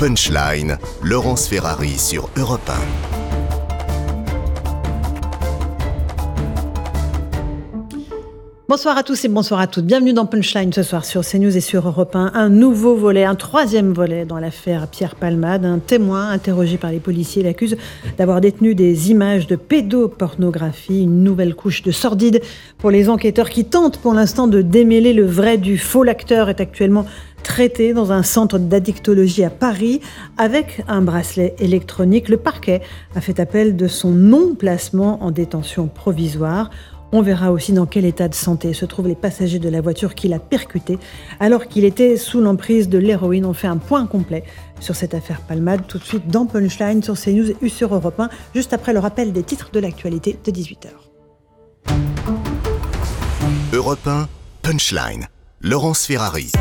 Punchline, 0.00 0.78
Laurence 1.02 1.46
Ferrari 1.46 1.98
sur 1.98 2.30
Europe 2.38 2.70
1. 2.70 3.20
Bonsoir 8.70 8.96
à 8.96 9.02
tous 9.02 9.24
et 9.24 9.28
bonsoir 9.28 9.58
à 9.58 9.66
toutes. 9.66 9.84
Bienvenue 9.84 10.12
dans 10.12 10.26
Punchline 10.26 10.72
ce 10.72 10.84
soir 10.84 11.04
sur 11.04 11.22
CNews 11.22 11.56
et 11.56 11.60
sur 11.60 11.88
Europe 11.88 12.14
1. 12.14 12.30
Un 12.34 12.48
nouveau 12.48 12.94
volet, 12.94 13.24
un 13.24 13.34
troisième 13.34 13.92
volet 13.92 14.24
dans 14.24 14.38
l'affaire 14.38 14.86
Pierre 14.86 15.16
Palmade. 15.16 15.64
Un 15.64 15.80
témoin 15.80 16.30
interrogé 16.30 16.78
par 16.78 16.92
les 16.92 17.00
policiers 17.00 17.42
l'accuse 17.42 17.76
d'avoir 18.16 18.40
détenu 18.40 18.76
des 18.76 19.10
images 19.10 19.48
de 19.48 19.56
pédopornographie. 19.56 21.02
Une 21.02 21.24
nouvelle 21.24 21.56
couche 21.56 21.82
de 21.82 21.90
sordide 21.90 22.42
pour 22.78 22.92
les 22.92 23.08
enquêteurs 23.08 23.50
qui 23.50 23.64
tentent 23.64 23.98
pour 23.98 24.14
l'instant 24.14 24.46
de 24.46 24.62
démêler 24.62 25.14
le 25.14 25.26
vrai 25.26 25.58
du 25.58 25.76
faux. 25.76 26.04
L'acteur 26.04 26.48
est 26.48 26.60
actuellement 26.60 27.06
traité 27.50 27.94
dans 27.94 28.12
un 28.12 28.22
centre 28.22 28.60
d'addictologie 28.60 29.42
à 29.42 29.50
Paris 29.50 30.00
avec 30.38 30.84
un 30.86 31.02
bracelet 31.02 31.56
électronique. 31.58 32.28
Le 32.28 32.36
parquet 32.36 32.80
a 33.16 33.20
fait 33.20 33.40
appel 33.40 33.74
de 33.74 33.88
son 33.88 34.10
non-placement 34.12 35.24
en 35.24 35.32
détention 35.32 35.88
provisoire. 35.88 36.70
On 37.10 37.22
verra 37.22 37.50
aussi 37.50 37.72
dans 37.72 37.86
quel 37.86 38.04
état 38.04 38.28
de 38.28 38.36
santé 38.36 38.72
se 38.72 38.84
trouvent 38.84 39.08
les 39.08 39.16
passagers 39.16 39.58
de 39.58 39.68
la 39.68 39.80
voiture 39.80 40.14
qui 40.14 40.28
l'a 40.28 40.38
percuté 40.38 41.00
alors 41.40 41.66
qu'il 41.66 41.84
était 41.84 42.16
sous 42.16 42.40
l'emprise 42.40 42.88
de 42.88 42.98
l'héroïne. 42.98 43.44
On 43.44 43.52
fait 43.52 43.66
un 43.66 43.78
point 43.78 44.06
complet 44.06 44.44
sur 44.78 44.94
cette 44.94 45.12
affaire 45.12 45.40
Palmade 45.40 45.88
tout 45.88 45.98
de 45.98 46.04
suite 46.04 46.28
dans 46.28 46.46
Punchline 46.46 47.02
sur 47.02 47.18
CNews 47.18 47.50
et 47.60 47.68
sur 47.68 47.92
Europe 47.92 48.20
1, 48.20 48.28
juste 48.54 48.72
après 48.74 48.92
le 48.92 49.00
rappel 49.00 49.32
des 49.32 49.42
titres 49.42 49.70
de 49.72 49.80
l'actualité 49.80 50.38
de 50.44 50.52
18h. 50.52 50.86
Europe 53.72 54.06
1, 54.06 54.28
Punchline, 54.62 55.26
Laurence 55.62 56.06
Ferrari. 56.06 56.52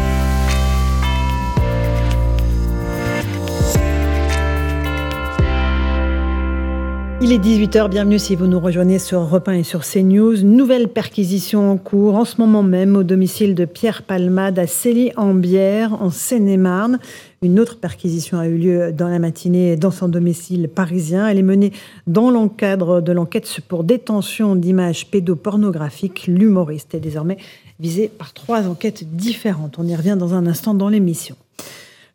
Il 7.22 7.34
est 7.34 7.38
18h, 7.38 7.90
bienvenue 7.90 8.18
si 8.18 8.38
vous 8.38 8.48
nous 8.48 8.62
rejoignez 8.62 8.98
sur 8.98 9.36
1 9.46 9.52
et 9.52 9.64
sur 9.64 9.82
CNews. 9.82 10.42
Nouvelle 10.42 10.88
perquisition 10.88 11.70
en 11.70 11.76
cours 11.76 12.16
en 12.16 12.24
ce 12.24 12.40
moment 12.40 12.64
même 12.64 12.96
au 12.96 13.04
domicile 13.04 13.56
de 13.56 13.66
Pierre 13.66 14.04
Palmade 14.04 14.58
à 14.58 14.68
Célie-en-Bière, 14.68 16.02
en 16.02 16.12
Seine-et-Marne. 16.12 16.98
Une 17.42 17.60
autre 17.60 17.78
perquisition 17.78 18.40
a 18.40 18.48
eu 18.48 18.56
lieu 18.56 18.94
dans 18.94 19.10
la 19.10 19.20
matinée 19.20 19.76
dans 19.76 19.92
son 19.92 20.08
domicile 20.08 20.70
parisien. 20.70 21.28
Elle 21.28 21.40
est 21.40 21.44
menée 21.44 21.74
dans 22.08 22.32
l'encadre 22.32 23.02
de 23.02 23.12
l'enquête 23.12 23.60
pour 23.68 23.84
détention 23.84 24.56
d'images 24.56 25.08
pédopornographiques. 25.08 26.26
L'humoriste 26.28 26.96
est 26.96 27.02
désormais 27.02 27.38
visé 27.82 28.08
par 28.08 28.32
trois 28.32 28.70
enquêtes 28.70 29.14
différentes. 29.18 29.78
On 29.78 29.86
y 29.86 29.96
revient 29.96 30.16
dans 30.18 30.36
un 30.36 30.48
instant 30.48 30.74
dans 30.74 30.88
l'émission. 30.88 31.36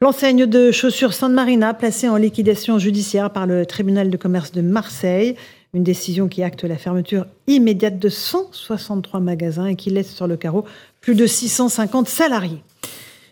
L'enseigne 0.04 0.44
de 0.44 0.70
chaussures 0.70 1.14
San 1.14 1.32
Marina 1.32 1.72
placée 1.72 2.10
en 2.10 2.16
liquidation 2.16 2.78
judiciaire 2.78 3.30
par 3.30 3.46
le 3.46 3.64
tribunal 3.64 4.10
de 4.10 4.18
commerce 4.18 4.52
de 4.52 4.60
Marseille. 4.60 5.34
Une 5.72 5.82
décision 5.82 6.28
qui 6.28 6.42
acte 6.42 6.62
la 6.62 6.76
fermeture 6.76 7.24
immédiate 7.46 7.98
de 7.98 8.10
163 8.10 9.20
magasins 9.20 9.64
et 9.64 9.76
qui 9.76 9.88
laisse 9.88 10.14
sur 10.14 10.26
le 10.26 10.36
carreau 10.36 10.66
plus 11.00 11.14
de 11.14 11.26
650 11.26 12.06
salariés. 12.06 12.62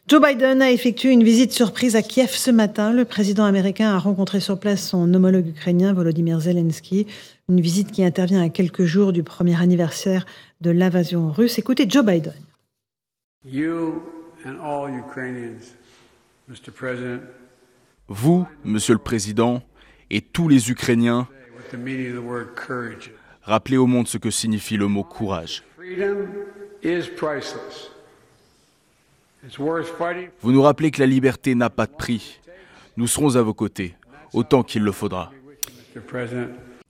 Joe 0.09 0.23
Biden 0.23 0.63
a 0.63 0.73
effectué 0.73 1.11
une 1.11 1.23
visite 1.23 1.53
surprise 1.53 1.95
à 1.95 2.01
Kiev 2.01 2.31
ce 2.31 2.51
matin. 2.51 2.91
Le 2.91 3.05
président 3.05 3.45
américain 3.45 3.91
a 3.91 3.99
rencontré 3.99 4.41
sur 4.41 4.59
place 4.59 4.83
son 4.83 5.13
homologue 5.13 5.49
ukrainien 5.49 5.93
Volodymyr 5.93 6.41
Zelensky. 6.41 7.07
Une 7.51 7.61
visite 7.61 7.93
qui 7.93 8.03
intervient 8.03 8.43
à 8.43 8.49
quelques 8.49 8.85
jours 8.85 9.13
du 9.13 9.23
premier 9.23 9.61
anniversaire 9.61 10.25
de 10.63 10.71
l'invasion 10.71 11.33
russe. 11.33 11.59
Écoutez 11.59 11.85
Joe 11.87 12.03
Biden. 12.03 12.33
Vous, 18.09 18.47
Monsieur 18.65 18.95
le 18.95 18.99
Président, 18.99 19.63
et 20.11 20.21
tous 20.21 20.49
les 20.49 20.71
Ukrainiens, 20.71 21.29
rappelez 23.43 23.77
au 23.77 23.87
monde 23.87 24.09
ce 24.09 24.19
que 24.19 24.31
signifie 24.31 24.77
le 24.77 24.87
mot 24.89 25.05
courage. 25.05 25.63
Vous 30.43 30.53
nous 30.53 30.63
rappelez 30.63 30.91
que 30.91 31.01
la 31.01 31.07
liberté 31.07 31.55
n'a 31.55 31.71
pas 31.71 31.87
de 31.87 31.93
prix. 31.93 32.41
Nous 32.97 33.07
serons 33.07 33.37
à 33.37 33.43
vos 33.43 33.55
côtés, 33.55 33.95
autant 34.33 34.63
qu'il 34.63 34.83
le 34.83 34.93
faudra. 34.93 35.33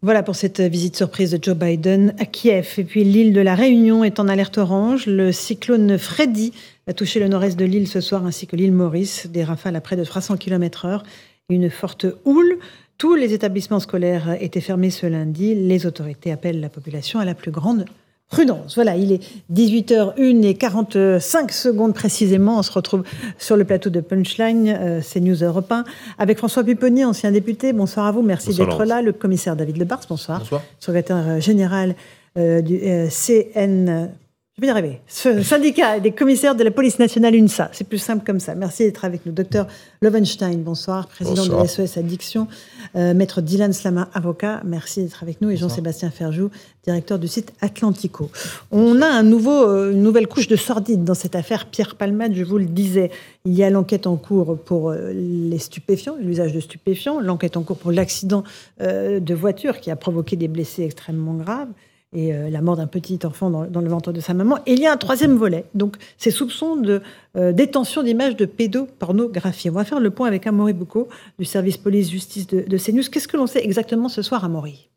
Voilà 0.05 0.25
pour 0.25 0.35
cette 0.35 0.61
visite 0.61 0.97
surprise 0.97 1.31
de 1.31 1.39
Joe 1.41 1.55
Biden 1.55 2.13
à 2.19 2.25
Kiev. 2.25 2.75
Et 2.77 2.83
puis 2.83 3.05
l'île 3.05 3.33
de 3.33 3.41
la 3.41 3.55
Réunion 3.55 4.03
est 4.03 4.19
en 4.19 4.27
alerte 4.27 4.59
orange. 4.59 5.07
Le 5.07 5.31
cyclone 5.31 5.97
Freddy 5.97 6.53
a 6.89 6.93
touché 6.93 7.21
le 7.21 7.29
nord-est 7.29 7.57
de 7.57 7.65
l'île 7.65 7.87
ce 7.87 8.01
soir 8.01 8.27
ainsi 8.27 8.49
que 8.49 8.57
l'île 8.57 8.73
Maurice. 8.73 9.29
Des 9.29 9.45
rafales 9.45 9.77
à 9.77 9.81
près 9.81 9.95
de 9.95 10.03
300 10.03 10.39
km/h 10.39 11.05
une 11.51 11.71
forte 11.71 12.07
houle. 12.25 12.59
Tous 12.99 13.15
les 13.15 13.33
établissements 13.33 13.79
scolaires 13.79 14.37
étaient 14.41 14.61
fermés 14.61 14.91
ce 14.91 15.07
lundi. 15.07 15.55
Les 15.55 15.87
autorités 15.87 16.33
appellent 16.33 16.61
la 16.61 16.69
population 16.69 17.21
à 17.21 17.25
la 17.25 17.37
plus 17.37 17.53
grande 17.53 17.85
prudence. 18.32 18.75
Voilà, 18.75 18.97
il 18.97 19.12
est 19.12 19.20
18h01 19.53 20.43
et 20.44 20.54
45 20.54 21.53
secondes 21.53 21.94
précisément. 21.94 22.59
On 22.59 22.62
se 22.62 22.72
retrouve 22.72 23.04
sur 23.38 23.56
le 23.56 23.65
plateau 23.65 23.91
de 23.91 24.00
Punchline, 24.00 24.69
euh, 24.69 25.00
c'est 25.03 25.20
News 25.20 25.44
Europe 25.44 25.70
1, 25.70 25.84
avec 26.19 26.38
François 26.38 26.65
Pupponi, 26.65 27.04
ancien 27.04 27.31
député. 27.31 27.72
Bonsoir 27.72 28.06
à 28.06 28.12
vous, 28.12 28.22
merci 28.22 28.54
d'être 28.54 28.84
là. 28.84 29.03
Le 29.03 29.12
commissaire 29.12 29.54
David 29.54 29.76
Lebars, 29.76 30.00
bonsoir. 30.09 30.41
Bonsoir. 30.41 30.62
Secrétaire 30.81 31.41
général 31.41 31.94
euh, 32.38 32.62
du 32.62 32.81
euh, 32.82 33.09
CN, 33.10 34.09
je 34.57 34.61
vais 34.61 34.67
y 34.67 34.71
arriver. 34.71 35.01
Ce 35.07 35.43
syndicat 35.43 35.99
des 35.99 36.13
commissaires 36.13 36.55
de 36.55 36.63
la 36.63 36.71
police 36.71 36.99
nationale 36.99 37.35
UNSA. 37.35 37.71
C'est 37.73 37.89
plus 37.89 37.97
simple 37.97 38.23
comme 38.27 38.39
ça. 38.39 38.55
Merci 38.55 38.85
d'être 38.85 39.07
avec 39.07 39.25
nous. 39.25 39.33
Docteur 39.33 39.67
Lovenstein, 40.03 40.59
bonsoir. 40.59 41.09
Président 41.09 41.47
de 41.47 41.67
SOS 41.67 41.97
Addiction. 41.97 42.49
Euh, 42.95 43.15
Maître 43.15 43.41
Dylan 43.41 43.73
Slama, 43.73 44.11
avocat. 44.12 44.61
Merci 44.67 45.05
d'être 45.05 45.23
avec 45.23 45.41
nous. 45.41 45.49
Et 45.49 45.57
Jean-Sébastien 45.57 46.11
Ferjou, 46.11 46.51
directeur 46.85 47.19
du 47.19 47.29
site 47.29 47.55
Atlantico. 47.62 48.31
On 48.71 49.01
a 49.01 49.07
un 49.07 49.23
nouveau, 49.23 49.67
euh, 49.67 49.93
une 49.93 50.03
nouvelle 50.03 50.27
couche 50.27 50.49
de 50.49 50.57
sordide 50.57 51.03
dans 51.03 51.15
cette 51.15 51.35
affaire 51.35 51.65
Pierre 51.65 51.97
Palmade. 51.97 52.35
Je 52.35 52.45
vous 52.45 52.59
le 52.59 52.67
disais, 52.67 53.11
il 53.47 53.55
y 53.55 53.65
a 53.65 53.71
l'enquête 53.71 54.07
en 54.07 54.17
cours 54.17 54.59
pour 54.59 54.91
euh, 54.91 55.15
les 55.15 55.59
stupéfiants, 55.59 56.17
l'usage 56.21 56.53
de 56.53 56.61
stupéfiants. 56.61 57.21
L'enquête 57.21 57.57
en 57.57 57.62
cours 57.62 57.79
pour 57.79 57.91
l'accident 57.91 58.45
de 58.81 59.35
voiture 59.35 59.81
qui 59.81 59.91
a 59.91 59.97
provoqué 59.97 60.37
des 60.37 60.49
blessés 60.49 60.83
extrêmement 60.83 61.35
graves 61.35 61.69
et 62.12 62.34
euh, 62.34 62.50
la 62.50 62.61
mort 62.61 62.77
d'un 62.77 62.87
petit 62.87 63.19
enfant 63.25 63.50
dans, 63.50 63.81
le 63.81 63.89
ventre 63.89 64.12
de 64.12 64.21
sa 64.21 64.34
maman. 64.34 64.59
Et 64.67 64.73
il 64.73 64.81
y 64.81 64.87
a 64.87 64.93
un 64.93 64.97
troisième 64.97 65.37
volet, 65.37 65.65
donc 65.75 65.97
ces 66.19 66.31
soupçons 66.31 66.77
de 66.77 67.00
euh, 67.37 67.53
détention 67.53 68.03
d'images 68.03 68.37
de 68.37 68.45
pédopornographie. 68.45 69.71
On 69.71 69.75
va 69.75 69.84
faire 69.84 70.00
le 70.00 70.11
point 70.11 70.28
avec 70.28 70.47
Amaury 70.47 70.73
Boucaud 70.73 71.09
du 71.39 71.45
service 71.45 71.78
police-justice 71.78 72.47
de, 72.47 72.61
de 72.61 72.78
CNews. 72.78 73.05
Qu'est-ce 73.11 73.28
que 73.28 73.37
l'on 73.37 73.47
sait 73.47 73.65
exactement 73.65 74.09
ce 74.09 74.23
soir, 74.23 74.45
Amaury? 74.45 74.91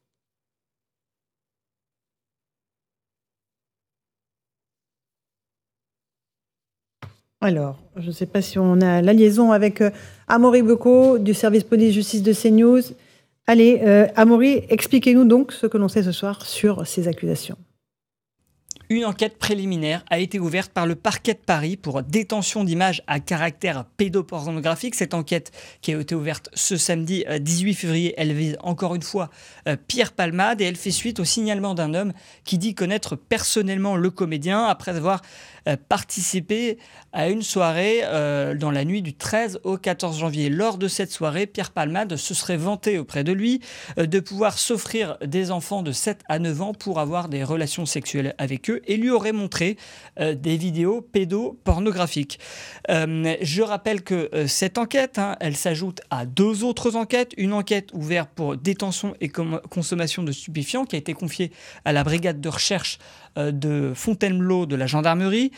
Alors, 7.45 7.77
je 7.95 8.07
ne 8.07 8.11
sais 8.11 8.25
pas 8.25 8.41
si 8.41 8.57
on 8.57 8.81
a 8.81 9.03
la 9.03 9.13
liaison 9.13 9.51
avec 9.51 9.79
euh, 9.81 9.91
Amaury 10.27 10.63
Boucaud 10.63 11.19
du 11.19 11.35
service 11.35 11.63
police-justice 11.63 12.23
de 12.23 12.33
CNews. 12.33 12.81
Allez, 13.47 13.81
euh, 13.83 14.07
Amaury, 14.15 14.63
expliquez-nous 14.69 15.25
donc 15.25 15.51
ce 15.51 15.67
que 15.67 15.77
l'on 15.77 15.87
sait 15.87 16.01
ce 16.01 16.11
soir 16.11 16.45
sur 16.45 16.87
ces 16.87 17.07
accusations. 17.07 17.57
Une 18.89 19.05
enquête 19.05 19.39
préliminaire 19.39 20.05
a 20.11 20.19
été 20.19 20.39
ouverte 20.39 20.71
par 20.71 20.85
le 20.85 20.93
parquet 20.93 21.33
de 21.33 21.39
Paris 21.39 21.75
pour 21.75 22.03
détention 22.03 22.63
d'images 22.63 23.01
à 23.07 23.19
caractère 23.19 23.85
pédopornographique. 23.97 24.93
Cette 24.93 25.15
enquête 25.15 25.51
qui 25.81 25.91
a 25.91 25.99
été 25.99 26.13
ouverte 26.13 26.49
ce 26.53 26.77
samedi 26.77 27.25
18 27.39 27.71
euh, 27.71 27.73
février, 27.73 28.13
elle 28.17 28.33
vise 28.33 28.57
encore 28.61 28.93
une 28.93 29.01
fois 29.01 29.31
euh, 29.67 29.75
Pierre 29.87 30.11
Palmade 30.11 30.61
et 30.61 30.65
elle 30.65 30.75
fait 30.75 30.91
suite 30.91 31.19
au 31.19 31.23
signalement 31.23 31.73
d'un 31.73 31.95
homme 31.95 32.13
qui 32.43 32.59
dit 32.59 32.75
connaître 32.75 33.15
personnellement 33.15 33.95
le 33.95 34.11
comédien 34.11 34.65
après 34.65 34.95
avoir 34.95 35.21
euh, 35.67 35.75
participé 35.89 36.77
à 37.13 37.29
une 37.29 37.41
soirée 37.41 38.01
dans 38.55 38.71
la 38.71 38.83
nuit 38.83 39.01
du 39.01 39.13
13 39.13 39.61
au 39.63 39.77
14 39.77 40.19
janvier. 40.19 40.49
Lors 40.49 40.77
de 40.77 40.87
cette 40.87 41.11
soirée, 41.11 41.47
Pierre 41.47 41.71
Palmade 41.71 42.17
se 42.17 42.33
serait 42.33 42.57
vanté 42.57 42.97
auprès 42.99 43.23
de 43.23 43.31
lui 43.31 43.61
de 43.95 44.19
pouvoir 44.19 44.57
s'offrir 44.57 45.17
des 45.25 45.51
enfants 45.51 45.81
de 45.81 45.91
7 45.91 46.21
à 46.27 46.39
9 46.39 46.61
ans 46.61 46.73
pour 46.73 46.99
avoir 46.99 47.29
des 47.29 47.43
relations 47.43 47.85
sexuelles 47.85 48.35
avec 48.37 48.69
eux 48.69 48.81
et 48.85 48.97
lui 48.97 49.09
aurait 49.09 49.31
montré 49.31 49.77
euh, 50.19 50.35
des 50.35 50.57
vidéos 50.57 51.01
pédopornographiques. 51.01 52.39
Euh, 52.89 53.35
je 53.41 53.61
rappelle 53.61 54.03
que 54.03 54.29
euh, 54.33 54.47
cette 54.47 54.77
enquête, 54.77 55.19
hein, 55.19 55.35
elle 55.39 55.55
s'ajoute 55.55 56.01
à 56.09 56.25
deux 56.25 56.63
autres 56.63 56.95
enquêtes. 56.95 57.33
Une 57.37 57.53
enquête 57.53 57.89
ouverte 57.93 58.29
pour 58.35 58.57
détention 58.57 59.15
et 59.21 59.29
consommation 59.29 60.23
de 60.23 60.31
stupéfiants 60.31 60.85
qui 60.85 60.95
a 60.95 60.99
été 60.99 61.13
confiée 61.13 61.51
à 61.83 61.93
la 61.93 62.03
brigade 62.03 62.41
de 62.41 62.49
recherche 62.49 62.99
de 63.37 63.91
Fontainebleau 63.95 64.65
de 64.65 64.75
la 64.75 64.87
gendarmerie, 64.87 65.51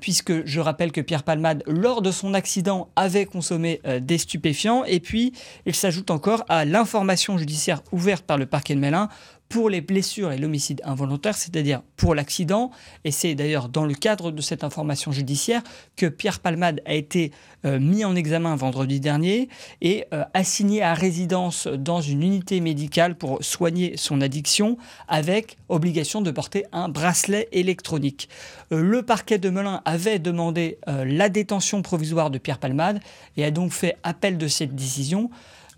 puisque 0.00 0.46
je 0.46 0.60
rappelle 0.60 0.92
que 0.92 1.00
Pierre 1.00 1.22
Palmade, 1.22 1.62
lors 1.66 2.02
de 2.02 2.10
son 2.10 2.34
accident, 2.34 2.88
avait 2.96 3.26
consommé 3.26 3.80
des 4.00 4.18
stupéfiants. 4.18 4.84
Et 4.84 5.00
puis, 5.00 5.32
il 5.66 5.74
s'ajoute 5.74 6.10
encore 6.10 6.44
à 6.48 6.64
l'information 6.64 7.38
judiciaire 7.38 7.82
ouverte 7.92 8.24
par 8.24 8.38
le 8.38 8.46
parquet 8.46 8.74
de 8.74 8.80
Melun 8.80 9.08
pour 9.48 9.70
les 9.70 9.80
blessures 9.80 10.32
et 10.32 10.38
l'homicide 10.38 10.80
involontaire, 10.84 11.36
c'est-à-dire 11.36 11.82
pour 11.96 12.14
l'accident. 12.14 12.70
Et 13.04 13.10
c'est 13.10 13.34
d'ailleurs 13.34 13.68
dans 13.68 13.84
le 13.84 13.94
cadre 13.94 14.30
de 14.30 14.42
cette 14.42 14.64
information 14.64 15.12
judiciaire 15.12 15.62
que 15.96 16.06
Pierre 16.06 16.40
Palmade 16.40 16.82
a 16.84 16.94
été 16.94 17.32
euh, 17.64 17.78
mis 17.78 18.04
en 18.04 18.16
examen 18.16 18.56
vendredi 18.56 19.00
dernier 19.00 19.48
et 19.80 20.04
euh, 20.12 20.24
assigné 20.34 20.82
à 20.82 20.94
résidence 20.94 21.66
dans 21.66 22.00
une 22.00 22.22
unité 22.22 22.60
médicale 22.60 23.16
pour 23.16 23.42
soigner 23.42 23.96
son 23.96 24.20
addiction 24.20 24.76
avec 25.08 25.56
obligation 25.68 26.20
de 26.22 26.30
porter 26.30 26.64
un 26.72 26.88
bracelet 26.88 27.48
électronique. 27.52 28.28
Euh, 28.72 28.80
le 28.80 29.02
parquet 29.02 29.38
de 29.38 29.50
Melun 29.50 29.80
avait 29.84 30.18
demandé 30.18 30.78
la 30.86 31.28
détention 31.28 31.82
provisoire 31.82 32.30
de 32.30 32.38
Pierre 32.38 32.58
Palmade 32.58 33.00
et 33.36 33.44
a 33.44 33.50
donc 33.50 33.72
fait 33.72 33.96
appel 34.02 34.38
de 34.38 34.48
cette 34.48 34.74
décision. 34.74 35.30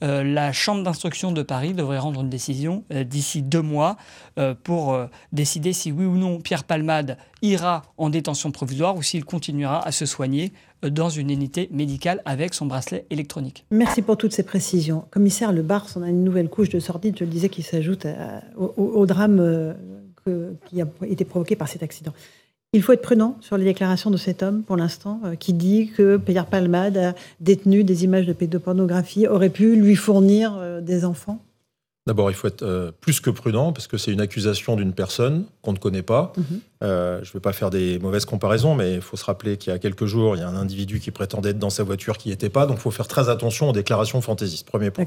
Euh, 0.03 0.23
la 0.23 0.53
Chambre 0.53 0.83
d'instruction 0.83 1.33
de 1.33 1.43
Paris 1.43 1.75
devrait 1.75 1.99
rendre 1.99 2.21
une 2.21 2.31
décision 2.31 2.85
euh, 2.93 3.05
d'ici 3.05 3.43
deux 3.43 3.63
mois 3.63 3.97
euh, 4.39 4.55
pour 4.63 4.99
décider 5.33 5.73
si 5.73 5.93
oui 5.93 6.05
ou 6.05 6.17
non 6.17 6.41
Pierre 6.41 6.65
Palmade 6.65 7.17
ira 7.43 7.83
en 7.97 8.11
détention 8.11 8.51
provisoire 8.51 8.97
ou 8.97 9.03
s'il 9.03 9.25
continuera 9.25 9.87
à 9.87 9.93
se 9.93 10.07
soigner 10.07 10.53
dans 10.83 11.09
une 11.09 11.31
unité 11.31 11.69
médicale 11.73 12.23
avec 12.25 12.55
son 12.55 12.67
bracelet 12.67 13.05
électronique. 13.11 13.65
Merci 13.71 14.03
pour 14.03 14.17
toutes 14.17 14.33
ces 14.33 14.45
précisions. 14.45 15.05
Commissaire 15.11 15.53
Le 15.53 15.63
Bars, 15.63 15.87
on 15.97 16.03
a 16.03 16.09
une 16.09 16.23
nouvelle 16.23 16.49
couche 16.49 16.69
de 16.69 16.79
sordide, 16.79 17.17
je 17.19 17.25
le 17.25 17.31
disais, 17.31 17.49
qui 17.49 17.63
s'ajoute 17.63 18.07
au, 18.57 19.07
drame 19.07 19.75
qui 20.67 20.81
a 20.81 20.87
été 21.07 21.25
provoqué 21.25 21.57
par 21.57 21.69
cet 21.69 21.83
accident. 21.83 22.13
Il 22.75 22.83
faut 22.83 22.93
être 22.93 23.03
prudent 23.03 23.37
sur 23.41 23.57
les 23.57 23.65
déclarations 23.65 24.11
de 24.11 24.19
cet 24.19 24.43
homme, 24.43 24.63
pour 24.63 24.77
l'instant, 24.77 25.21
euh, 25.25 25.37
qui 25.37 25.55
dit 25.55 25.91
que 25.97 26.19
Pierre 26.19 26.45
Palmade 26.45 26.99
a 26.99 27.15
détenu 27.41 27.83
des 27.83 28.05
images 28.05 28.27
de 28.27 28.35
pédopornographie, 28.35 29.27
aurait 29.27 29.49
pu 29.49 29.75
lui 29.75 29.97
fournir 29.97 30.57
euh, 30.59 30.81
des 30.81 31.05
enfants 31.05 31.43
D'abord, 32.07 32.31
il 32.31 32.35
faut 32.35 32.49
être 32.49 32.63
euh, 32.63 32.91
plus 33.03 33.21
que 33.21 33.29
prudent, 33.29 33.71
parce 33.73 33.87
que 33.87 33.99
c'est 33.99 34.11
une 34.11 34.21
accusation 34.23 34.77
d'une 34.77 34.95
personne 34.95 35.45
qu'on 35.61 35.73
ne 35.73 35.79
connaît 35.79 36.03
pas. 36.03 36.33
Mhm. 36.39 36.61
je 36.81 36.87
ne 36.87 37.33
vais 37.35 37.41
pas 37.41 37.53
faire 37.53 37.69
des 37.69 37.99
mauvaises 37.99 38.25
comparaisons, 38.25 38.75
mais 38.75 38.95
il 38.95 39.03
faut 39.03 39.19
se 39.19 39.27
rappeler 39.27 39.59
qu'il 39.59 39.73
y 39.73 39.77
a 39.77 39.79
quelques 39.79 40.07
jours, 40.07 40.35
il 40.35 40.39
y 40.41 40.43
a 40.43 40.49
un 40.49 40.57
individu 40.57 41.01
qui 41.01 41.11
prétendait 41.11 41.51
être 41.51 41.59
dans 41.59 41.69
sa 41.69 41.83
voiture 41.85 42.17
qui 42.17 42.29
n'y 42.29 42.35
était 42.35 42.49
pas. 42.49 42.65
Donc, 42.65 42.79
il 42.79 42.81
faut 42.81 42.91
faire 42.91 43.09
très 43.09 43.29
attention 43.29 43.69
aux 43.69 43.73
déclarations 43.73 44.23
fantaisistes. 44.23 44.67
Premier 44.67 44.91
point. 44.91 45.05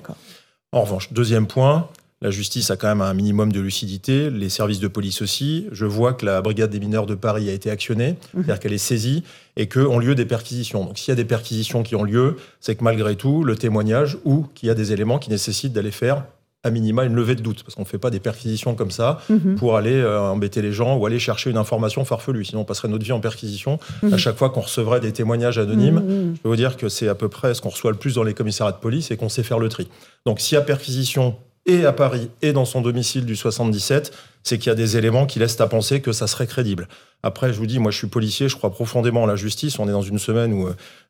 En 0.73 0.81
revanche, 0.81 1.11
deuxième 1.11 1.47
point, 1.47 1.89
la 2.21 2.29
justice 2.29 2.69
a 2.69 2.77
quand 2.77 2.88
même 2.88 3.01
un 3.01 3.13
minimum 3.13 3.51
de 3.51 3.59
lucidité, 3.59 4.29
les 4.29 4.50
services 4.50 4.79
de 4.79 4.88
police 4.88 5.21
aussi. 5.21 5.68
Je 5.71 5.85
vois 5.85 6.13
que 6.13 6.25
la 6.25 6.41
brigade 6.41 6.69
des 6.69 6.79
mineurs 6.79 7.07
de 7.07 7.15
Paris 7.15 7.50
a 7.50 7.53
été 7.53 7.71
actionnée, 7.71 8.12
mhm. 8.12 8.18
c'est-à-dire 8.44 8.59
qu'elle 8.59 8.73
est 8.73 8.77
saisie 8.77 9.23
et 9.57 9.68
qu'ont 9.68 9.97
lieu 9.97 10.13
des 10.13 10.25
perquisitions. 10.25 10.85
Donc 10.85 11.00
s'il 11.00 11.09
y 11.09 11.13
a 11.13 11.15
des 11.15 11.25
perquisitions 11.25 11.81
qui 11.81 11.95
ont 11.95 12.03
lieu, 12.03 12.38
c'est 12.59 12.75
que 12.75 12.83
malgré 12.83 13.15
tout, 13.15 13.44
le 13.44 13.56
témoignage 13.56 14.19
ou 14.23 14.45
qu'il 14.53 14.68
y 14.68 14.69
a 14.69 14.75
des 14.75 14.94
éléments 14.94 15.18
qui 15.18 15.31
nécessitent 15.31 15.73
d'aller 15.73 15.91
faire 15.91 16.25
à 16.63 16.69
minima 16.69 17.06
une 17.06 17.15
levée 17.15 17.33
de 17.33 17.41
doute, 17.41 17.63
parce 17.63 17.73
qu'on 17.73 17.81
ne 17.81 17.88
fait 17.88 17.97
pas 17.97 18.12
des 18.12 18.19
perquisitions 18.19 18.75
comme 18.75 18.91
ça 18.91 19.19
mhm. 19.27 19.56
pour 19.56 19.77
aller 19.77 19.95
euh, 19.95 20.19
embêter 20.19 20.62
les 20.62 20.71
gens 20.71 20.95
ou 20.95 21.07
aller 21.07 21.17
chercher 21.17 21.50
une 21.50 21.57
information 21.57 22.06
farfelue. 22.06 22.45
Sinon, 22.45 22.62
on 22.62 22.65
passerait 22.65 22.88
notre 22.88 23.03
vie 23.03 23.13
en 23.13 23.19
perquisition. 23.19 23.79
Mhm. 24.03 24.13
À 24.13 24.17
chaque 24.17 24.38
fois 24.38 24.51
qu'on 24.51 24.62
recevrait 24.62 25.00
des 25.00 25.12
témoignages 25.12 25.57
anonymes, 25.57 26.33
je 26.35 26.39
peux 26.39 26.50
vous 26.50 26.56
dire 26.56 26.77
que 26.77 26.88
c'est 26.88 27.07
à 27.07 27.15
peu 27.15 27.29
près 27.29 27.56
ce 27.56 27.63
qu'on 27.63 27.69
reçoit 27.69 27.89
le 27.89 27.97
plus 27.97 28.13
dans 28.13 28.21
les 28.21 28.35
commissariats 28.35 28.74
de 28.74 28.77
police 28.77 29.09
et 29.09 29.17
qu'on 29.17 29.27
sait 29.27 29.41
faire 29.41 29.57
le 29.57 29.69
tri. 29.69 29.88
Donc, 30.27 30.39
s'il 30.39 30.56
y 30.56 30.59
a 30.59 30.62
perquisition 30.62 31.35
et 31.65 31.85
à 31.85 31.93
Paris 31.93 32.29
et 32.41 32.53
dans 32.53 32.65
son 32.65 32.81
domicile 32.81 33.25
du 33.25 33.35
77, 33.35 34.11
c'est 34.43 34.57
qu'il 34.57 34.67
y 34.67 34.71
a 34.71 34.75
des 34.75 34.97
éléments 34.97 35.25
qui 35.25 35.39
laissent 35.39 35.59
à 35.61 35.67
penser 35.67 36.01
que 36.01 36.11
ça 36.11 36.27
serait 36.27 36.47
crédible. 36.47 36.87
Après, 37.23 37.53
je 37.53 37.59
vous 37.59 37.67
dis, 37.67 37.77
moi 37.77 37.91
je 37.91 37.97
suis 37.97 38.07
policier, 38.07 38.49
je 38.49 38.55
crois 38.55 38.71
profondément 38.71 39.23
en 39.23 39.25
la 39.27 39.35
justice. 39.35 39.77
On 39.77 39.87
est 39.87 39.91
dans 39.91 40.01
une 40.01 40.17
semaine 40.17 40.53
où 40.53 40.67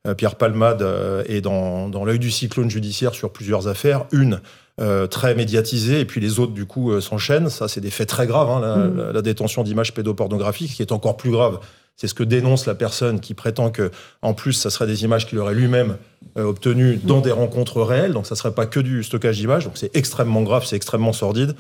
euh, 0.08 0.14
Pierre 0.14 0.36
Palmade 0.36 0.82
euh, 0.82 1.24
est 1.28 1.42
dans, 1.42 1.88
dans 1.88 2.04
l'œil 2.04 2.20
du 2.20 2.32
cyclone 2.32 2.70
judiciaire 2.70 3.14
sur 3.14 3.32
plusieurs 3.32 3.68
affaires. 3.68 4.06
Une 4.12 4.42
euh, 4.82 5.08
très 5.08 5.36
médiatisée, 5.36 6.02
et 6.02 6.06
puis 6.06 6.20
les 6.20 6.40
autres, 6.40 6.54
du 6.54 6.66
coup, 6.66 7.00
s'enchaînent. 7.00 7.50
Ça, 7.50 7.68
c'est 7.68 7.82
des 7.82 7.92
faits 7.92 8.10
très 8.10 8.28
graves, 8.28 8.50
hein, 8.50 8.60
la, 8.60 8.76
mmh. 8.76 9.12
la, 9.14 9.22
détention 9.22 9.64
d'images 9.64 9.94
pédopornographiques, 9.94 10.74
qui 10.74 10.82
est 10.82 10.92
encore 10.92 11.18
plus 11.18 11.32
grave 11.32 11.60
c'est 12.02 12.08
ce 12.08 12.16
que 12.16 12.24
dénonce 12.24 12.66
la 12.66 12.74
personne 12.74 13.20
qui 13.20 13.36
prétend 13.36 13.70
que, 13.70 13.92
en 14.24 14.34
plus, 14.34 14.54
ça 14.54 14.72
serait 14.72 14.88
des 14.88 15.04
images 15.04 15.28
qu'il 15.28 15.38
aurait 15.38 15.54
lui-même 15.54 15.98
euh, 16.36 16.46
obtenues 16.46 17.00
dans 17.04 17.22
des 17.22 17.30
rencontres 17.30 17.80
réelles. 17.84 18.14
Donc, 18.14 18.26
ça 18.26 18.34
serait 18.34 18.56
pas 18.56 18.66
que 18.66 18.80
du 18.80 19.04
stockage 19.04 19.38
d'images. 19.38 19.66
Donc, 19.66 19.74
c'est 19.76 19.96
extrêmement 19.96 20.42
grave, 20.42 20.66
c'est 20.66 20.76
extrêmement 20.76 21.14
sordide. 21.14 21.54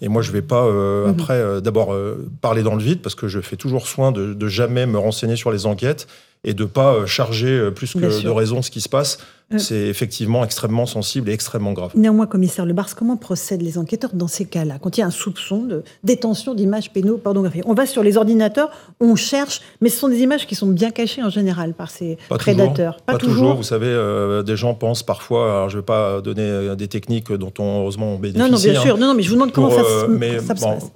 Et 0.00 0.08
moi, 0.08 0.22
je 0.22 0.32
vais 0.32 0.40
pas 0.40 0.64
euh, 0.64 1.04
mhm. 1.04 1.10
après 1.10 1.34
euh, 1.34 1.60
d'abord 1.60 1.94
parler 2.40 2.62
dans 2.62 2.74
le 2.74 2.82
vide 2.82 3.02
parce 3.02 3.14
que 3.14 3.28
je 3.28 3.42
fais 3.42 3.56
toujours 3.56 3.86
soin 3.86 4.12
de, 4.12 4.32
de, 4.32 4.48
jamais 4.48 4.86
me 4.86 4.96
renseigner 4.96 5.36
sur 5.36 5.52
les 5.52 5.66
enquêtes 5.66 6.06
et 6.44 6.54
de 6.54 6.64
pas 6.64 7.06
charger 7.06 7.70
plus 7.74 7.94
que 7.94 8.22
de 8.22 8.28
raison 8.28 8.62
ce 8.62 8.70
qui 8.70 8.80
se 8.80 8.88
passe. 8.88 9.18
Euh. 9.54 9.58
c'est 9.58 9.88
effectivement 9.88 10.44
extrêmement 10.44 10.86
sensible 10.86 11.30
et 11.30 11.32
extrêmement 11.32 11.72
grave. 11.72 11.92
Néanmoins, 11.94 12.26
commissaire 12.26 12.66
Lebars, 12.66 12.94
comment 12.94 13.16
procèdent 13.16 13.62
les 13.62 13.78
enquêteurs 13.78 14.12
dans 14.14 14.28
ces 14.28 14.44
cas-là 14.44 14.78
Quand 14.80 14.96
il 14.96 15.00
y 15.00 15.02
a 15.02 15.06
un 15.06 15.10
soupçon 15.10 15.64
de 15.64 15.82
détention 16.04 16.54
d'images 16.54 16.92
pénopornographiques 16.92 17.64
On 17.66 17.74
va 17.74 17.86
sur 17.86 18.02
les 18.02 18.16
ordinateurs, 18.16 18.70
on 19.00 19.16
cherche, 19.16 19.60
mais 19.80 19.88
ce 19.88 19.98
sont 19.98 20.08
des 20.08 20.20
images 20.20 20.46
qui 20.46 20.54
sont 20.54 20.68
bien 20.68 20.90
cachées 20.90 21.22
en 21.22 21.30
général 21.30 21.74
par 21.74 21.90
ces 21.90 22.18
prédateurs. 22.28 23.00
pas, 23.02 23.18
toujours. 23.18 23.56
Vous 23.56 23.62
savez, 23.62 23.86
euh, 23.86 24.42
des 24.42 24.56
gens 24.56 24.74
pensent 24.74 25.02
parfois, 25.02 25.50
alors 25.50 25.68
je 25.68 25.76
ne 25.76 25.80
vais 25.80 25.86
pas 25.86 26.20
donner 26.20 26.42
euh, 26.42 26.74
des 26.74 26.88
techniques 26.88 27.32
dont 27.32 27.52
on, 27.58 27.80
heureusement 27.80 28.14
on 28.14 28.18
bénéficie. 28.18 28.50
Non, 28.50 28.56
non, 28.56 28.62
bien 28.62 28.80
sûr. 28.80 28.98
Non, 28.98 29.08
non, 29.08 29.14
mais 29.14 29.22
je 29.22 29.28
vous 29.28 29.34
demande 29.34 29.52
comment 29.52 29.70
ça, 29.70 29.82
se 29.82 30.06
mais, 30.06 30.38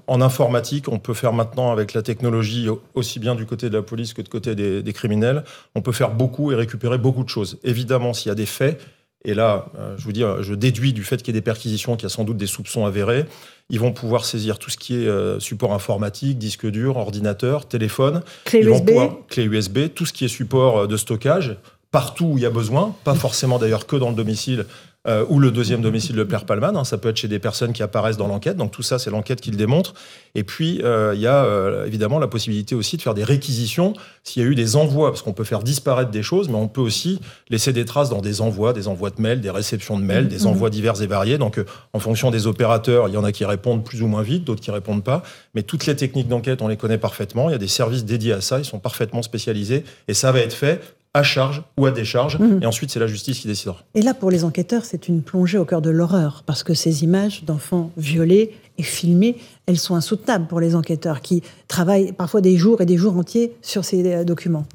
En 0.06 0.20
informatique, 0.20 0.88
on 0.88 0.98
peut 0.98 1.14
faire 1.14 1.32
maintenant 1.32 1.72
avec 1.72 1.94
la 1.94 2.02
technologie, 2.02 2.68
aussi 2.94 3.18
bien 3.18 3.34
du 3.34 3.46
côté 3.46 3.68
de 3.68 3.76
la 3.76 3.82
police 3.82 4.14
que 4.14 4.22
du 4.22 4.30
côté 4.30 4.54
des, 4.54 4.82
des 4.82 4.92
criminels, 4.92 5.35
on 5.74 5.82
peut 5.82 5.92
faire 5.92 6.10
beaucoup 6.10 6.52
et 6.52 6.54
récupérer 6.54 6.98
beaucoup 6.98 7.24
de 7.24 7.28
choses. 7.28 7.58
Évidemment, 7.64 8.12
s'il 8.12 8.28
y 8.28 8.32
a 8.32 8.36
des 8.36 8.46
faits. 8.46 8.80
Et 9.24 9.34
là, 9.34 9.66
euh, 9.76 9.96
je 9.98 10.04
vous 10.04 10.12
dis, 10.12 10.22
je 10.40 10.54
déduis 10.54 10.92
du 10.92 11.02
fait 11.02 11.16
qu'il 11.16 11.34
y 11.34 11.36
ait 11.36 11.40
des 11.40 11.44
perquisitions, 11.44 11.96
qu'il 11.96 12.04
y 12.04 12.06
a 12.06 12.10
sans 12.10 12.24
doute 12.24 12.36
des 12.36 12.46
soupçons 12.46 12.86
avérés. 12.86 13.24
Ils 13.68 13.80
vont 13.80 13.92
pouvoir 13.92 14.24
saisir 14.24 14.58
tout 14.60 14.70
ce 14.70 14.76
qui 14.76 14.94
est 14.94 15.08
euh, 15.08 15.40
support 15.40 15.72
informatique, 15.72 16.38
disque 16.38 16.66
dur, 16.66 16.96
ordinateur, 16.96 17.66
téléphone. 17.66 18.22
Clé 18.44 18.60
USB. 18.60 18.90
clé 19.28 19.44
USB, 19.44 19.78
tout 19.92 20.06
ce 20.06 20.12
qui 20.12 20.24
est 20.24 20.28
support 20.28 20.78
euh, 20.78 20.86
de 20.86 20.96
stockage, 20.96 21.56
partout 21.90 22.26
où 22.26 22.38
il 22.38 22.42
y 22.42 22.46
a 22.46 22.50
besoin, 22.50 22.94
pas 23.04 23.14
forcément 23.14 23.58
d'ailleurs 23.58 23.86
que 23.86 23.96
dans 23.96 24.10
le 24.10 24.16
domicile, 24.16 24.66
euh, 25.06 25.24
ou 25.28 25.38
le 25.38 25.52
deuxième 25.52 25.82
domicile 25.82 26.16
de 26.16 26.24
Pierre 26.24 26.44
Palman. 26.44 26.76
Hein, 26.76 26.82
ça 26.82 26.98
peut 26.98 27.10
être 27.10 27.16
chez 27.16 27.28
des 27.28 27.38
personnes 27.38 27.72
qui 27.72 27.84
apparaissent 27.84 28.16
dans 28.16 28.26
l'enquête. 28.26 28.56
Donc 28.56 28.72
tout 28.72 28.82
ça, 28.82 28.98
c'est 28.98 29.10
l'enquête 29.10 29.40
qui 29.40 29.52
le 29.52 29.56
démontre. 29.56 29.94
Et 30.34 30.42
puis, 30.42 30.80
euh, 30.82 31.12
il 31.14 31.20
y 31.20 31.28
a 31.28 31.44
euh, 31.44 31.86
évidemment 31.86 32.18
la 32.18 32.26
possibilité 32.26 32.74
aussi 32.74 32.96
de 32.96 33.02
faire 33.02 33.14
des 33.14 33.22
réquisitions 33.22 33.94
s'il 34.24 34.42
y 34.42 34.44
a 34.44 34.48
eu 34.48 34.56
des 34.56 34.74
envois, 34.74 35.10
parce 35.10 35.22
qu'on 35.22 35.32
peut 35.32 35.44
faire 35.44 35.62
disparaître 35.62 36.10
des 36.10 36.24
choses, 36.24 36.48
mais 36.48 36.56
on 36.56 36.66
peut 36.66 36.80
aussi 36.80 37.20
laisser 37.50 37.72
des 37.72 37.84
traces 37.84 38.10
dans 38.10 38.20
des 38.20 38.40
envois, 38.40 38.72
des 38.72 38.88
envois 38.88 39.10
de 39.10 39.22
mails, 39.22 39.40
des 39.40 39.50
réceptions 39.50 39.96
de 39.96 40.04
mails, 40.04 40.26
des 40.26 40.40
mmh. 40.40 40.46
envois 40.48 40.70
divers 40.70 41.00
et 41.00 41.06
variés. 41.06 41.38
Donc 41.38 41.60
en 41.92 42.00
fonction 42.00 42.32
des 42.32 42.48
opérateurs, 42.48 43.06
il 43.06 43.14
y 43.14 43.16
en 43.16 43.24
a 43.24 43.30
qui 43.30 43.44
répondent 43.44 43.84
plus 43.84 44.02
ou 44.02 44.08
moins 44.08 44.22
vite, 44.22 44.42
d'autres 44.42 44.60
qui 44.60 44.72
répondent 44.72 45.04
pas. 45.04 45.22
Mais 45.54 45.62
toutes 45.62 45.86
les 45.86 45.94
techniques 45.94 46.26
d'enquête, 46.26 46.62
on 46.62 46.68
les 46.68 46.76
connaît 46.76 46.98
parfaitement. 46.98 47.48
Il 47.48 47.52
y 47.52 47.56
a 47.56 47.58
des 47.58 47.68
services 47.68 48.04
dédiés 48.04 48.32
à 48.32 48.40
ça, 48.40 48.58
ils 48.58 48.64
sont 48.64 48.80
parfaitement 48.80 49.22
spécialisés. 49.22 49.84
Et 50.08 50.14
ça 50.14 50.32
va 50.32 50.40
être 50.40 50.52
fait 50.52 50.80
à 51.16 51.22
charge 51.22 51.62
ou 51.78 51.86
à 51.86 51.90
décharge. 51.90 52.38
Mmh. 52.38 52.62
Et 52.62 52.66
ensuite, 52.66 52.90
c'est 52.90 53.00
la 53.00 53.06
justice 53.06 53.38
qui 53.38 53.48
décidera. 53.48 53.78
Et 53.94 54.02
là, 54.02 54.12
pour 54.12 54.30
les 54.30 54.44
enquêteurs, 54.44 54.84
c'est 54.84 55.08
une 55.08 55.22
plongée 55.22 55.56
au 55.56 55.64
cœur 55.64 55.80
de 55.80 55.88
l'horreur, 55.88 56.42
parce 56.44 56.62
que 56.62 56.74
ces 56.74 57.04
images 57.04 57.44
d'enfants 57.44 57.90
violés 57.96 58.52
et 58.76 58.82
filmés, 58.82 59.36
elles 59.64 59.78
sont 59.78 59.94
insoutenables 59.94 60.46
pour 60.46 60.60
les 60.60 60.74
enquêteurs 60.74 61.22
qui 61.22 61.42
travaillent 61.68 62.12
parfois 62.12 62.42
des 62.42 62.58
jours 62.58 62.82
et 62.82 62.86
des 62.86 62.98
jours 62.98 63.16
entiers 63.16 63.56
sur 63.62 63.82
ces 63.84 64.04
euh, 64.12 64.24
documents. 64.24 64.66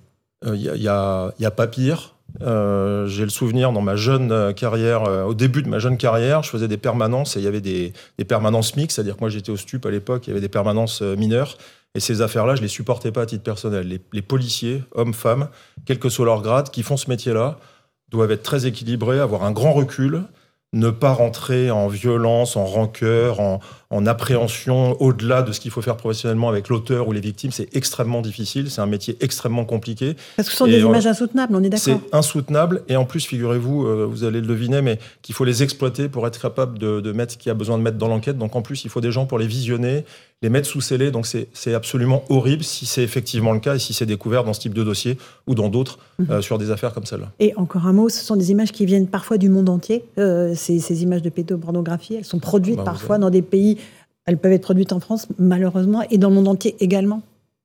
Il 0.44 0.50
euh, 0.50 0.78
n'y 0.78 0.88
a, 0.88 1.32
y 1.40 1.46
a, 1.46 1.52
pas 1.52 1.68
pire. 1.68 2.16
Euh, 2.42 3.08
j'ai 3.08 3.24
le 3.24 3.30
souvenir 3.30 3.72
dans 3.72 3.82
ma 3.82 3.96
jeune 3.96 4.54
carrière, 4.54 5.04
au 5.28 5.34
début 5.34 5.62
de 5.62 5.70
ma 5.70 5.80
jeune 5.80 5.98
carrière, 5.98 6.44
je 6.44 6.50
faisais 6.50 6.68
des 6.68 6.78
permanences 6.78 7.36
et 7.36 7.40
il 7.40 7.44
y 7.44 7.48
avait 7.48 7.62
des, 7.62 7.94
permanences 8.28 8.76
mixtes, 8.76 8.96
c'est-à-dire 8.96 9.16
que 9.16 9.22
moi 9.22 9.30
j'étais 9.30 9.52
au 9.52 9.58
STUP 9.58 9.86
à 9.86 9.92
l'époque, 9.92 10.28
il 10.28 10.30
y 10.30 10.34
avait 10.34 10.42
des 10.42 10.50
permanences 10.50 11.02
mineures. 11.02 11.58
Et 11.94 12.00
ces 12.00 12.22
affaires-là, 12.22 12.56
je 12.56 12.62
les 12.62 12.68
supportais 12.68 13.12
pas 13.12 13.24
à 13.24 13.26
titre 13.26 13.44
personnel. 13.44 14.00
Les, 14.12 14.22
policiers, 14.22 14.84
hommes, 14.94 15.14
femmes, 15.14 15.50
quel 15.86 16.00
que 16.00 16.10
soit 16.10 16.26
leur 16.26 16.42
grade, 16.42 16.70
qui 16.70 16.84
font 16.84 16.98
ce 16.98 17.10
métier-là, 17.10 17.60
doivent 18.10 18.32
être 18.32 18.44
très 18.44 18.66
équilibrés, 18.66 19.20
avoir 19.20 19.44
un 19.44 19.52
grand 19.52 19.74
recul, 19.74 20.24
ne 20.74 20.90
pas 20.90 21.12
rentrer 21.12 21.70
en 21.70 21.88
violence, 21.88 22.56
en 22.56 22.66
rancœur, 22.66 23.42
en, 23.42 23.60
en 23.92 24.06
appréhension 24.06 25.00
au-delà 25.02 25.42
de 25.42 25.52
ce 25.52 25.60
qu'il 25.60 25.70
faut 25.70 25.82
faire 25.82 25.98
professionnellement 25.98 26.50
avec 26.50 26.70
l'auteur 26.70 27.10
ou 27.10 27.12
les 27.12 27.20
victimes, 27.20 27.52
c'est 27.52 27.76
extrêmement 27.76 28.22
difficile. 28.22 28.72
C'est 28.72 28.82
un 28.82 28.86
métier 28.86 29.18
extrêmement 29.20 29.66
compliqué. 29.66 30.16
Parce 30.38 30.48
que 30.48 30.54
ce 30.54 30.58
sont 30.58 30.66
des 30.66 30.80
images 30.80 31.06
insoutenables, 31.06 31.54
on 31.56 31.64
est 31.64 31.70
d'accord. 31.70 32.00
C'est 32.02 32.16
insoutenable. 32.16 32.84
Et 32.88 32.96
en 32.96 33.04
plus, 33.04 33.26
figurez-vous, 33.26 33.86
euh, 33.86 34.08
vous 34.10 34.24
allez 34.24 34.40
le 34.40 34.48
deviner, 34.48 34.82
mais 34.82 34.98
qu'il 35.22 35.36
faut 35.36 35.44
les 35.44 35.62
exploiter 35.62 36.08
pour 36.08 36.26
être 36.26 36.42
capable 36.42 36.80
de, 36.80 37.02
de 37.02 37.12
mettre 37.12 37.34
ce 37.34 37.38
qu'il 37.38 37.50
y 37.50 37.52
a 37.52 37.56
besoin 37.56 37.78
de 37.78 37.84
mettre 37.84 37.98
dans 37.98 38.08
l'enquête. 38.08 38.38
Donc 38.38 38.56
en 38.56 38.62
plus, 38.62 38.86
il 38.86 38.90
faut 38.90 39.02
des 39.02 39.12
gens 39.12 39.26
pour 39.26 39.38
les 39.38 39.48
visionner, 39.48 40.06
les 40.42 40.50
mettre 40.50 40.68
sous 40.68 40.82
scellé. 40.82 41.12
Donc 41.12 41.28
c'est 41.28 41.74
absolument 41.74 42.24
horrible 42.30 42.64
si 42.64 42.86
c'est 42.86 43.04
effectivement 43.04 43.54
le 43.54 43.60
cas 43.60 43.76
et 43.76 43.80
si 43.80 43.94
c'est 43.94 44.06
découvert 44.06 44.44
dans 44.44 44.54
ce 44.54 44.60
type 44.60 44.74
de 44.74 44.84
dossier 44.84 45.18
ou 45.48 45.56
dans 45.56 45.70
d'autres 45.70 46.00
mhm. 46.20 46.32
euh, 46.32 46.42
sur 46.42 46.58
des 46.58 46.72
affaires 46.72 46.94
comme 46.94 47.06
celle-là. 47.06 47.32
Et 47.40 47.54
encore 47.58 47.88
un 47.88 47.94
mot, 47.94 48.10
ce 48.10 48.24
sont 48.24 48.36
des 48.36 48.52
images 48.52 48.72
qui 48.72 48.86
viennent 48.86 49.08
parfois 49.08 49.38
du 49.38 49.50
monde 49.50 49.70
entier. 49.70 50.04
Euh, 50.18 50.54
ces, 50.56 50.80
ces, 50.80 51.04
images 51.04 51.22
de 51.22 51.30
pédopornographie, 51.30 52.16
elles 52.16 52.26
sont 52.26 52.40
produites 52.40 52.78
bah, 52.78 52.84
parfois 52.84 53.18
dans 53.18 53.30
des 53.30 53.42
pays 53.42 53.78
elles 54.26 54.38
peuvent 54.38 54.54
être 54.54 54.62
produites 54.62 54.94
en 54.94 55.00
France, 55.00 55.28
malheureusement, 55.38 56.04
et 56.10 56.18
dans 56.18 56.30
le 56.30 56.36
monde 56.36 56.48
entier 56.48 56.76
également. 56.80 57.22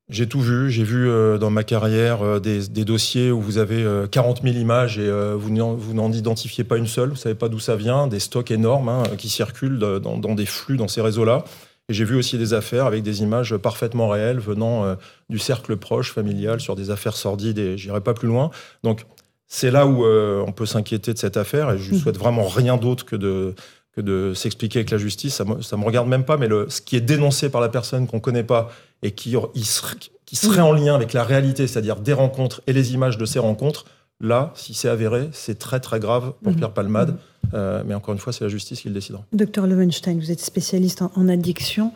J'ai 0.09 0.29
tout 0.29 0.41
vu. 0.41 0.71
J'ai 0.71 0.85
vu 0.85 1.09
euh, 1.09 1.37
dans 1.37 1.51
ma 1.51 1.65
carrière 1.65 2.23
euh, 2.23 2.39
des, 2.39 2.85
dossiers 2.85 3.33
où 3.33 3.41
vous 3.41 3.59
avez 3.59 3.85
40 4.11 4.39
euh, 4.39 4.43
000 4.45 4.57
images 4.57 4.99
et 4.99 5.11
vous 5.37 5.51
n'en 5.51 6.13
identifiez 6.13 6.63
pas 6.63 6.77
une 6.77 6.87
seule. 6.87 7.11
Vous 7.11 7.17
savez 7.17 7.35
pas 7.35 7.49
d'où 7.49 7.59
ça 7.59 7.75
vient. 7.75 8.07
Des 8.07 8.21
stocks 8.21 8.53
énormes 8.53 8.89
hein, 8.89 9.03
qui 9.19 9.29
circulent 9.29 9.79
dans, 9.79 10.35
des 10.35 10.47
flux 10.47 10.77
dans 10.77 10.89
ces 10.89 11.01
réseaux-là. 11.01 11.45
Et 11.89 11.95
j'ai 11.95 12.05
vu 12.05 12.17
aussi 12.17 12.39
des 12.39 12.53
affaires 12.53 12.87
avec 12.87 13.03
des 13.03 13.23
images 13.23 13.57
parfaitement 13.57 14.09
réelles 14.09 14.39
venant 14.39 14.97
du 15.29 15.39
cercle 15.39 15.77
proche, 15.77 16.13
familial, 16.13 16.61
sur 16.61 16.75
des 16.75 16.91
affaires 16.91 17.17
sordides 17.17 17.59
et 17.59 17.79
j'irai 17.79 18.01
pas 18.01 18.13
plus 18.13 18.27
loin. 18.27 18.51
Donc, 18.83 19.07
c'est 19.47 19.71
là 19.71 19.87
où 19.87 20.05
on 20.05 20.51
peut 20.51 20.67
s'inquiéter 20.67 21.13
de 21.13 21.19
cette 21.19 21.37
affaire 21.37 21.71
et 21.71 21.79
je 21.79 21.93
ne 21.93 21.99
souhaite 21.99 22.19
vraiment 22.19 22.49
rien 22.49 22.77
d'autre 22.77 23.05
que 23.05 23.15
de, 23.15 23.55
que 23.97 24.03
de 24.03 24.35
s'expliquer 24.35 24.81
avec 24.81 24.91
la 24.91 24.99
justice. 24.99 25.35
Ça 25.35 25.45
me, 25.45 25.55
me 25.55 25.85
regarde 25.85 26.09
même 26.09 26.25
pas, 26.25 26.37
mais 26.37 26.49
le, 26.49 26.69
ce 26.69 26.81
qui 26.81 26.97
est 26.97 27.01
dénoncé 27.01 27.49
par 27.49 27.61
la 27.61 27.69
personne 27.69 28.07
qu'on 28.07 28.21
connaît 28.21 28.45
pas 28.45 28.71
et 29.03 29.13
qui, 29.13 29.37
serait, 29.65 29.97
qui 30.27 30.37
serait 30.37 30.61
en 30.61 30.73
lien 30.73 30.95
avec 30.95 31.15
la 31.15 31.25
réalité, 31.25 31.67
c'est-à-dire 31.67 31.97
des 31.97 32.13
rencontres 32.13 32.61
et 32.67 32.73
les 32.73 32.93
images 32.93 33.17
de 33.17 33.25
ces 33.25 33.39
rencontres, 33.39 33.87
là, 34.21 34.53
si 34.55 34.75
c'est 34.75 34.89
avéré, 34.89 35.29
c'est 35.33 35.59
très 35.59 35.81
très 35.81 35.99
grave 35.99 36.35
pour 36.43 36.53
mhm. 36.53 36.59
Pierre 36.59 36.73
Palmade. 36.73 37.11
Mhm. 37.11 37.17
Euh, 37.55 37.83
mais 37.87 37.95
encore 37.95 38.13
une 38.13 38.21
fois, 38.21 38.33
c'est 38.33 38.45
la 38.45 38.51
justice 38.51 38.81
qui 38.81 38.89
le 38.89 38.95
décidera. 38.95 39.25
Docteur 39.33 39.67
Levenstein, 39.67 40.19
vous 40.19 40.31
êtes 40.31 40.41
spécialiste 40.41 41.03
en, 41.03 41.29
addiction. 41.29 41.93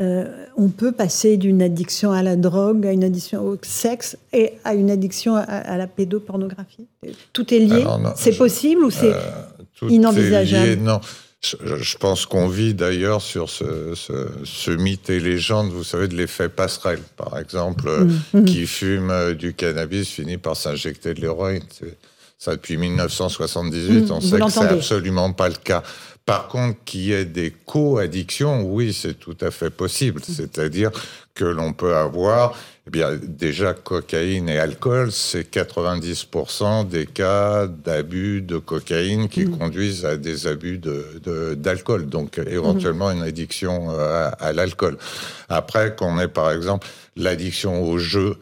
Euh, 0.00 0.46
on 0.56 0.68
peut 0.68 0.92
passer 0.92 1.36
d'une 1.36 1.60
addiction 1.60 2.12
à 2.12 2.22
la 2.22 2.36
drogue, 2.36 2.86
à 2.86 2.92
une 2.92 3.04
addiction 3.04 3.42
au 3.42 3.58
sexe 3.60 4.16
et 4.32 4.54
à 4.64 4.74
une 4.74 4.90
addiction 4.90 5.34
à, 5.34 5.76
la 5.76 5.86
pédopornographie? 5.86 6.86
Tout 7.32 7.52
est 7.52 7.58
lié? 7.58 7.84
C'est 8.16 8.38
possible 8.38 8.84
ou 8.84 8.90
c'est 8.90 9.12
euh, 9.12 9.88
inenvisageable? 9.88 10.80
Non. 10.80 11.00
Je, 11.42 11.96
pense 11.96 12.24
qu'on 12.24 12.46
vit 12.46 12.72
d'ailleurs 12.72 13.20
sur 13.20 13.50
ce, 13.50 13.94
ce, 13.96 14.70
mythe 14.70 15.10
et 15.10 15.18
légende, 15.18 15.72
vous 15.72 15.82
savez, 15.82 16.06
de 16.06 16.14
l'effet 16.14 16.48
passerelle. 16.48 17.00
Par 17.16 17.36
exemple, 17.36 18.06
mmh. 18.32 18.44
qui 18.44 18.66
fume 18.66 19.34
du 19.34 19.52
cannabis 19.52 20.08
finit 20.08 20.38
par 20.38 20.56
s'injecter 20.56 21.14
de 21.14 21.20
l'héroïne. 21.20 21.64
Ça, 22.38 22.52
depuis 22.52 22.76
1978, 22.76 24.02
mmh, 24.02 24.10
on 24.12 24.20
sait 24.20 24.38
que 24.38 24.50
c'est 24.50 24.60
absolument 24.60 25.32
pas 25.32 25.48
le 25.48 25.56
cas. 25.56 25.82
Par 26.24 26.46
contre, 26.48 26.78
qu'il 26.84 27.00
y 27.00 27.12
ait 27.12 27.24
des 27.24 27.52
co-addictions, 27.66 28.62
oui, 28.62 28.92
c'est 28.92 29.14
tout 29.14 29.36
à 29.40 29.50
fait 29.50 29.70
possible. 29.70 30.20
Mmh. 30.20 30.32
C'est-à-dire 30.32 30.90
que 31.34 31.44
l'on 31.44 31.72
peut 31.72 31.96
avoir, 31.96 32.56
eh 32.86 32.90
bien, 32.90 33.18
déjà, 33.20 33.74
cocaïne 33.74 34.48
et 34.48 34.58
alcool, 34.58 35.10
c'est 35.10 35.52
90% 35.52 36.86
des 36.86 37.06
cas 37.06 37.66
d'abus 37.66 38.40
de 38.40 38.58
cocaïne 38.58 39.28
qui 39.28 39.46
mmh. 39.46 39.58
conduisent 39.58 40.04
à 40.04 40.16
des 40.16 40.46
abus 40.46 40.78
d'alcool. 40.78 42.04
De, 42.04 42.10
donc, 42.10 42.38
éventuellement, 42.38 43.10
une 43.10 43.22
addiction 43.22 43.90
à, 43.90 44.28
à 44.28 44.52
l'alcool. 44.52 44.98
Après, 45.48 45.96
qu'on 45.96 46.20
ait, 46.20 46.28
par 46.28 46.52
exemple, 46.52 46.86
l'addiction 47.16 47.82
au 47.82 47.98
jeu, 47.98 48.36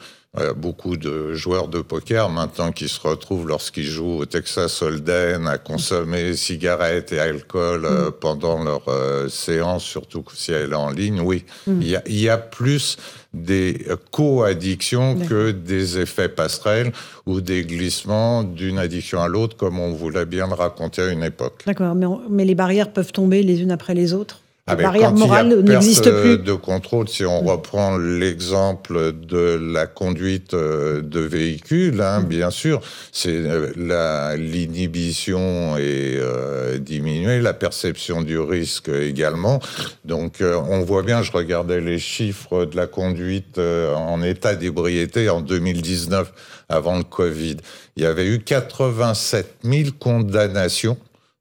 beaucoup 0.57 0.97
de 0.97 1.35
joueurs 1.35 1.67
de 1.67 1.81
poker 1.81 2.29
maintenant 2.29 2.71
qui 2.71 2.89
se 2.89 3.01
retrouvent 3.01 3.49
lorsqu'ils 3.49 3.85
jouent 3.85 4.19
au 4.19 4.27
Texas 4.27 4.81
Hold'em 4.81 5.49
à 5.49 5.59
consommer 5.59 6.35
cigarettes 6.35 7.13
et 7.13 7.19
alcool 7.19 7.85
euh, 7.85 8.09
mm. 8.09 8.13
pendant 8.21 8.63
leur 8.63 8.89
euh, 8.89 9.29
séance, 9.29 9.83
surtout 9.83 10.25
si 10.33 10.53
elle 10.53 10.71
est 10.71 10.75
en 10.75 10.91
ligne. 10.91 11.21
Oui, 11.21 11.45
mm. 11.67 11.83
il, 12.07 12.21
y 12.21 12.29
a, 12.29 12.39
plus 12.39 12.97
des 13.35 13.87
co-addictions 14.13 15.17
que 15.29 15.51
des 15.51 15.99
effets 15.99 16.29
passerelles 16.29 16.93
ou 17.27 17.41
des 17.41 17.65
glissements 17.65 18.45
d'une 18.45 18.79
addiction 18.79 19.21
à 19.21 19.29
l'autre, 19.29 19.57
comme 19.57 19.81
on 19.81 19.93
voulait 19.93 20.27
bien 20.27 20.47
le 20.47 20.55
raconter 20.55 21.03
à 21.03 21.09
une 21.09 21.25
époque. 21.25 21.63
D'accord, 21.67 21.95
mais, 21.95 22.07
mais 22.29 22.45
les 22.45 22.55
barrières 22.55 22.93
peuvent 22.93 23.13
tomber 23.13 23.43
les 23.43 23.63
unes 23.63 23.73
après 23.73 23.95
les 23.95 24.15
autres? 24.15 24.41
La 24.71 24.77
ah, 24.79 24.83
barrière 24.83 25.13
morale 25.13 25.63
n'existe 25.63 26.11
plus. 26.11 26.39
De 26.39 26.53
contrôle, 26.53 27.09
si 27.09 27.25
on 27.25 27.41
reprend 27.41 27.97
l'exemple 27.97 29.13
de 29.13 29.59
la 29.61 29.87
conduite 29.87 30.55
euh, 30.55 31.03
de 31.03 31.21
véhicule, 31.21 32.01
hein, 32.01 32.21
mm. 32.21 32.27
bien 32.27 32.51
sûr, 32.51 32.81
c'est 33.13 33.31
euh, 33.31 33.73
l'inhibition 33.77 35.77
est 35.77 36.17
euh, 36.17 36.79
diminuée, 36.79 37.41
la 37.41 37.53
perception 37.53 38.23
du 38.23 38.39
risque 38.39 38.89
également. 38.89 39.61
Donc, 40.05 40.43
on 40.43 40.81
voit 40.81 41.03
bien, 41.03 41.23
je 41.23 41.33
regardais 41.33 41.81
les 41.81 41.99
chiffres 41.99 42.65
de 42.65 42.77
la 42.77 42.87
conduite 42.87 43.59
en 43.59 44.23
état 44.23 44.55
d'ébriété 44.55 45.29
en 45.29 45.41
2019, 45.41 46.33
avant 46.69 46.97
le 46.97 47.05
Covid. 47.05 47.57
Il 47.97 48.03
y 48.03 48.07
avait 48.07 48.27
eu 48.27 48.41
87 48.41 49.57
000 49.65 49.91
condamnations 49.99 50.97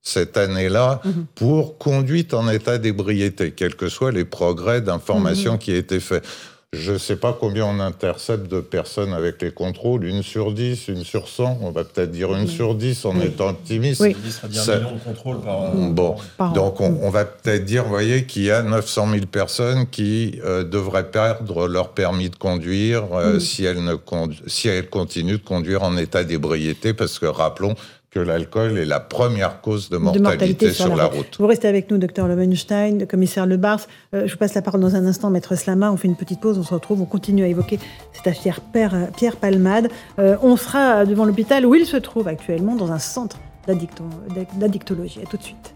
cette 0.10 0.38
année-là 0.38 1.01
mhm. 1.06 1.25
pour 1.36 1.78
conduite 1.78 2.34
en 2.34 2.50
état 2.50 2.78
d'ébriété, 2.78 3.51
quels 3.51 3.75
que 3.75 3.89
soient 3.89 4.12
les 4.12 4.25
progrès 4.25 4.82
d'information 4.82 5.54
mhm. 5.54 5.60
qui 5.60 5.72
aient 5.72 5.80
été 5.80 6.00
faits. 6.00 6.24
Je 6.72 6.92
ne 6.92 6.98
sais 7.00 7.16
pas 7.16 7.34
combien 7.34 7.66
on 7.66 7.80
intercepte 7.80 8.48
de 8.48 8.62
personnes 8.62 9.12
avec 9.12 9.42
les 9.42 9.50
contrôles, 9.50 10.06
une 10.06 10.22
sur 10.22 10.51
dix, 10.51 10.88
une 10.88 11.04
sur 11.04 11.28
cent, 11.28 11.58
on 11.62 11.72
va 11.72 11.84
peut-être 11.84 12.12
dire 12.12 12.36
une 12.36 12.46
sur 12.46 12.75
dix 12.75 13.06
en 13.06 13.20
étant 13.20 13.50
optimiste. 13.50 14.01
Oui. 14.01 14.16
Ça... 14.51 14.75
million 14.75 14.92
de 14.94 15.00
contrôles 15.00 15.42
par 15.42 15.72
Bon, 15.72 16.16
donc 16.54 16.80
on, 16.80 17.10
va 17.10 17.25
peut-être 17.25 17.66
dire, 17.66 17.86
vous 17.86 17.89
voyez, 17.89 18.25
qu'il 18.25 18.44
y 18.44 18.51
a 18.51 18.62
900 18.62 19.10
000 19.13 19.25
personnes 19.25 19.88
qui 19.88 20.39
euh, 20.46 20.63
devraient 20.63 21.10
perdre 21.10 21.68
leur 21.68 21.89
permis 21.89 22.30
de 22.30 22.36
conduire 22.36 23.06
euh, 23.13 23.39
si, 23.39 23.66
elles 23.66 23.84
ne 23.84 23.96
si 24.46 24.68
elles 24.68 24.89
continuent 24.92 25.39
de 25.39 25.44
conduire 25.44 25.82
en 25.82 25.98
état 25.98 26.24
d'ébriété, 26.24 26.94
parce 26.94 27.18
que 27.18 27.25
rappelons 27.25 27.74
que 28.12 28.20
l'alcool 28.20 28.78
est 28.78 28.86
la 28.86 29.00
première 29.00 29.62
cause 29.62 29.89
de 29.89 29.98
mortalité, 29.98 30.72
sur, 30.74 30.96
la, 30.96 31.06
route. 31.06 31.38
Vous 31.39 31.46
restez 31.46 31.68
avec 31.68 31.92
nous, 31.92 31.98
docteur 31.98 32.28
Levenstein, 32.28 33.06
commissaire 33.06 33.46
Le 33.46 33.58
Bars. 33.58 33.82
Euh, 34.13 34.25
je 34.25 34.32
vous 34.32 34.38
passe 34.38 34.56
la 34.56 34.62
parole 34.62 34.82
dans 34.82 34.96
un 34.96 35.06
instant, 35.06 35.30
maître 35.30 35.56
Slama. 35.56 35.92
On 35.92 35.98
fait 35.98 36.08
une 36.08 36.16
petite 36.16 36.39
pause, 36.39 36.58
on 36.58 36.63
se 36.63 36.74
retrouve, 36.74 37.01
on 37.01 37.06
continue 37.06 37.44
à 37.44 37.48
évoquer 37.48 37.80
cette 38.13 38.28
affaire 38.28 38.62
Pierre, 38.62 39.10
Pierre 39.16 39.36
Palmade. 39.36 39.89
Euh, 40.18 40.38
on 40.42 40.58
sera 40.58 41.06
devant 41.06 41.25
l'hôpital 41.25 41.66
où 41.66 41.75
il 41.75 41.86
se 41.86 41.98
trouve 41.98 42.28
actuellement, 42.28 42.75
dans 42.75 42.92
un 42.92 43.00
centre 43.00 43.38
d'addictologie. 43.68 45.22
À 45.22 45.30
tout 45.30 45.38
de 45.38 45.44
suite. 45.44 45.75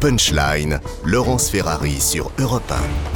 Punchline, 0.00 0.80
Laurence 1.04 1.48
Ferrari 1.48 2.00
sur 2.00 2.32
Europe 2.40 2.72
1. 2.72 3.11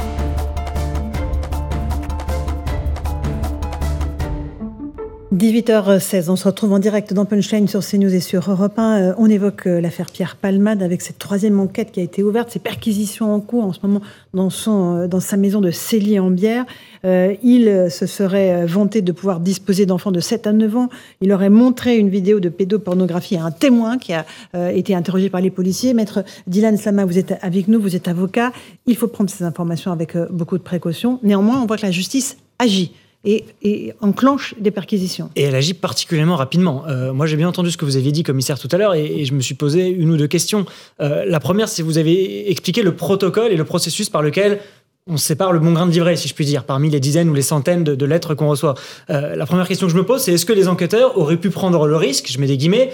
18h16, 5.33 6.29
on 6.29 6.37
se 6.37 6.45
retrouve 6.45 6.71
en 6.71 6.79
direct 6.79 7.13
dans 7.13 7.25
Punchline 7.25 7.67
sur 7.67 7.81
CNews 7.85 8.15
et 8.15 8.21
sur 8.21 8.49
Europe 8.49 8.79
1. 8.79 9.01
Euh, 9.01 9.13
on 9.17 9.29
évoque 9.29 9.67
euh, 9.67 9.81
l'affaire 9.81 10.09
Pierre 10.09 10.37
Palmade 10.37 10.81
avec 10.81 11.01
cette 11.01 11.19
troisième 11.19 11.59
enquête 11.59 11.91
qui 11.91 11.99
a 11.99 12.03
été 12.03 12.23
ouverte, 12.23 12.49
ces 12.49 12.59
perquisitions 12.59 13.33
en 13.35 13.41
cours 13.41 13.65
en 13.65 13.73
ce 13.73 13.79
moment 13.83 13.99
dans, 14.33 14.49
son, 14.49 14.95
euh, 14.95 15.07
dans 15.07 15.19
sa 15.19 15.35
maison 15.35 15.59
de 15.59 15.69
Célie-en-Bière. 15.69 16.63
il 17.03 17.87
se 17.91 18.05
serait 18.05 18.65
vanté 18.65 19.01
de 19.01 19.11
pouvoir 19.11 19.41
disposer 19.41 19.85
d'enfants 19.85 20.13
de 20.13 20.21
7 20.21 20.47
à 20.47 20.53
9 20.53 20.77
ans. 20.77 20.89
Il 21.19 21.33
aurait 21.33 21.49
montré 21.49 21.97
une 21.97 22.07
vidéo 22.07 22.39
de 22.39 22.47
pédopornographie 22.47 23.35
à 23.35 23.43
un 23.43 23.51
témoin 23.51 23.97
qui 23.97 24.13
a 24.13 24.25
été 24.71 24.95
interrogé 24.95 25.29
par 25.29 25.41
les 25.41 25.51
policiers. 25.51 25.93
Maître 25.93 26.23
Dylan 26.47 26.77
Slama, 26.77 27.03
vous 27.03 27.17
êtes 27.17 27.33
avec 27.41 27.67
nous, 27.67 27.81
vous 27.81 27.95
êtes 27.97 28.07
avocat. 28.07 28.51
Il 28.85 28.95
faut 28.95 29.07
prendre 29.07 29.29
ces 29.29 29.43
informations 29.43 29.91
avec 29.91 30.17
beaucoup 30.31 30.57
de 30.57 30.63
précaution. 30.63 31.19
Néanmoins, 31.21 31.61
on 31.61 31.65
voit 31.65 31.77
que 31.77 31.85
la 31.85 31.91
justice 31.91 32.37
agit 32.59 32.93
et, 33.27 33.93
enclenche 34.01 34.55
des 34.59 34.71
perquisitions. 34.71 35.29
Et 35.35 35.43
elle 35.43 35.55
agit 35.55 35.73
particulièrement 35.73 36.35
rapidement. 36.35 36.85
Euh, 36.87 37.13
moi, 37.13 37.25
j'ai 37.25 37.35
bien 37.35 37.47
entendu 37.47 37.71
ce 37.71 37.77
que 37.77 37.85
vous 37.85 37.97
aviez 37.97 38.11
dit, 38.11 38.23
commissaire, 38.23 38.57
tout 38.59 38.69
à 38.71 38.77
l'heure, 38.77 38.93
et, 38.93 39.25
je 39.25 39.33
me 39.33 39.41
suis 39.41 39.55
posé 39.55 39.87
une 39.87 40.11
ou 40.11 40.17
deux 40.17 40.27
questions. 40.27 40.65
Euh, 41.01 41.25
la 41.25 41.39
première, 41.39 41.67
c'est 41.67 41.83
vous 41.83 41.97
avez 41.97 42.49
expliqué 42.49 42.81
le 42.81 42.95
protocole 42.95 43.51
et 43.51 43.57
le 43.57 43.65
processus 43.65 44.09
par 44.09 44.21
lequel 44.21 44.59
on 45.09 45.15
sépare 45.15 45.53
le 45.53 45.59
bon 45.59 45.71
grain 45.71 45.85
de 45.85 45.91
livret, 45.91 46.17
si 46.17 46.27
je 46.27 46.33
puis 46.33 46.43
dire, 46.43 46.65
parmi 46.65 46.89
les 46.89 46.99
dizaines 46.99 47.29
ou 47.29 47.33
les 47.33 47.41
centaines 47.41 47.85
de, 47.85 48.05
lettres 48.05 48.35
qu'on 48.35 48.49
reçoit. 48.49 48.75
Euh, 49.09 49.37
la 49.37 49.45
première 49.45 49.65
question 49.65 49.87
que 49.87 49.93
je 49.93 49.97
me 49.97 50.03
pose, 50.03 50.21
c'est 50.21 50.33
est-ce 50.33 50.45
que 50.45 50.51
les 50.51 50.67
enquêteurs 50.67 51.17
auraient 51.17 51.37
pu 51.37 51.49
prendre 51.49 51.87
le 51.87 51.95
risque, 51.95 52.29
je 52.29 52.37
mets 52.39 52.47
des 52.47 52.57
guillemets, 52.57 52.91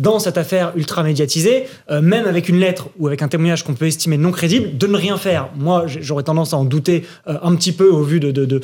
dans 0.00 0.18
cette 0.18 0.36
affaire 0.36 0.72
ultra 0.76 1.04
médiatisée, 1.04 1.64
même 1.88 2.26
avec 2.26 2.48
une 2.48 2.58
lettre 2.58 2.88
ou 2.98 3.06
avec 3.06 3.22
un 3.22 3.28
témoignage 3.28 3.62
qu'on 3.62 3.74
peut 3.74 3.86
estimer 3.86 4.18
non 4.18 4.32
crédible, 4.32 4.76
de 4.76 4.86
ne 4.88 4.96
rien 4.96 5.16
faire? 5.16 5.50
Moi, 5.56 5.84
j'aurais 5.86 6.24
tendance 6.24 6.52
à 6.52 6.56
en 6.56 6.64
douter 6.64 7.04
un 7.26 7.54
petit 7.54 7.72
peu 7.72 7.88
au 7.88 8.02
vu 8.02 8.18
de, 8.18 8.60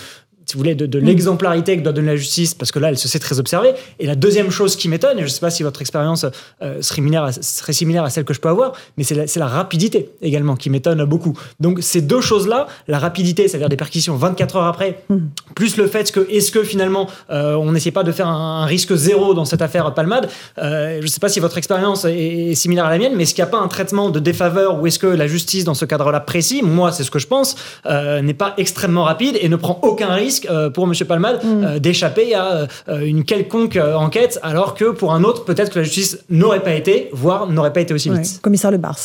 si 0.49 0.55
vous 0.55 0.61
voulez, 0.61 0.75
de, 0.75 0.87
mm. 0.99 1.05
l'exemplarité 1.05 1.77
que 1.77 1.83
doit 1.83 1.93
donner 1.93 2.09
la 2.09 2.17
justice, 2.17 2.55
parce 2.55 2.73
que 2.73 2.79
là, 2.79 2.89
elle 2.89 2.97
se 2.97 3.07
sait 3.07 3.19
très 3.19 3.39
observée. 3.39 3.75
Et 3.99 4.07
la 4.07 4.15
deuxième 4.15 4.51
chose 4.51 4.77
qui 4.77 4.89
m'étonne, 4.89 5.19
et 5.19 5.21
je 5.21 5.27
ne 5.27 5.31
sais 5.31 5.41
pas 5.41 5.51
si 5.51 5.63
votre 5.63 5.83
expérience 5.83 6.25
euh, 6.63 6.81
serait, 6.81 6.97
similaire 6.97 7.25
à, 7.25 7.33
serait, 7.33 7.75
similaire 7.75 8.05
à, 8.05 8.09
celle 8.09 8.25
que 8.25 8.33
je 8.33 8.41
peux 8.41 8.49
avoir, 8.49 8.73
mais 8.97 9.05
c'est 9.05 9.15
la, 9.15 9.25
la, 9.37 9.47
rapidité 9.47 10.09
également 10.23 10.57
qui 10.57 10.71
m'étonne 10.71 11.05
beaucoup. 11.05 11.39
Donc 11.61 11.81
ces 11.83 12.01
deux 12.01 12.23
choses-là, 12.23 12.67
la 12.89 12.99
rapidité, 12.99 13.47
c'est-à-dire 13.47 13.69
des 13.69 13.77
perquisitions 13.77 14.17
24 14.17 14.57
heures 14.57 14.65
après, 14.65 15.03
mm. 15.11 15.19
plus 15.55 15.77
le 15.77 15.87
fait 15.87 16.11
que, 16.11 16.27
est-ce 16.31 16.51
que 16.51 16.65
finalement, 16.65 17.09
euh, 17.31 17.55
on 17.55 17.71
n'essaie 17.73 17.91
pas 17.91 18.03
de 18.03 18.13
faire 18.13 18.29
un, 18.29 18.65
risque 18.65 18.95
zéro 18.95 19.35
dans 19.35 19.45
cette 19.45 19.61
affaire 19.61 19.93
Palmade, 19.93 20.31
euh, 20.59 20.97
je 21.01 21.03
ne 21.03 21.09
sais 21.09 21.21
pas 21.21 21.29
si 21.29 21.41
votre 21.41 21.59
expérience 21.59 22.07
est, 22.07 22.55
similaire 22.55 22.87
à 22.87 22.91
la 22.91 22.99
mienne, 22.99 23.13
mais 23.17 23.25
est-ce 23.25 23.35
qu'il 23.35 23.45
n'y 23.45 23.49
a 23.49 23.51
pas 23.51 23.61
un 23.61 23.69
traitement 23.69 24.09
de 24.09 24.19
défaveur 24.19 24.81
ou 24.81 24.87
est-ce 24.87 24.99
que 24.99 25.07
la 25.07 25.27
justice, 25.27 25.65
dans 25.65 25.75
ce 25.75 25.85
cadre-là 25.85 26.21
précis, 26.21 26.63
moi 26.63 26.91
c'est 26.91 27.05
ce 27.05 27.11
que 27.11 27.19
je 27.19 27.27
pense, 27.27 27.55
n'est 27.87 28.35
pas 28.35 28.55
extrêmement 28.57 29.05
rapide 29.05 29.37
et 29.41 29.49
ne 29.49 29.57
prend 29.57 29.79
aucun 29.83 30.13
risque 30.13 30.38
risque 30.39 30.49
pour 30.75 30.85
M. 30.85 30.93
Palmade 31.07 31.45
mm. 31.45 31.79
d'échapper 31.79 32.35
à 32.35 32.67
une 32.89 33.25
quelconque 33.25 33.77
enquête, 33.77 34.39
alors 34.43 34.75
que 34.75 34.91
pour 34.91 35.13
un 35.13 35.25
autre, 35.25 35.45
peut-être 35.45 35.71
que 35.71 35.79
la 35.79 35.85
justice 35.85 36.25
n'aurait 36.31 36.63
pas 36.63 36.75
été, 36.75 37.09
voire 37.13 37.47
n'aurait 37.47 37.73
pas 37.73 37.81
été 37.81 37.95
aussi 37.95 38.11
vite. 38.11 38.41
Commissaire 38.43 38.71
Le 38.71 38.79
Bars. 38.79 38.99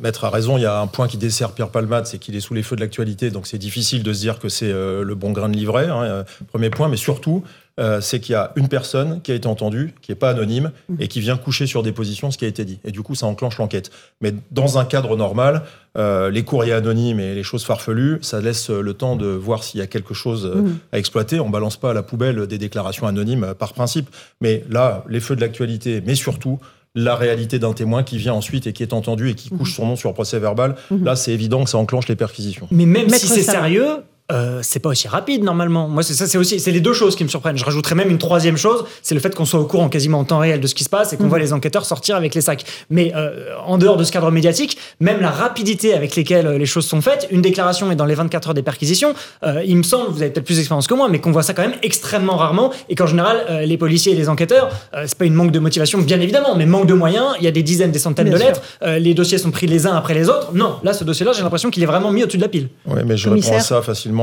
maître 0.00 0.24
a 0.24 0.30
raison, 0.30 0.56
il 0.56 0.62
y 0.62 0.66
a 0.66 0.80
un 0.80 0.86
point 0.86 1.08
qui 1.08 1.16
dessert 1.16 1.52
Pierre 1.52 1.68
Palmade, 1.68 2.06
c'est 2.06 2.18
qu'il 2.18 2.36
est 2.36 2.40
sous 2.40 2.54
les 2.54 2.62
feux 2.62 2.76
de 2.76 2.80
l'actualité, 2.80 3.30
donc 3.30 3.46
c'est 3.46 3.58
difficile 3.58 4.02
de 4.02 4.12
se 4.12 4.20
dire 4.20 4.38
que 4.38 4.48
c'est 4.48 4.72
le 4.72 5.14
bon 5.14 5.32
grain 5.32 5.48
de 5.48 5.56
livret, 5.56 5.88
hein, 5.88 6.24
premier 6.52 6.70
point, 6.70 6.88
mais 6.88 6.96
surtout, 6.96 7.44
euh, 7.80 8.00
c'est 8.00 8.20
qu'il 8.20 8.34
y 8.34 8.36
a 8.36 8.52
une 8.54 8.68
personne 8.68 9.20
qui 9.22 9.32
a 9.32 9.34
été 9.34 9.48
entendue, 9.48 9.94
qui 10.00 10.12
n'est 10.12 10.16
pas 10.16 10.30
anonyme, 10.30 10.70
mmh. 10.88 10.94
et 11.00 11.08
qui 11.08 11.20
vient 11.20 11.36
coucher 11.36 11.66
sur 11.66 11.82
des 11.82 11.90
positions 11.90 12.30
ce 12.30 12.38
qui 12.38 12.44
a 12.44 12.48
été 12.48 12.64
dit. 12.64 12.78
Et 12.84 12.92
du 12.92 13.02
coup, 13.02 13.16
ça 13.16 13.26
enclenche 13.26 13.58
l'enquête. 13.58 13.90
Mais 14.20 14.32
dans 14.52 14.78
un 14.78 14.84
cadre 14.84 15.16
normal, 15.16 15.62
euh, 15.98 16.30
les 16.30 16.44
courriers 16.44 16.72
anonymes 16.72 17.18
et 17.18 17.34
les 17.34 17.42
choses 17.42 17.64
farfelues, 17.64 18.18
ça 18.22 18.40
laisse 18.40 18.70
le 18.70 18.94
temps 18.94 19.16
de 19.16 19.26
voir 19.26 19.64
s'il 19.64 19.80
y 19.80 19.82
a 19.82 19.88
quelque 19.88 20.14
chose 20.14 20.46
euh, 20.46 20.62
mmh. 20.62 20.78
à 20.92 20.98
exploiter. 20.98 21.40
On 21.40 21.50
balance 21.50 21.76
pas 21.76 21.90
à 21.90 21.94
la 21.94 22.04
poubelle 22.04 22.46
des 22.46 22.58
déclarations 22.58 23.08
anonymes 23.08 23.54
par 23.58 23.72
principe. 23.72 24.08
Mais 24.40 24.62
là, 24.70 25.04
les 25.08 25.18
feux 25.18 25.34
de 25.34 25.40
l'actualité, 25.40 26.00
mais 26.06 26.14
surtout 26.14 26.60
la 26.94 27.16
réalité 27.16 27.58
d'un 27.58 27.72
témoin 27.72 28.04
qui 28.04 28.18
vient 28.18 28.34
ensuite 28.34 28.68
et 28.68 28.72
qui 28.72 28.84
est 28.84 28.92
entendu 28.92 29.28
et 29.28 29.34
qui 29.34 29.48
couche 29.48 29.72
mmh. 29.72 29.76
son 29.76 29.86
nom 29.86 29.96
sur 29.96 30.10
le 30.10 30.14
procès 30.14 30.38
verbal, 30.38 30.76
là, 31.02 31.16
c'est 31.16 31.32
évident 31.32 31.64
que 31.64 31.70
ça 31.70 31.78
enclenche 31.78 32.06
les 32.06 32.14
perquisitions. 32.14 32.68
Mais 32.70 32.86
même 32.86 33.08
si 33.08 33.26
c'est 33.26 33.42
sérieux, 33.42 34.04
euh, 34.32 34.60
c'est 34.62 34.80
pas 34.80 34.88
aussi 34.88 35.06
rapide 35.06 35.44
normalement. 35.44 35.86
Moi, 35.86 36.02
c'est 36.02 36.14
ça, 36.14 36.26
c'est 36.26 36.38
aussi, 36.38 36.58
c'est 36.58 36.70
les 36.70 36.80
deux 36.80 36.94
choses 36.94 37.14
qui 37.14 37.24
me 37.24 37.28
surprennent. 37.28 37.58
Je 37.58 37.64
rajouterais 37.64 37.94
même 37.94 38.08
une 38.08 38.16
troisième 38.16 38.56
chose, 38.56 38.86
c'est 39.02 39.14
le 39.14 39.20
fait 39.20 39.34
qu'on 39.34 39.44
soit 39.44 39.60
au 39.60 39.66
courant 39.66 39.90
quasiment 39.90 40.20
en 40.20 40.24
temps 40.24 40.38
réel 40.38 40.60
de 40.60 40.66
ce 40.66 40.74
qui 40.74 40.82
se 40.82 40.88
passe 40.88 41.12
et 41.12 41.18
qu'on 41.18 41.24
mhm. 41.24 41.28
voit 41.28 41.38
les 41.38 41.52
enquêteurs 41.52 41.84
sortir 41.84 42.16
avec 42.16 42.34
les 42.34 42.40
sacs. 42.40 42.64
Mais 42.88 43.12
euh, 43.14 43.50
en 43.66 43.76
dehors 43.76 43.98
de 43.98 44.04
ce 44.04 44.10
cadre 44.10 44.30
médiatique, 44.30 44.78
même 44.98 45.20
la 45.20 45.30
rapidité 45.30 45.92
avec 45.92 46.16
lesquelles 46.16 46.46
euh, 46.46 46.56
les 46.56 46.64
choses 46.64 46.86
sont 46.86 47.02
faites, 47.02 47.28
une 47.30 47.42
déclaration 47.42 47.92
est 47.92 47.96
dans 47.96 48.06
les 48.06 48.14
24 48.14 48.48
heures 48.48 48.54
des 48.54 48.62
perquisitions. 48.62 49.14
il 49.66 49.76
me 49.76 49.82
semble, 49.82 50.10
vous 50.10 50.22
avez 50.22 50.30
peut-être 50.30 50.46
plus 50.46 50.56
d'expérience 50.56 50.86
que 50.86 50.94
moi, 50.94 51.08
mais 51.10 51.20
qu'on 51.20 51.32
voit 51.32 51.42
ça 51.42 51.52
quand 51.52 51.62
même 51.62 51.76
extrêmement 51.82 52.36
rarement 52.36 52.72
et 52.88 52.94
qu'en 52.94 53.06
général, 53.06 53.64
les 53.64 53.76
policiers 53.76 54.12
et 54.12 54.16
les 54.16 54.28
enquêteurs, 54.28 54.70
c'est 55.06 55.18
pas 55.18 55.24
une 55.24 55.34
manque 55.34 55.50
de 55.50 55.58
motivation, 55.58 55.98
bien 56.00 56.20
évidemment, 56.20 56.56
mais 56.56 56.66
manque 56.66 56.86
de 56.86 56.94
moyens. 56.94 57.34
Il 57.38 57.44
y 57.44 57.48
a 57.48 57.50
des 57.50 57.62
dizaines, 57.62 57.90
des 57.90 57.98
centaines 57.98 58.30
de 58.30 58.36
lettres. 58.36 58.62
les 58.82 59.14
dossiers 59.14 59.38
sont 59.38 59.50
pris 59.50 59.66
les 59.66 59.86
uns 59.86 59.94
après 59.94 60.14
les 60.14 60.28
autres. 60.28 60.52
Non, 60.54 60.76
là, 60.82 60.94
ce 60.94 61.04
dossier-là, 61.04 61.32
j'ai 61.32 61.42
l'impression 61.42 61.70
qu'il 61.70 61.82
est 61.82 61.86
vraiment 61.86 62.10
mis 62.10 62.22
au-dessus 62.22 62.38
de 62.38 62.42
la 62.42 62.48
pile. 62.48 62.68
Oui, 62.86 63.00
mais 63.04 63.16
je 63.16 63.28
réponds 63.28 63.56
à 63.56 63.60
ça 63.60 63.82
facilement 63.82 64.13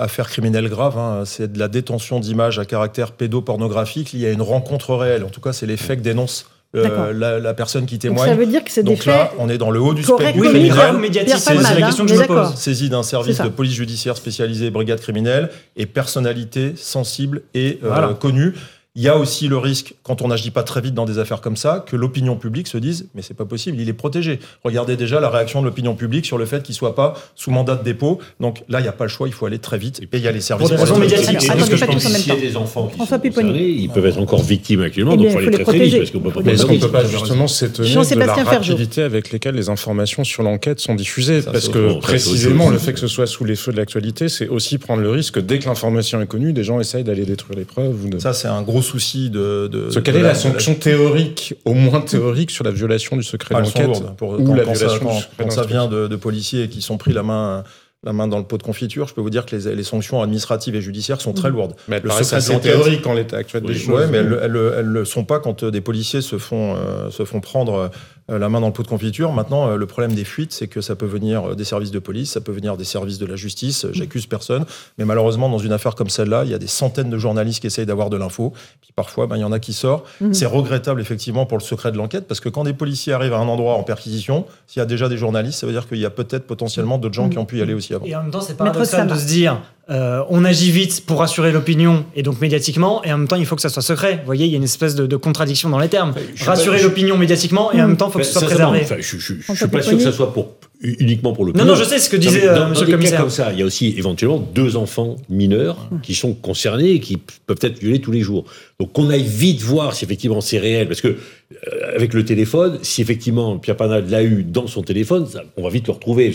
affaire 0.00 0.28
criminelle 0.28 0.68
grave. 0.68 0.98
Hein. 0.98 1.22
C'est 1.24 1.52
de 1.52 1.58
la 1.58 1.68
détention 1.68 2.20
d'images 2.20 2.58
à 2.58 2.64
caractère 2.64 3.12
pédopornographique 3.12 4.12
liée 4.12 4.28
à 4.28 4.32
une 4.32 4.42
rencontre 4.42 4.94
réelle. 4.94 5.24
En 5.24 5.30
tout 5.30 5.40
cas, 5.40 5.52
c'est 5.52 5.66
les 5.66 5.76
faits 5.76 5.98
que 5.98 6.04
dénonce 6.04 6.46
euh, 6.76 7.40
la, 7.40 7.54
personne 7.54 7.84
qui 7.84 7.98
témoigne. 7.98 8.28
Donc 8.28 8.36
ça 8.36 8.40
veut 8.40 8.46
dire 8.46 8.62
que 8.62 8.70
c'est 8.70 8.84
des 8.84 8.94
là, 8.94 9.32
on 9.38 9.48
est 9.48 9.58
dans 9.58 9.72
le 9.72 9.80
haut 9.80 9.92
du 9.92 10.04
spectre. 10.04 10.38
Oui, 10.38 10.48
mais 10.52 10.68
grave 10.68 11.00
médiatique, 11.00 11.34
c'est 11.36 11.54
la 11.54 11.74
question 11.74 12.06
que 12.06 12.14
je 12.14 12.20
me 12.20 12.26
pose. 12.26 12.54
Saisie 12.54 12.88
d'un 12.88 13.02
service 13.02 13.40
de 13.40 13.48
police 13.48 13.74
judiciaire 13.74 14.16
spécialisé, 14.16 14.70
brigade 14.70 15.00
criminelle, 15.00 15.50
et 15.76 15.86
personnalité 15.86 16.74
sensible 16.76 17.42
et 17.54 17.80
euh, 17.82 18.14
connue. 18.14 18.54
Il 18.96 19.02
y 19.02 19.08
a 19.08 19.16
aussi 19.16 19.46
le 19.46 19.56
risque, 19.56 19.94
quand 20.02 20.20
on 20.20 20.26
n'agit 20.26 20.50
pas 20.50 20.64
très 20.64 20.80
vite 20.80 20.94
dans 20.94 21.04
des 21.04 21.18
affaires 21.18 21.40
comme 21.40 21.56
ça, 21.56 21.84
que 21.86 21.94
l'opinion 21.94 22.34
publique 22.34 22.66
se 22.66 22.76
dise 22.76 23.06
mais 23.14 23.22
c'est 23.22 23.34
pas 23.34 23.44
possible, 23.44 23.78
il 23.80 23.88
est 23.88 23.92
protégé. 23.92 24.40
Regardez 24.64 24.96
déjà 24.96 25.20
la 25.20 25.30
réaction 25.30 25.60
de 25.60 25.66
l'opinion 25.66 25.94
publique 25.94 26.26
sur 26.26 26.38
le 26.38 26.44
fait 26.44 26.64
qu'il 26.64 26.74
soit 26.74 26.96
pas 26.96 27.14
sous 27.36 27.52
mandat 27.52 27.76
de 27.76 27.84
dépôt. 27.84 28.18
Donc 28.40 28.64
là, 28.68 28.80
il 28.80 28.82
n'y 28.82 28.88
a 28.88 28.92
pas 28.92 29.04
le 29.04 29.10
choix, 29.10 29.28
il 29.28 29.32
faut 29.32 29.46
aller 29.46 29.60
très 29.60 29.78
vite. 29.78 30.00
Et 30.00 30.08
il 30.12 30.20
y 30.20 30.26
a 30.26 30.32
les 30.32 30.40
services. 30.40 30.68
Pour 30.68 30.76
des 30.76 30.82
raisons 30.82 30.98
médiatiques. 30.98 31.38
Parce 31.46 31.68
que 31.68 31.76
je 31.76 31.84
pense 31.84 32.02
s'il 32.02 32.34
y 32.34 32.36
a 32.36 32.40
des 32.40 32.56
enfants 32.56 32.88
qui 32.88 32.98
sont 32.98 33.06
concernés, 33.06 33.68
ils 33.68 33.90
peuvent 33.90 34.06
être 34.06 34.18
encore 34.18 34.42
victimes 34.42 34.82
actuellement, 34.82 35.16
donc 35.16 35.26
il 35.26 35.30
faut 35.30 35.38
aller 35.38 35.50
très 35.52 35.64
très 35.64 35.78
vite 35.78 35.98
parce 35.98 36.10
qu'on 36.10 36.20
peut 36.20 36.42
pas. 36.42 36.50
Est-ce 36.50 36.66
qu'on 36.66 36.78
peut 36.80 36.90
pas 36.90 37.04
justement 37.04 37.46
s'étonner 37.46 37.94
de 37.94 38.18
la 38.18 38.34
rapidité 38.34 39.02
avec 39.02 39.30
lesquelles 39.30 39.54
les 39.54 39.68
informations 39.68 40.24
sur 40.24 40.42
l'enquête 40.42 40.80
sont 40.80 40.96
diffusées 40.96 41.42
Parce 41.42 41.68
que 41.68 42.00
précisément 42.00 42.70
le 42.70 42.78
fait 42.78 42.92
que 42.92 42.98
ce 42.98 43.06
soit 43.06 43.28
sous 43.28 43.44
les 43.44 43.54
feux 43.54 43.70
de 43.70 43.76
l'actualité, 43.76 44.28
c'est 44.28 44.48
aussi 44.48 44.78
prendre 44.78 45.00
le 45.00 45.10
risque 45.10 45.38
dès 45.38 45.60
que 45.60 45.66
l'information 45.66 46.20
est 46.20 46.26
connue, 46.26 46.52
des 46.52 46.64
gens 46.64 46.80
essayent 46.80 47.04
d'aller 47.04 47.24
détruire 47.24 47.56
les 47.56 47.64
preuves. 47.64 48.18
Ça, 48.18 48.32
c'est 48.32 48.48
un 48.48 48.62
gros 48.62 48.79
souci 48.82 49.30
de 49.30 49.68
de. 49.68 50.00
quelle 50.00 50.16
est 50.16 50.22
la, 50.22 50.34
sanction 50.34 50.74
théorique, 50.74 51.54
au 51.64 51.74
moins 51.74 52.00
théorique, 52.00 52.50
sur 52.50 52.64
la 52.64 52.70
violation 52.70 53.16
du 53.16 53.22
secret 53.22 53.54
d'enquête 53.54 54.02
ou 54.20 54.54
la 54.54 54.64
violation 54.64 55.12
ça, 55.12 55.28
quand, 55.38 55.50
ça 55.50 55.64
vient 55.64 55.86
de, 55.86 56.06
de, 56.06 56.16
policiers 56.16 56.68
qui 56.68 56.82
sont 56.82 56.98
pris 56.98 57.12
la 57.12 57.22
main 57.22 57.64
la 58.02 58.14
main 58.14 58.26
dans 58.26 58.38
le 58.38 58.44
pot 58.44 58.56
de 58.56 58.62
confiture, 58.62 59.06
je 59.08 59.14
peux 59.14 59.20
vous 59.20 59.30
dire 59.30 59.44
que 59.44 59.54
les, 59.54 59.74
les 59.74 59.82
sanctions 59.82 60.22
administratives 60.22 60.74
et 60.74 60.80
judiciaires 60.80 61.20
sont 61.20 61.34
très 61.34 61.50
mmh. 61.50 61.54
lourdes. 61.54 61.74
Mais 61.86 62.00
elles 62.02 62.10
assez 62.10 62.60
théoriques 62.60 63.06
en 63.06 63.12
l'état 63.12 63.36
actuel 63.36 63.62
des 63.62 63.74
choses. 63.74 64.04
Oui, 64.04 64.10
mais 64.10 64.18
elles 64.18 64.52
ne 64.52 64.80
le 64.80 65.04
sont 65.04 65.24
pas 65.24 65.38
quand 65.38 65.62
euh, 65.62 65.70
des 65.70 65.82
policiers 65.82 66.22
se 66.22 66.38
font, 66.38 66.76
euh, 66.76 67.10
se 67.10 67.26
font 67.26 67.40
prendre 67.40 67.74
euh, 67.74 67.88
la 68.30 68.48
main 68.48 68.60
dans 68.60 68.68
le 68.68 68.72
pot 68.72 68.82
de 68.82 68.88
confiture. 68.88 69.32
Maintenant, 69.32 69.76
le 69.76 69.86
problème 69.86 70.14
des 70.14 70.24
fuites, 70.24 70.52
c'est 70.52 70.68
que 70.68 70.80
ça 70.80 70.94
peut 70.96 71.06
venir 71.06 71.56
des 71.56 71.64
services 71.64 71.90
de 71.90 71.98
police, 71.98 72.32
ça 72.32 72.40
peut 72.40 72.52
venir 72.52 72.76
des 72.76 72.84
services 72.84 73.18
de 73.18 73.26
la 73.26 73.36
justice. 73.36 73.86
J'accuse 73.92 74.26
personne. 74.26 74.64
Mais 74.98 75.04
malheureusement, 75.04 75.48
dans 75.48 75.58
une 75.58 75.72
affaire 75.72 75.94
comme 75.94 76.08
celle-là, 76.08 76.44
il 76.44 76.50
y 76.50 76.54
a 76.54 76.58
des 76.58 76.66
centaines 76.66 77.10
de 77.10 77.18
journalistes 77.18 77.60
qui 77.60 77.66
essayent 77.66 77.86
d'avoir 77.86 78.10
de 78.10 78.16
l'info. 78.16 78.52
Puis 78.80 78.92
parfois, 78.94 79.26
ben, 79.26 79.36
il 79.36 79.40
y 79.40 79.44
en 79.44 79.52
a 79.52 79.58
qui 79.58 79.72
sortent. 79.72 80.06
Mmh. 80.20 80.32
C'est 80.32 80.46
regrettable, 80.46 81.00
effectivement, 81.00 81.46
pour 81.46 81.58
le 81.58 81.62
secret 81.62 81.92
de 81.92 81.96
l'enquête, 81.96 82.26
parce 82.26 82.40
que 82.40 82.48
quand 82.48 82.64
des 82.64 82.72
policiers 82.72 83.12
arrivent 83.12 83.34
à 83.34 83.38
un 83.38 83.48
endroit 83.48 83.74
en 83.74 83.82
perquisition, 83.82 84.46
s'il 84.66 84.80
y 84.80 84.82
a 84.82 84.86
déjà 84.86 85.08
des 85.08 85.16
journalistes, 85.16 85.58
ça 85.58 85.66
veut 85.66 85.72
dire 85.72 85.88
qu'il 85.88 85.98
y 85.98 86.06
a 86.06 86.10
peut-être 86.10 86.46
potentiellement 86.46 86.98
d'autres 86.98 87.14
gens 87.14 87.28
qui 87.28 87.38
ont 87.38 87.44
pu 87.44 87.58
y 87.58 87.62
aller 87.62 87.74
aussi 87.74 87.94
avant. 87.94 88.06
Et 88.06 88.14
en 88.14 88.22
même 88.22 88.30
temps, 88.30 88.40
c'est 88.40 88.56
paradoxal 88.56 89.06
de 89.06 89.14
se 89.14 89.26
dire 89.26 89.60
euh, 89.90 90.22
on 90.28 90.44
agit 90.44 90.70
vite 90.70 91.04
pour 91.04 91.18
rassurer 91.18 91.50
l'opinion 91.50 92.04
et 92.14 92.22
donc 92.22 92.40
médiatiquement, 92.40 93.02
et 93.04 93.12
en 93.12 93.18
même 93.18 93.28
temps 93.28 93.36
il 93.36 93.46
faut 93.46 93.56
que 93.56 93.62
ça 93.62 93.68
soit 93.68 93.82
secret. 93.82 94.18
Vous 94.18 94.26
voyez, 94.26 94.46
il 94.46 94.50
y 94.50 94.54
a 94.54 94.56
une 94.56 94.64
espèce 94.64 94.94
de, 94.94 95.16
contradiction 95.16 95.68
dans 95.68 95.78
les 95.78 95.88
termes. 95.88 96.14
rassurer 96.40 96.82
l'opinion 96.82 97.16
médiatiquement 97.18 97.72
et 97.72 97.82
en 97.82 97.88
même 97.88 97.96
temps 97.96 98.08
il 98.08 98.12
faut 98.12 98.18
que 98.20 98.24
ce 98.24 98.32
soit 98.32 98.42
préservé. 98.42 98.86
je, 99.00 99.18
je, 99.18 99.32
suis 99.54 99.68
pas 99.68 99.82
sûr 99.82 99.96
que 99.96 100.02
ça 100.02 100.12
soit 100.12 100.32
pour 100.32 100.54
uniquement 100.80 101.32
pour 101.32 101.44
le 101.44 101.52
Non, 101.52 101.64
non, 101.64 101.74
je 101.74 101.84
sais 101.84 101.98
ce 101.98 102.08
que 102.08 102.16
disait 102.16 102.48
euh, 102.48 102.68
Monsieur 102.68 102.86
le 102.86 102.92
commissaire. 102.92 103.20
comme 103.20 103.30
ça, 103.30 103.52
il 103.52 103.58
y 103.58 103.62
a 103.62 103.66
aussi 103.66 103.94
éventuellement 103.98 104.38
deux 104.38 104.76
enfants 104.76 105.16
mineurs 105.28 105.90
qui 106.02 106.14
sont 106.14 106.32
concernés 106.32 106.92
et 106.92 107.00
qui 107.00 107.18
peuvent 107.46 107.58
être 107.60 107.80
violés 107.80 108.00
tous 108.00 108.12
les 108.12 108.20
jours. 108.20 108.44
Donc 108.78 108.92
qu'on 108.92 109.10
aille 109.10 109.24
vite 109.24 109.60
voir 109.60 109.94
si 109.94 110.04
effectivement 110.04 110.40
c'est 110.40 110.58
réel, 110.58 110.88
parce 110.88 111.00
que 111.00 111.08
euh, 111.08 111.96
avec 111.96 112.14
le 112.14 112.24
téléphone, 112.24 112.78
si 112.82 113.02
effectivement 113.02 113.58
Pierre 113.58 113.76
Panade 113.76 114.08
l'a 114.08 114.22
eu 114.22 114.42
dans 114.42 114.66
son 114.66 114.82
téléphone, 114.82 115.26
on 115.56 115.62
va 115.62 115.68
vite 115.68 115.86
le 115.86 115.92
retrouver 115.92 116.30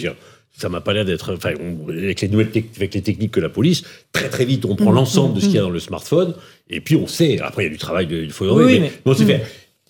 ça 0.58 0.70
m'a 0.70 0.82
pas 0.82 0.94
l'air 0.94 1.06
d'être. 1.06 1.34
Enfin, 1.34 1.54
avec 1.89 2.22
les 2.22 2.28
nouvelles 2.28 2.50
avec 2.78 2.94
les 2.94 3.02
techniques 3.02 3.32
que 3.32 3.39
la 3.39 3.50
police, 3.50 3.84
très 4.12 4.30
très 4.30 4.46
vite, 4.46 4.65
on 4.65 4.76
prend 4.76 4.91
mmh, 4.91 4.96
l'ensemble 4.96 5.36
de 5.36 5.39
ce 5.39 5.46
qu'il 5.46 5.56
y 5.56 5.60
a 5.60 5.62
dans 5.62 5.70
le 5.70 5.80
smartphone, 5.80 6.34
et 6.70 6.82
puis 6.82 6.96
on 6.96 7.08
sait. 7.08 7.39
Après, 7.39 7.63
il 7.63 7.65
y 7.68 7.70
a 7.70 7.74
du 7.74 7.78
travail, 7.78 8.08
il 8.10 8.32
faut. 8.32 8.46
Oui, 8.46 8.80
mais, 8.80 8.91
mais... 9.06 9.13
c'est 9.15 9.24
mmh. 9.24 9.28
fait 9.28 9.44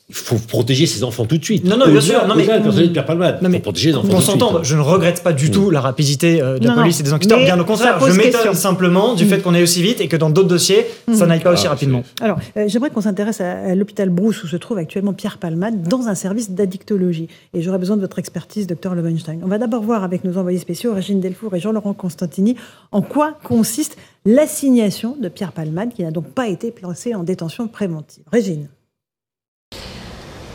il 0.07 0.13
faut 0.13 0.35
protéger 0.35 0.85
ses 0.85 1.03
enfants 1.03 1.25
tout 1.25 1.37
de 1.37 1.43
suite. 1.43 1.65
Non, 1.65 1.77
non, 1.77 1.87
bien 1.87 1.99
sûr. 1.99 2.27
Non, 2.27 2.35
mais, 2.35 2.45
non, 2.45 3.49
mais 3.49 3.59
protéger 3.59 3.89
les 3.89 3.95
enfants 3.95 4.09
on 4.11 4.21
s'entend. 4.21 4.63
Je 4.63 4.75
ne 4.75 4.81
regrette 4.81 5.23
pas 5.23 5.33
du 5.33 5.49
tout 5.49 5.71
la 5.71 5.81
rapidité 5.81 6.41
euh, 6.41 6.59
de 6.59 6.67
la 6.67 6.75
police 6.75 6.99
et 6.99 7.03
des 7.03 7.11
enquêteurs. 7.11 7.39
Bien 7.39 7.59
au 7.59 7.65
contraire, 7.65 7.99
je 7.99 8.11
m'étonne 8.13 8.53
simplement 8.53 9.15
du 9.15 9.25
fait 9.25 9.41
qu'on 9.41 9.53
aille 9.53 9.63
aussi 9.63 9.81
vite 9.81 10.01
et 10.01 10.07
que 10.07 10.15
dans 10.15 10.29
d'autres 10.29 10.47
dossiers, 10.47 10.85
ça 11.11 11.25
n'aille 11.25 11.39
pas 11.39 11.51
aussi 11.51 11.65
ah, 11.65 11.71
rapidement. 11.71 12.03
Alors, 12.21 12.37
euh, 12.57 12.65
j'aimerais 12.67 12.91
qu'on 12.91 13.01
s'intéresse 13.01 13.41
à, 13.41 13.73
l'hôpital 13.73 14.09
Brousse 14.09 14.43
où 14.43 14.47
se 14.47 14.57
trouve 14.57 14.77
actuellement 14.77 15.13
Pierre 15.13 15.39
Palmade 15.39 15.81
dans 15.81 16.07
un 16.07 16.15
service 16.15 16.51
d'addictologie. 16.51 17.27
Et 17.53 17.61
j'aurais 17.61 17.79
besoin 17.79 17.95
de 17.95 18.01
votre 18.01 18.19
expertise, 18.19 18.67
docteur 18.67 18.93
Levenstein. 18.93 19.39
On 19.43 19.47
va 19.47 19.57
d'abord 19.57 19.81
voir 19.81 20.03
avec 20.03 20.23
nos 20.23 20.37
envoyés 20.37 20.59
spéciaux, 20.59 20.93
Régine 20.93 21.19
Delfour 21.19 21.55
et 21.55 21.59
Jean-Laurent 21.59 21.93
Constantini, 21.93 22.55
en 22.91 23.01
quoi 23.01 23.33
consiste 23.43 23.97
l'assignation 24.25 25.15
de 25.19 25.29
Pierre 25.29 25.51
Palmade 25.51 25.93
qui 25.93 26.03
n'a 26.03 26.11
donc 26.11 26.27
pas 26.27 26.47
été 26.47 26.71
placé 26.71 27.15
en 27.15 27.23
détention 27.23 27.67
préventive. 27.67 28.23
Régine. 28.31 28.67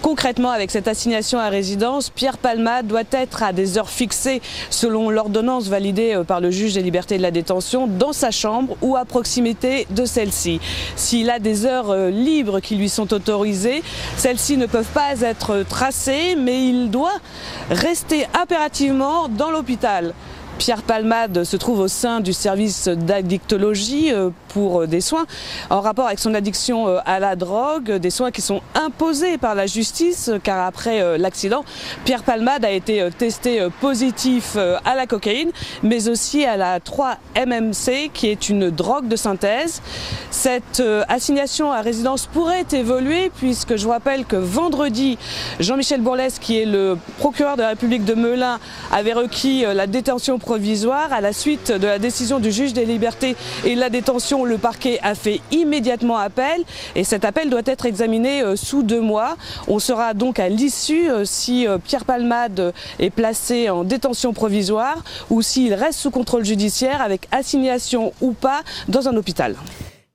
Concrètement, 0.02 0.50
avec 0.50 0.70
cette 0.70 0.88
assignation 0.88 1.38
à 1.38 1.50
résidence, 1.50 2.08
Pierre 2.08 2.38
Palma 2.38 2.82
doit 2.82 3.02
être 3.12 3.42
à 3.42 3.52
des 3.52 3.76
heures 3.76 3.90
fixées 3.90 4.40
selon 4.70 5.10
l'ordonnance 5.10 5.68
validée 5.68 6.14
euh, 6.14 6.24
par 6.24 6.40
le 6.40 6.50
juge 6.50 6.74
des 6.74 6.82
libertés 6.82 7.18
de 7.18 7.22
la 7.22 7.30
détention 7.30 7.86
dans 7.86 8.14
sa 8.14 8.30
chambre 8.30 8.76
ou 8.80 8.96
à 8.96 9.04
proximité 9.04 9.86
de 9.90 10.06
celle-ci. 10.06 10.58
S'il 10.96 11.28
a 11.28 11.38
des 11.38 11.66
heures 11.66 11.90
euh, 11.90 12.08
libres 12.08 12.60
qui 12.60 12.76
lui 12.76 12.88
sont 12.88 13.12
autorisées, 13.12 13.82
celles-ci 14.16 14.56
ne 14.56 14.66
peuvent 14.66 14.92
pas 14.94 15.20
être 15.20 15.64
tracées, 15.68 16.34
mais 16.34 16.66
il 16.66 16.90
doit 16.90 17.18
rester 17.70 18.26
impérativement 18.40 19.28
dans 19.28 19.50
l'hôpital. 19.50 20.14
Pierre 20.60 20.82
Palmade 20.82 21.44
se 21.44 21.56
trouve 21.56 21.80
au 21.80 21.88
sein 21.88 22.20
du 22.20 22.34
service 22.34 22.86
d'addictologie 22.86 24.12
euh, 24.12 24.28
pour 24.52 24.82
euh, 24.82 24.86
des 24.86 25.00
soins 25.00 25.26
en 25.70 25.80
rapport 25.80 26.06
avec 26.06 26.18
son 26.18 26.34
addiction 26.34 26.88
euh, 26.88 26.98
à 27.06 27.20
la 27.20 27.36
drogue, 27.36 27.92
des 27.92 28.10
soins 28.10 28.30
qui 28.30 28.42
sont 28.42 28.60
imposés 28.74 29.38
par 29.38 29.54
la 29.54 29.66
justice 29.66 30.30
car 30.42 30.66
après 30.66 31.18
l'accident, 31.18 31.64
Pierre 32.04 32.22
Palmade 32.22 32.64
a 32.64 32.70
été 32.70 33.08
testé 33.16 33.66
positif 33.80 34.56
à 34.56 34.94
la 34.94 35.06
cocaïne 35.06 35.50
mais 35.82 36.08
aussi 36.08 36.44
à 36.44 36.56
la 36.56 36.78
3-MMC 36.78 38.10
qui 38.12 38.28
est 38.28 38.48
une 38.48 38.70
drogue 38.70 39.08
de 39.08 39.16
synthèse. 39.16 39.82
Cette 40.30 40.82
assignation 41.08 41.72
à 41.72 41.80
résidence 41.80 42.26
pourrait 42.26 42.66
évoluer 42.72 43.30
puisque 43.36 43.76
je 43.76 43.84
vous 43.84 43.90
rappelle 43.90 44.24
que 44.24 44.36
vendredi, 44.36 45.18
Jean-Michel 45.58 46.00
Bourlès 46.00 46.38
qui 46.38 46.58
est 46.58 46.66
le 46.66 46.96
procureur 47.18 47.56
de 47.56 47.62
la 47.62 47.68
République 47.68 48.04
de 48.04 48.14
Melun 48.14 48.58
avait 48.92 49.12
requis 49.12 49.62
la 49.62 49.86
détention 49.86 50.38
provisoire. 50.38 51.12
À 51.12 51.20
la 51.20 51.32
suite 51.32 51.72
de 51.72 51.86
la 51.86 51.98
décision 51.98 52.38
du 52.38 52.52
juge 52.52 52.72
des 52.72 52.84
libertés 52.84 53.36
et 53.64 53.74
la 53.74 53.90
détention, 53.90 54.39
le 54.44 54.58
parquet 54.58 54.98
a 55.02 55.14
fait 55.14 55.40
immédiatement 55.50 56.18
appel 56.18 56.62
et 56.94 57.04
cet 57.04 57.24
appel 57.24 57.50
doit 57.50 57.62
être 57.64 57.86
examiné 57.86 58.42
euh, 58.42 58.56
sous 58.56 58.82
deux 58.82 59.00
mois. 59.00 59.36
On 59.68 59.78
sera 59.78 60.14
donc 60.14 60.38
à 60.38 60.48
l'issue 60.48 61.10
euh, 61.10 61.24
si 61.24 61.66
euh, 61.66 61.78
Pierre 61.78 62.04
Palmade 62.04 62.72
est 62.98 63.10
placé 63.10 63.70
en 63.70 63.84
détention 63.84 64.32
provisoire 64.32 65.02
ou 65.30 65.42
s'il 65.42 65.74
reste 65.74 65.98
sous 65.98 66.10
contrôle 66.10 66.44
judiciaire 66.44 67.00
avec 67.02 67.28
assignation 67.32 68.12
ou 68.20 68.32
pas 68.32 68.62
dans 68.88 69.08
un 69.08 69.16
hôpital. 69.16 69.56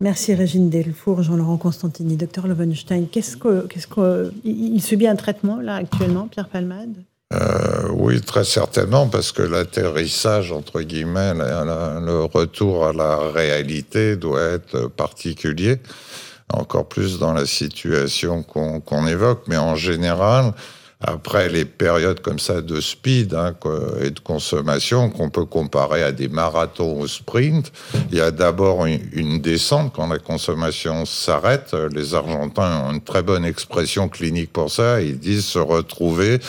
Merci 0.01 0.33
Régine 0.33 0.69
Delfour, 0.69 1.23
Jean-Laurent 1.23 1.57
Constantini, 1.57 2.17
docteur 2.17 2.47
Lovenstein. 2.47 3.07
Qu'est-ce 3.09 3.38
que, 3.38 3.65
qu'est-ce 3.67 3.88
que, 3.88 4.33
il 4.43 4.81
subit 4.81 5.07
un 5.07 5.15
traitement 5.15 5.61
là 5.61 5.75
actuellement, 5.75 6.27
Pierre 6.27 6.49
Palmade? 6.49 6.95
Euh, 7.33 7.74
oui, 7.91 8.21
très 8.21 8.43
certainement, 8.43 9.08
parce 9.08 9.32
que 9.32 9.41
l'atterrissage, 9.41 10.52
entre 10.52 10.82
guillemets, 10.82 11.34
le 11.34 12.24
retour 12.32 12.86
à 12.88 12.93
la 12.93 13.17
réalité 13.32 14.15
doit 14.15 14.41
être 14.41 14.88
particulier, 14.88 15.80
encore 16.54 16.88
plus 16.88 17.19
dans 17.19 17.34
la 17.34 17.45
situation 17.45 18.43
qu'on 18.43 19.08
évoque, 19.08 19.43
mais 19.48 19.58
en 19.58 19.76
général, 19.76 20.54
après 21.01 21.49
les 21.49 21.65
périodes 21.65 22.21
comme 22.21 22.39
ça 22.39 22.62
de 22.62 22.79
speed 22.79 23.34
hein, 23.34 23.53
et 24.01 24.12
de 24.12 24.19
consommation 24.19 25.10
qu'on 25.10 25.29
peut 25.29 25.45
comparer 25.45 26.01
à 26.03 26.12
des 26.12 26.29
marathons 26.29 27.01
au 27.01 27.08
sprint, 27.08 27.71
il 28.12 28.17
y 28.17 28.21
a 28.21 28.31
d'abord 28.31 28.86
une, 28.86 29.41
descente 29.41 29.91
quand 29.93 30.08
la 30.08 30.19
consommation 30.19 31.05
s'arrête. 31.05 31.75
Les 31.93 32.15
Argentins 32.15 32.86
ont 32.86 32.93
une 32.93 33.01
très 33.01 33.21
bonne 33.21 33.45
expression 33.45 34.08
clinique 34.08 34.51
pour 34.53 34.71
ça. 34.71 35.01
Ils 35.01 35.19
disent 35.19 35.45
se 35.45 35.60
retrouver 35.60 36.39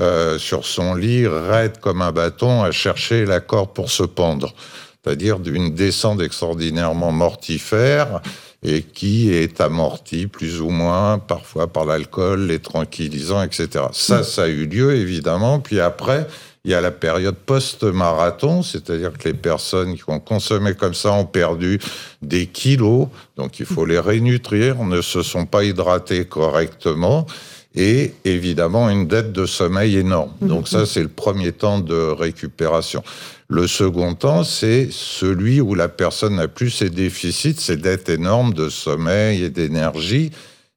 euh, 0.00 0.38
sur 0.38 0.66
son 0.66 0.94
lit 0.94 1.26
raide 1.26 1.78
comme 1.80 2.02
un 2.02 2.12
bâton 2.12 2.62
à 2.62 2.70
chercher 2.70 3.24
la 3.24 3.40
corde 3.40 3.72
pour 3.72 3.90
se 3.90 4.02
pendre. 4.02 4.54
C'est-à-dire 5.02 5.38
d'une 5.38 5.74
descente 5.74 6.20
extraordinairement 6.20 7.12
mortifère 7.12 8.20
et 8.64 8.82
qui 8.82 9.32
est 9.32 9.60
amorti 9.60 10.26
plus 10.26 10.60
ou 10.60 10.70
moins 10.70 11.18
parfois 11.18 11.66
par 11.66 11.84
l'alcool, 11.84 12.46
les 12.46 12.60
tranquillisants, 12.60 13.42
etc. 13.42 13.84
Ça, 13.92 14.20
mm. 14.20 14.24
ça 14.24 14.42
a 14.44 14.48
eu 14.48 14.66
lieu 14.66 14.94
évidemment. 14.94 15.60
Puis 15.60 15.80
après, 15.80 16.26
il 16.64 16.70
y 16.70 16.74
a 16.74 16.80
la 16.80 16.90
période 16.90 17.34
post-marathon, 17.34 18.62
c'est-à-dire 18.62 19.12
que 19.18 19.28
les 19.28 19.34
personnes 19.34 19.96
qui 19.96 20.04
ont 20.08 20.18
consommé 20.18 20.72
comme 20.74 20.94
ça 20.94 21.12
ont 21.12 21.26
perdu 21.26 21.78
des 22.22 22.46
kilos, 22.46 23.08
donc 23.36 23.60
il 23.60 23.66
faut 23.66 23.84
les 23.84 23.98
rénutrir, 23.98 24.82
ne 24.82 25.02
se 25.02 25.22
sont 25.22 25.44
pas 25.44 25.62
hydratés 25.62 26.24
correctement 26.24 27.26
et 27.74 28.14
évidemment 28.24 28.88
une 28.88 29.06
dette 29.06 29.32
de 29.32 29.44
sommeil 29.44 29.98
énorme. 29.98 30.30
Mm. 30.40 30.46
Donc 30.46 30.68
ça, 30.68 30.86
c'est 30.86 31.02
le 31.02 31.08
premier 31.08 31.52
temps 31.52 31.80
de 31.80 31.94
récupération. 31.94 33.02
Le 33.48 33.66
second 33.66 34.14
temps, 34.14 34.42
c'est 34.42 34.88
celui 34.90 35.60
où 35.60 35.74
la 35.74 35.88
personne 35.88 36.36
n'a 36.36 36.48
plus 36.48 36.70
ses 36.70 36.90
déficits, 36.90 37.56
ses 37.58 37.76
dettes 37.76 38.08
énormes 38.08 38.54
de 38.54 38.68
sommeil 38.68 39.44
et 39.44 39.50
d'énergie, 39.50 40.30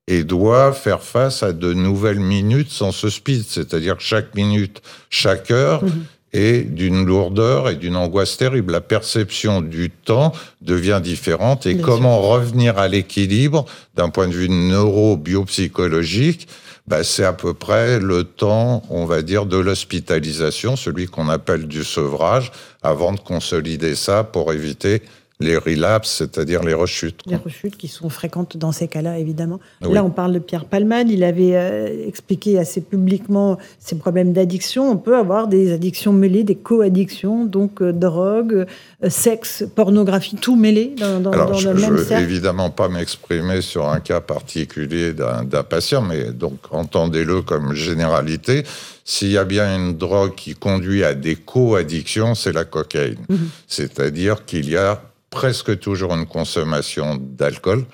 et 0.07 0.23
doit 0.23 0.73
faire 0.73 1.01
face 1.01 1.43
à 1.43 1.53
de 1.53 1.73
nouvelles 1.73 2.19
minutes 2.19 2.69
sans 2.69 2.91
ce 2.91 3.09
speed. 3.09 3.43
C'est-à-dire 3.47 3.97
que 3.97 4.03
chaque 4.03 4.35
minute, 4.35 4.81
chaque 5.09 5.51
heure, 5.51 5.83
mhm. 5.83 6.05
est 6.33 6.63
d'une 6.63 7.05
lourdeur 7.05 7.69
et 7.69 7.75
d'une 7.75 7.95
angoisse 7.95 8.37
terrible. 8.37 8.73
La 8.73 8.81
perception 8.81 9.61
du 9.61 9.89
temps 9.89 10.33
devient 10.61 11.01
différente 11.01 11.65
et 11.65 11.77
comment 11.77 12.21
revenir 12.21 12.77
à 12.77 12.87
l'équilibre 12.87 13.65
d'un 13.95 14.09
point 14.09 14.27
de 14.27 14.33
vue 14.33 14.49
neuro-biopsychologique 14.49 16.47
bah, 16.87 17.03
c'est 17.03 17.25
à 17.25 17.33
peu 17.33 17.53
près 17.53 17.99
le 17.99 18.23
temps, 18.23 18.83
on 18.89 19.05
va 19.05 19.21
dire, 19.21 19.45
de 19.45 19.57
l'hospitalisation, 19.57 20.75
celui 20.75 21.07
qu'on 21.07 21.27
appelle 21.29 21.67
du 21.67 21.83
sevrage, 21.83 22.51
avant 22.81 23.11
de 23.11 23.19
consolider 23.19 23.95
ça 23.95 24.23
pour 24.23 24.53
éviter 24.53 25.01
les 25.39 25.55
relapses, 25.55 26.17
c'est-à-dire 26.17 26.63
les 26.63 26.73
rechutes. 26.73 27.21
Les 27.27 27.35
rechutes 27.35 27.77
qui 27.77 27.87
sont 27.87 28.09
fréquentes 28.09 28.57
dans 28.57 28.71
ces 28.71 28.87
cas-là, 28.87 29.19
évidemment. 29.19 29.59
Là, 29.81 30.03
on 30.03 30.09
parle 30.09 30.33
de 30.33 30.39
Pierre 30.39 30.65
Palmade. 30.65 31.11
Il 31.11 31.23
avait 31.23 31.55
euh, 31.55 32.07
expliqué 32.07 32.57
assez 32.57 32.81
publiquement 32.81 33.57
ses 33.79 33.97
problèmes 33.97 34.33
d'addiction. 34.33 34.89
On 34.89 34.97
peut 34.97 35.15
avoir 35.15 35.47
des 35.47 35.73
addictions 35.73 36.11
mêlées, 36.11 36.43
des 36.43 36.55
co-addictions, 36.55 37.45
donc 37.45 37.83
euh, 37.83 37.93
drogue, 37.93 38.65
euh, 39.03 39.09
sexe, 39.09 39.63
pornographie, 39.75 40.37
tout 40.37 40.55
mêlé 40.55 40.95
dans, 40.97 41.19
dans, 41.19 41.31
Alors, 41.31 41.53
je, 41.53 41.69
le 41.69 41.75
même 41.75 41.97
cercle. 41.97 42.05
Je 42.07 42.13
veux 42.15 42.31
évidemment 42.31 42.71
pas 42.71 42.89
m'exprimer 42.89 43.61
sur 43.61 43.87
un 43.87 43.99
cas 43.99 44.21
particulier 44.21 45.13
d'un 45.13 45.63
patient, 45.63 46.01
mais 46.01 46.31
donc 46.31 46.57
entendez-le 46.71 47.43
comme 47.43 47.73
généralité. 47.73 48.63
S'il 49.05 49.31
y 49.31 49.37
a 49.37 49.45
bien 49.45 49.73
une 49.73 49.95
drogue 49.95 50.35
qui 50.35 50.55
conduit 50.55 51.03
à 51.03 51.13
des 51.13 51.35
co-addictions, 51.35 52.33
c'est 52.33 52.51
la 52.51 52.65
cocaïne. 52.65 53.23
Mhm. 53.29 53.49
C'est-à-dire 53.67 54.43
qu'il 54.43 54.69
y 54.69 54.75
a 54.75 54.99
presque 55.29 55.79
toujours 55.79 56.13
une 56.13 56.25
consommation 56.25 57.15
d'alcool 57.15 57.85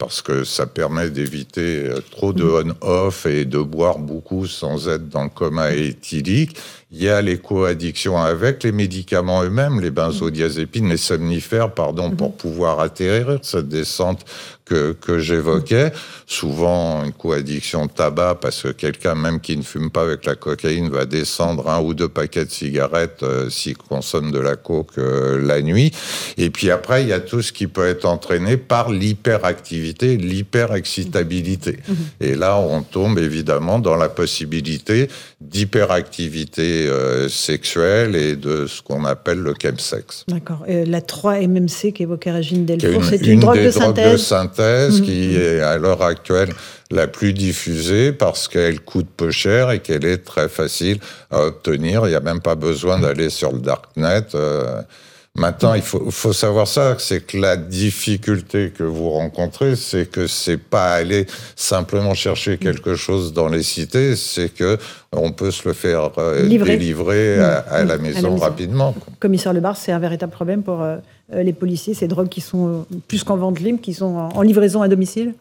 parce 0.00 0.22
que 0.22 0.44
ça 0.44 0.66
permet 0.66 1.10
d'éviter 1.10 1.84
euh, 1.86 2.00
trop 2.10 2.32
de 2.32 2.44
mm. 2.44 2.74
on-off 2.82 3.26
et 3.26 3.44
de 3.44 3.58
boire 3.58 3.98
beaucoup 3.98 4.46
sans 4.46 4.88
être 4.88 5.08
dans 5.08 5.24
le 5.24 5.28
coma 5.28 5.72
éthylique. 5.72 6.56
Il 6.92 7.02
y 7.02 7.08
a 7.08 7.22
les 7.22 7.38
co-addictions 7.38 8.18
avec 8.18 8.64
les 8.64 8.72
médicaments 8.72 9.44
eux-mêmes, 9.44 9.80
les 9.80 9.92
benzodiazépines, 9.92 10.88
les 10.88 10.96
somnifères, 10.96 11.72
pardon, 11.72 12.10
pour 12.10 12.30
mm-hmm. 12.30 12.36
pouvoir 12.36 12.80
atterrir 12.80 13.38
cette 13.42 13.68
descente 13.68 14.24
que, 14.64 14.92
que 14.92 15.18
j'évoquais. 15.18 15.92
Souvent, 16.26 17.04
une 17.04 17.12
co-addiction 17.12 17.86
tabac, 17.86 18.36
parce 18.40 18.62
que 18.62 18.68
quelqu'un, 18.68 19.14
même 19.14 19.40
qui 19.40 19.56
ne 19.56 19.62
fume 19.62 19.90
pas 19.90 20.02
avec 20.02 20.24
la 20.24 20.34
cocaïne, 20.34 20.88
va 20.88 21.06
descendre 21.06 21.68
un 21.68 21.80
ou 21.80 21.94
deux 21.94 22.08
paquets 22.08 22.44
de 22.44 22.50
cigarettes 22.50 23.22
euh, 23.22 23.50
s'il 23.50 23.76
consomme 23.76 24.32
de 24.32 24.38
la 24.38 24.56
coke 24.56 24.98
euh, 24.98 25.40
la 25.40 25.62
nuit. 25.62 25.92
Et 26.38 26.50
puis 26.50 26.70
après, 26.72 27.02
il 27.02 27.08
y 27.08 27.12
a 27.12 27.20
tout 27.20 27.42
ce 27.42 27.52
qui 27.52 27.66
peut 27.66 27.86
être 27.86 28.04
entraîné 28.04 28.56
par 28.56 28.90
l'hyperactivité, 28.90 30.16
l'hyperexcitabilité. 30.16 31.72
Mm-hmm. 31.72 32.26
Et 32.26 32.34
là, 32.34 32.58
on 32.58 32.82
tombe 32.82 33.18
évidemment 33.18 33.78
dans 33.78 33.96
la 33.96 34.08
possibilité 34.08 35.08
d'hyperactivité 35.40 36.79
euh, 36.86 37.28
sexuelle 37.28 38.16
et 38.16 38.36
de 38.36 38.66
ce 38.66 38.82
qu'on 38.82 39.04
appelle 39.04 39.38
le 39.38 39.54
chemsex. 39.60 40.24
D'accord. 40.28 40.64
la 40.68 41.00
3-MMC 41.00 41.92
qu'évoquait 41.92 42.30
Régine 42.30 42.64
Delfour, 42.66 43.04
c'est 43.04 43.26
une, 43.26 43.40
drogue 43.40 43.62
de 43.62 44.16
synthèse 44.16 45.00
Mhm. 45.00 45.02
qui 45.02 45.36
est 45.36 45.60
à 45.60 45.78
l'heure 45.78 46.02
actuelle 46.02 46.50
la 46.90 47.06
plus 47.06 47.32
diffusée 47.32 48.12
parce 48.12 48.48
qu'elle 48.48 48.80
coûte 48.80 49.08
peu 49.16 49.30
cher 49.30 49.70
et 49.70 49.80
qu'elle 49.80 50.04
est 50.04 50.24
très 50.24 50.48
facile 50.48 50.98
à 51.30 51.42
obtenir. 51.44 52.06
Il 52.06 52.10
n'y 52.10 52.16
a 52.16 52.20
même 52.20 52.40
pas 52.40 52.54
besoin 52.56 52.98
d'aller 52.98 53.30
sur 53.30 53.52
le 53.52 53.60
darknet. 53.60 54.26
Maintenant, 55.36 55.74
il 55.74 55.82
faut, 55.82 56.10
faut 56.10 56.32
savoir 56.32 56.66
ça, 56.66 56.96
c'est 56.98 57.24
que 57.24 57.38
la 57.38 57.56
difficulté 57.56 58.72
que 58.76 58.82
vous 58.82 59.10
rencontrez, 59.10 59.76
c'est 59.76 60.10
que 60.10 60.26
c'est 60.26 60.56
pas 60.56 60.92
aller 60.92 61.26
simplement 61.54 62.14
chercher 62.14 62.58
quelque 62.58 62.96
chose 62.96 63.32
dans 63.32 63.48
les 63.48 63.62
cités, 63.62 64.16
c'est 64.16 64.48
que 64.48 64.76
on 65.12 65.30
peut 65.30 65.52
se 65.52 65.68
le 65.68 65.72
faire 65.72 66.10
euh, 66.18 66.48
délivrer 66.48 67.38
à, 67.38 67.84
la 67.84 67.96
maison 67.98 68.36
rapidement. 68.36 68.92
Commissaire 69.20 69.52
Lebar, 69.52 69.76
c'est 69.76 69.92
un 69.92 70.00
véritable 70.00 70.32
problème 70.32 70.64
pour 70.64 70.82
euh, 70.82 70.96
euh, 71.32 71.44
les 71.44 71.52
policiers, 71.52 71.94
ces 71.94 72.08
drogues 72.08 72.28
qui 72.28 72.40
sont 72.40 72.84
plus 73.06 73.22
qu'en 73.22 73.36
vente 73.36 73.60
libre, 73.60 73.80
qui 73.80 73.94
sont 73.94 74.30
en, 74.34 74.42
livraison 74.42 74.82
à 74.82 74.88
domicile? 74.88 75.34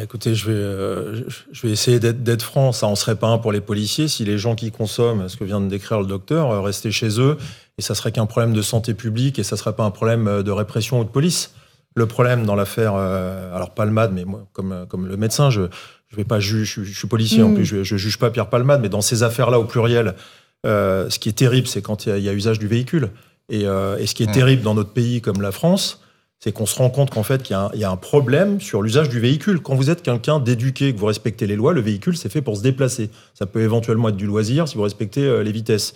Écoutez, 0.00 0.36
je 0.36 0.50
vais, 0.50 1.24
je 1.50 1.66
vais 1.66 1.72
essayer 1.72 1.98
d'être 1.98 2.42
franc. 2.42 2.70
Ça 2.70 2.86
en 2.86 2.94
serait 2.94 3.16
pas 3.16 3.26
un 3.26 3.38
pour 3.38 3.50
les 3.50 3.60
policiers 3.60 4.06
si 4.06 4.24
les 4.24 4.38
gens 4.38 4.54
qui 4.54 4.70
consomment 4.70 5.28
ce 5.28 5.36
que 5.36 5.42
vient 5.42 5.60
de 5.60 5.66
décrire 5.66 5.98
le 6.00 6.06
docteur 6.06 6.62
restaient 6.62 6.92
chez 6.92 7.18
eux 7.18 7.38
et 7.80 7.82
ça 7.82 7.94
serait 7.94 8.12
qu'un 8.12 8.26
problème 8.26 8.52
de 8.52 8.60
santé 8.60 8.92
publique 8.92 9.38
et 9.38 9.42
ça 9.42 9.56
serait 9.56 9.72
pas 9.72 9.84
un 9.84 9.90
problème 9.90 10.28
euh, 10.28 10.42
de 10.42 10.50
répression 10.50 11.00
ou 11.00 11.04
de 11.04 11.08
police. 11.08 11.54
Le 11.94 12.04
problème 12.04 12.44
dans 12.44 12.54
l'affaire, 12.54 12.92
euh, 12.94 13.56
alors 13.56 13.70
Palmade, 13.70 14.12
mais 14.12 14.26
moi, 14.26 14.46
comme, 14.52 14.72
euh, 14.72 14.84
comme 14.84 15.06
le 15.06 15.16
médecin, 15.16 15.48
je 15.48 15.62
je 16.08 16.16
vais 16.16 16.24
pas 16.24 16.40
juger, 16.40 16.82
je, 16.84 16.92
suis 16.92 17.08
policier 17.08 17.42
en 17.42 17.48
mm. 17.48 17.54
plus, 17.54 17.64
je, 17.64 17.82
je 17.82 17.96
juge 17.96 18.18
pas 18.18 18.30
Pierre 18.30 18.50
Palmade, 18.50 18.82
mais 18.82 18.90
dans 18.90 19.00
ces 19.00 19.22
affaires-là 19.22 19.60
au 19.60 19.64
pluriel, 19.64 20.16
ce 20.64 21.18
qui 21.20 21.28
est 21.28 21.38
terrible, 21.38 21.68
c'est 21.68 21.82
quand 21.82 22.04
il 22.04 22.18
y, 22.18 22.28
a 22.28 22.32
usage 22.32 22.58
du 22.58 22.66
véhicule. 22.66 23.10
Et, 23.48 23.60
et 23.60 24.06
ce 24.06 24.14
qui 24.16 24.24
est 24.24 24.26
mm. 24.26 24.32
terrible 24.32 24.62
dans 24.62 24.74
notre 24.74 24.90
pays 24.90 25.20
comme 25.20 25.40
la 25.40 25.52
France, 25.52 26.02
c'est 26.40 26.50
qu'on 26.50 26.66
se 26.66 26.76
rend 26.76 26.90
compte 26.90 27.10
qu'en 27.10 27.22
fait, 27.22 27.44
qu'il 27.44 27.56
y, 27.74 27.78
y, 27.78 27.84
a 27.84 27.90
un 27.92 27.96
problème 27.96 28.60
sur 28.60 28.82
l'usage 28.82 29.08
du 29.08 29.20
véhicule. 29.20 29.60
Quand 29.60 29.76
vous 29.76 29.88
êtes 29.88 30.02
quelqu'un 30.02 30.40
d'éduqué, 30.40 30.92
que 30.92 30.98
vous 30.98 31.06
respectez 31.06 31.46
les 31.46 31.54
lois, 31.54 31.72
le 31.72 31.80
véhicule, 31.80 32.16
c'est 32.16 32.28
fait 32.28 32.42
pour 32.42 32.56
se 32.56 32.62
déplacer. 32.62 33.10
Ça 33.34 33.46
peut 33.46 33.60
éventuellement 33.60 34.08
être 34.08 34.16
du 34.16 34.26
loisir 34.26 34.66
si 34.66 34.74
vous 34.74 34.82
respectez 34.82 35.44
les 35.44 35.52
vitesses. 35.52 35.94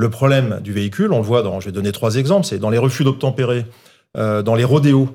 Le 0.00 0.08
problème 0.08 0.60
du 0.64 0.72
véhicule, 0.72 1.12
on 1.12 1.18
le 1.18 1.22
voit 1.22 1.42
dans, 1.42 1.60
je 1.60 1.66
vais 1.66 1.72
donner 1.72 1.92
trois 1.92 2.16
exemples, 2.16 2.46
c'est 2.46 2.58
dans 2.58 2.70
les 2.70 2.78
refus 2.78 3.04
d'obtempérer, 3.04 3.66
euh, 4.16 4.40
dans 4.40 4.54
les 4.54 4.64
rodéos, 4.64 5.10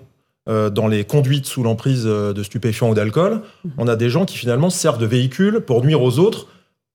euh, 0.48 0.70
dans 0.70 0.88
les 0.88 1.04
conduites 1.04 1.48
sous 1.48 1.64
l'emprise 1.64 2.04
euh, 2.06 2.34
de 2.34 2.44
stupéfiants 2.44 2.92
ou 2.92 2.94
d'alcool, 2.94 3.42
mhm. 3.64 3.72
on 3.80 3.88
a 3.88 3.96
des 3.96 4.12
gens 4.12 4.26
qui 4.26 4.38
finalement 4.38 4.70
servent 4.70 5.00
de 5.00 5.08
véhicule 5.08 5.62
pour 5.62 5.84
nuire 5.84 6.04
aux 6.04 6.20
autres 6.20 6.50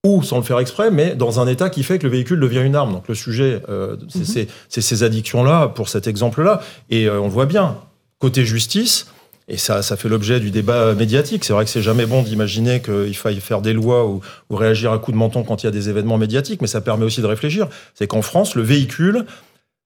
ou 0.06 0.22
sans 0.22 0.36
le 0.36 0.44
faire 0.44 0.60
exprès, 0.60 0.92
mais 0.92 1.16
dans 1.16 1.40
un 1.40 1.48
état 1.48 1.68
qui 1.68 1.82
fait 1.82 1.98
que 1.98 2.04
le 2.04 2.12
véhicule 2.12 2.38
devient 2.38 2.62
une 2.64 2.76
arme. 2.76 2.92
Donc 2.92 3.08
le 3.08 3.16
sujet, 3.16 3.60
mhm. 3.68 4.46
c'est 4.68 4.80
ces 4.80 5.02
addictions-là, 5.02 5.66
pour 5.66 5.88
cet 5.88 6.06
exemple-là. 6.06 6.62
Et 6.90 7.10
on 7.10 7.24
le 7.24 7.32
voit 7.32 7.46
bien, 7.46 7.76
côté 8.20 8.44
justice, 8.44 9.08
Et 9.52 9.56
ça, 9.56 9.82
ça 9.82 9.96
fait 9.96 10.08
l'objet 10.08 10.38
du 10.38 10.52
débat 10.52 10.94
médiatique. 10.94 11.44
C'est 11.44 11.52
vrai 11.52 11.64
que 11.64 11.70
c'est 11.70 11.82
jamais 11.82 12.06
bon 12.06 12.22
d'imaginer 12.22 12.80
qu'il 12.80 13.16
faille 13.16 13.40
faire 13.40 13.60
des 13.60 13.72
lois 13.72 14.06
ou, 14.06 14.20
ou, 14.48 14.56
réagir 14.56 14.92
à 14.92 14.98
coup 14.98 15.10
de 15.10 15.16
menton 15.16 15.42
quand 15.42 15.64
il 15.64 15.66
y 15.66 15.68
a 15.68 15.72
des 15.72 15.88
événements 15.88 16.18
médiatiques, 16.18 16.62
mais 16.62 16.68
ça 16.68 16.80
permet 16.80 17.04
aussi 17.04 17.20
de 17.20 17.26
réfléchir. 17.26 17.66
C'est 17.94 18.06
qu'en 18.06 18.22
France, 18.22 18.54
le 18.54 18.62
véhicule, 18.62 19.26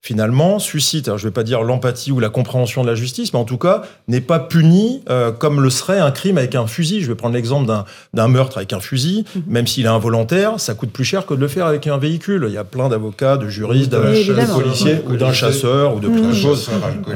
finalement, 0.05 0.59
suscite, 0.59 1.07
alors 1.07 1.17
je 1.17 1.25
ne 1.25 1.29
vais 1.29 1.33
pas 1.33 1.41
dire 1.41 1.63
l'empathie 1.63 2.11
ou 2.11 2.19
la 2.19 2.29
compréhension 2.29 2.83
de 2.83 2.87
la 2.87 2.93
justice, 2.93 3.33
mais 3.33 3.39
en 3.39 3.43
tout 3.43 3.57
cas, 3.57 3.81
n'est 4.07 4.21
pas 4.21 4.37
puni 4.37 5.01
euh, 5.09 5.31
comme 5.31 5.61
le 5.61 5.71
serait 5.71 5.97
un 5.97 6.11
crime 6.11 6.37
avec 6.37 6.53
un 6.53 6.67
fusil. 6.67 7.01
Je 7.01 7.07
vais 7.07 7.15
prendre 7.15 7.33
l'exemple 7.33 7.65
d'un 8.13 8.27
meurtre 8.27 8.57
avec 8.57 8.71
un 8.71 8.79
fusil, 8.79 9.25
mhm. 9.35 9.41
même 9.47 9.65
s'il 9.65 9.85
est 9.85 9.89
involontaire, 9.89 10.59
ça 10.59 10.75
coûte 10.75 10.91
plus 10.91 11.05
cher 11.05 11.25
que 11.25 11.33
de 11.33 11.39
le 11.39 11.47
faire 11.47 11.65
avec 11.65 11.87
un 11.87 11.97
véhicule. 11.97 12.45
Il 12.47 12.53
y 12.53 12.57
a 12.59 12.63
plein 12.63 12.87
d'avocats, 12.87 13.37
de 13.37 13.49
juristes, 13.49 13.89
de 13.89 14.53
policiers, 14.53 15.01
ou 15.09 15.15
d'un 15.17 15.33
chasseur, 15.33 15.95
ou 15.95 15.99
de 15.99 16.07
plein 16.07 16.29
de 16.29 16.35
choses. 16.35 16.69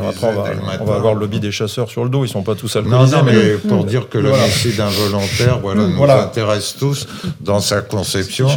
Après, 0.09 0.35
on 0.81 0.85
va, 0.85 0.95
avoir 0.95 1.13
le 1.13 1.19
lobby 1.19 1.39
des 1.39 1.51
chasseurs 1.51 1.91
sur 1.91 2.03
le 2.03 2.09
dos, 2.09 2.21
ils 2.21 2.29
ne 2.29 2.33
sont 2.33 2.41
pas 2.41 2.55
tous 2.55 2.75
alcoolisés. 2.75 3.15
Non, 3.15 3.23
non, 3.23 3.23
mais, 3.23 3.51
pour 3.67 3.85
dire 3.85 4.09
que 4.09 4.17
le 4.17 4.31
homicide 4.31 4.79
involontaire 4.79 5.59
voilà, 5.59 5.85
nous 5.85 6.03
intéresse 6.03 6.75
tous 6.79 7.07
dans 7.39 7.59
sa 7.59 7.81
conception, 7.81 8.47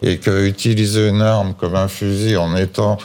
et 0.00 0.16
qu'utiliser 0.16 1.10
une 1.10 1.20
arme 1.20 1.52
comme 1.52 1.74
un 1.74 1.88
fusil 1.88 2.38
en 2.38 2.56
étant 2.56 2.96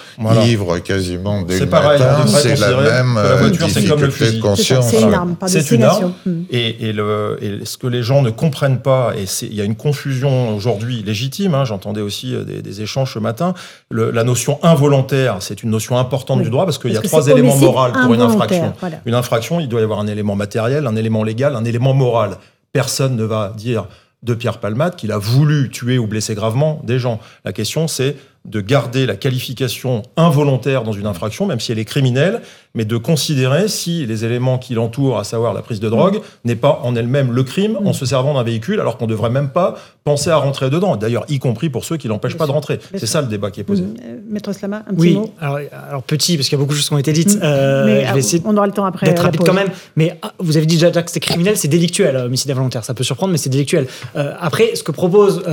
libre 0.73 0.83
quasiment 0.83 1.41
dès 1.41 1.59
C'est 1.59 1.67
pareil, 1.67 2.01
c'est 2.27 2.59
la 2.59 2.77
même 2.77 3.15
la 3.15 3.35
voiture, 3.35 3.69
c'est 3.69 3.85
comme 3.85 4.01
le 4.01 4.09
fusil. 4.09 4.41
C'est 4.55 5.01
une 5.01 5.13
arme, 5.13 5.35
C'est 5.47 5.71
une 5.71 5.83
arme. 5.83 6.13
Hmm. 6.25 6.43
Et, 6.49 6.89
et, 6.89 6.93
le, 6.93 7.37
et, 7.41 7.65
ce 7.65 7.77
que 7.77 7.87
les 7.87 8.03
gens 8.03 8.21
ne 8.21 8.29
comprennent 8.29 8.79
pas, 8.79 9.13
et 9.17 9.25
il 9.43 9.53
y 9.53 9.61
a 9.61 9.63
une 9.63 9.75
confusion 9.75 10.55
aujourd'hui 10.55 11.03
légitime, 11.03 11.53
hein, 11.55 11.65
j'entendais 11.65 12.01
aussi 12.01 12.33
euh, 12.33 12.43
des, 12.43 12.61
des, 12.61 12.81
échanges 12.81 13.13
ce 13.13 13.19
matin, 13.19 13.53
le, 13.89 14.11
la 14.11 14.23
notion 14.23 14.59
involontaire, 14.63 15.37
c'est 15.39 15.63
une 15.63 15.69
notion 15.69 15.97
importante 15.97 16.41
du 16.41 16.49
droit 16.49 16.65
parce 16.65 16.77
qu'il 16.77 16.91
y 16.91 16.97
a 16.97 17.01
trois 17.01 17.27
éléments 17.27 17.55
moraux 17.55 17.91
pour 18.03 18.13
une 18.13 18.21
infraction. 18.21 18.73
Une 19.05 19.15
infraction, 19.15 19.59
il 19.59 19.67
doit 19.67 19.81
y 19.81 19.83
avoir 19.83 19.99
un 19.99 20.07
élément 20.07 20.35
matériel, 20.35 20.87
un 20.87 20.95
élément 20.95 21.23
légal, 21.23 21.55
un 21.55 21.65
élément 21.65 21.93
moral. 21.93 22.37
Personne 22.71 23.15
ne 23.15 23.23
va 23.23 23.53
dire 23.57 23.87
de 24.21 24.33
Pierre 24.33 24.59
Palmade 24.59 24.95
qu'il 24.95 25.11
a 25.11 25.17
voulu 25.17 25.69
tuer 25.69 25.97
ou 25.97 26.05
blesser 26.05 26.35
gravement 26.35 26.81
des 26.83 26.99
gens. 26.99 27.19
La 27.45 27.53
question, 27.53 27.87
c'est 27.87 28.17
de 28.49 28.61
garder 28.61 29.05
la 29.05 29.15
qualification 29.15 30.01
involontaire 30.17 30.83
dans 30.83 30.91
une 30.91 31.05
infraction, 31.05 31.45
même 31.45 31.59
si 31.59 31.71
elle 31.71 31.79
est 31.79 31.85
criminelle, 31.85 32.41
mais 32.75 32.85
de 32.85 32.97
considérer 32.97 33.67
si 33.67 34.05
les 34.05 34.25
éléments 34.25 34.57
qui 34.57 34.73
l'entourent, 34.73 35.19
à 35.19 35.23
savoir 35.23 35.53
la 35.53 35.61
prise 35.61 35.79
de 35.79 35.89
drogue, 35.89 36.17
mm. 36.17 36.21
n'est 36.45 36.55
pas 36.55 36.81
en 36.83 36.95
elle-même 36.95 37.31
le 37.31 37.43
crime 37.43 37.77
en 37.83 37.91
mm. 37.91 37.93
se 37.93 38.05
servant 38.05 38.33
d'un 38.33 38.43
véhicule, 38.43 38.79
alors 38.79 38.97
qu'on 38.97 39.05
ne 39.05 39.11
devrait 39.11 39.29
même 39.29 39.49
pas 39.49 39.75
penser 40.03 40.31
à 40.31 40.37
rentrer 40.37 40.69
dedans. 40.69 40.95
D'ailleurs, 40.95 41.25
y 41.29 41.37
compris 41.37 41.69
pour 41.69 41.85
ceux 41.85 41.97
qui 41.97 42.07
l'empêchent 42.07 42.37
pas 42.37 42.47
de 42.47 42.51
rentrer. 42.51 42.79
C'est 42.95 43.05
ça 43.05 43.21
le 43.21 43.27
débat 43.27 43.51
qui 43.51 43.59
est 43.59 43.63
posé. 43.63 43.83
Mm. 43.83 43.95
Euh, 44.03 44.17
Maître 44.27 44.53
Slama, 44.53 44.83
un 44.87 44.93
petit 44.93 44.99
oui. 44.99 45.13
mot 45.13 45.33
alors, 45.39 45.59
alors, 45.87 46.03
petit, 46.03 46.35
parce 46.37 46.49
qu'il 46.49 46.57
y 46.57 46.59
a 46.59 46.63
beaucoup 46.63 46.73
de 46.73 46.77
choses 46.77 46.89
qui 46.89 46.93
ont 46.93 46.99
été 46.99 47.13
dites. 47.13 47.37
Euh, 47.41 47.85
mais 47.85 48.05
je 48.05 48.13
vais 48.13 48.19
essayer 48.19 48.43
on 48.45 48.57
aura 48.57 48.65
le 48.65 48.73
temps 48.73 48.85
après. 48.85 49.05
D'être 49.05 49.23
rapide 49.23 49.41
quand 49.45 49.53
même. 49.53 49.69
Mais 49.95 50.17
ah, 50.23 50.33
vous 50.39 50.57
avez 50.57 50.65
dit 50.65 50.77
déjà 50.77 50.89
que 50.89 51.11
c'est 51.11 51.19
criminel, 51.19 51.55
c'est 51.55 51.67
délictuel, 51.67 52.15
euh, 52.15 52.25
homicide 52.25 52.49
involontaire. 52.49 52.83
Ça 52.83 52.95
peut 52.95 53.03
surprendre, 53.03 53.31
mais 53.31 53.37
c'est 53.37 53.49
délictuel. 53.49 53.87
après, 54.15 54.75
ce 54.75 54.83
que 54.83 54.91
propose 54.91 55.43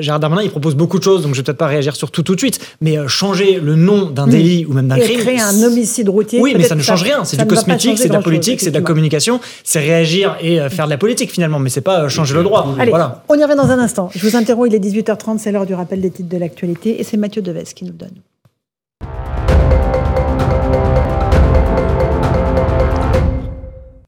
Gérard 0.00 0.20
Darmanin, 0.20 0.42
il 0.42 0.50
propose 0.50 0.74
beaucoup 0.74 0.98
de 0.98 1.04
choses, 1.04 1.22
donc 1.22 1.34
je 1.34 1.40
vais 1.40 1.44
peut-être 1.44 1.58
pas 1.58 1.66
réagir 1.66 1.94
sur 1.94 2.10
tout 2.10 2.22
tout 2.22 2.39
de 2.46 2.54
suite. 2.54 2.60
Mais 2.80 2.96
changer 3.06 3.60
le 3.60 3.74
nom 3.76 4.10
d'un 4.10 4.26
délit 4.26 4.66
ou 4.66 4.72
même 4.72 4.88
d'un 4.88 4.98
crime. 4.98 5.20
créer 5.20 5.40
un 5.40 5.62
homicide 5.62 6.08
routier. 6.08 6.40
Oui, 6.40 6.54
mais 6.56 6.64
ça 6.64 6.74
ne 6.74 6.82
change 6.82 7.02
rien. 7.02 7.24
C'est 7.24 7.36
du 7.36 7.46
cosmétique, 7.46 7.98
c'est 7.98 8.08
de 8.08 8.14
la 8.14 8.22
politique, 8.22 8.60
c'est 8.60 8.70
de 8.70 8.78
la 8.78 8.82
communication, 8.82 9.40
c'est 9.64 9.80
réagir 9.80 10.36
et 10.40 10.60
euh, 10.60 10.68
faire 10.68 10.86
de 10.86 10.90
la 10.90 10.98
politique 10.98 11.30
finalement, 11.30 11.58
mais 11.58 11.70
c'est 11.70 11.80
pas 11.80 12.04
euh, 12.04 12.08
changer 12.08 12.34
le 12.34 12.42
droit. 12.42 12.74
Allez, 12.78 12.90
voilà. 12.90 13.22
on 13.28 13.38
y 13.38 13.42
revient 13.42 13.56
dans 13.56 13.70
un 13.70 13.78
instant. 13.78 14.10
Je 14.14 14.26
vous 14.26 14.36
interromps, 14.36 14.68
il 14.70 14.74
est 14.74 14.78
18h30, 14.78 15.38
c'est 15.38 15.52
l'heure 15.52 15.66
du 15.66 15.74
rappel 15.74 16.00
des 16.00 16.10
titres 16.10 16.28
de 16.28 16.36
l'actualité 16.36 17.00
et 17.00 17.04
c'est 17.04 17.16
Mathieu 17.16 17.42
Deves 17.42 17.72
qui 17.74 17.84
nous 17.84 17.92
le 17.92 17.98
donne. 17.98 18.14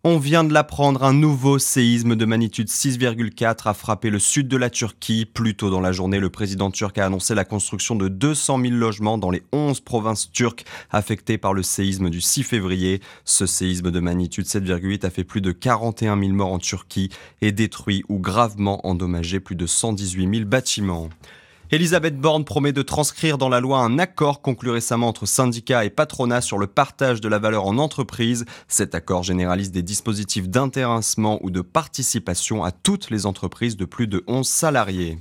On 0.05 0.19
vient 0.19 0.43
de 0.43 0.53
l'apprendre, 0.53 1.05
un 1.05 1.13
nouveau 1.13 1.61
séisme 1.61 2.17
de 2.17 2.25
magnitude 2.25 2.67
6,4 2.67 3.69
a 3.69 3.73
frappé 3.73 4.11
le 4.11 4.19
sud 4.19 4.49
de 4.49 4.57
la 4.57 4.69
Turquie. 4.69 5.27
Plus 5.27 5.55
tôt 5.55 5.71
dans 5.71 5.81
la 5.81 5.93
journée, 5.93 6.19
le 6.19 6.29
président 6.29 6.73
turc 6.73 6.99
a 6.99 7.07
annoncé 7.07 7.37
la 7.37 7.45
construction 7.45 7.95
de 7.95 8.09
200 8.09 8.61
000 8.63 8.75
logements 8.75 9.17
dans 9.17 9.31
les 9.31 9.45
11 9.53 9.79
provinces 9.79 10.33
turques 10.33 10.65
affectées 10.91 11.39
par 11.39 11.55
le 11.55 11.63
séisme 11.63 12.11
du 12.11 12.21
6 12.21 12.43
février. 12.43 13.01
Ce 13.25 13.47
séisme 13.47 13.93
de 13.93 14.01
magnitude 14.01 14.47
7,8 14.47 15.07
a 15.07 15.11
fait 15.11 15.23
plus 15.23 15.41
de 15.41 15.53
41 15.53 16.19
000 16.19 16.33
morts 16.33 16.53
en 16.53 16.59
Turquie 16.59 17.11
et 17.41 17.53
détruit 17.53 18.03
ou 18.09 18.19
gravement 18.19 18.85
endommagé 18.85 19.39
plus 19.39 19.55
de 19.55 19.67
118 19.67 20.39
000 20.39 20.49
bâtiments. 20.49 21.11
Elisabeth 21.75 22.19
Borne 22.19 22.45
promet 22.45 22.75
de 22.75 22.83
transcrire 22.83 23.39
dans 23.39 23.49
la 23.49 23.59
loi 23.59 23.79
un 23.79 23.99
accord 23.99 24.43
conclu 24.43 24.69
récemment 24.69 25.09
entre 25.09 25.25
syndicats 25.25 25.87
et 25.87 25.89
patronat 25.89 26.43
sur 26.43 26.59
le 26.59 26.67
partage 26.67 27.23
de 27.23 27.31
la 27.31 27.39
valeur 27.39 27.65
en 27.65 27.79
entreprise. 27.79 28.45
Cet 28.69 28.95
accord 28.95 29.23
généralise 29.23 29.71
des 29.71 29.83
dispositifs 29.83 30.51
d'intéressement 30.51 31.39
ou 31.43 31.51
de 31.51 31.63
participation 31.63 32.63
à 32.63 32.73
toutes 32.73 33.09
les 33.09 33.25
entreprises 33.25 33.79
de 33.79 33.87
plus 33.87 34.07
de 34.07 34.23
11 34.27 34.47
salariés. 34.47 35.19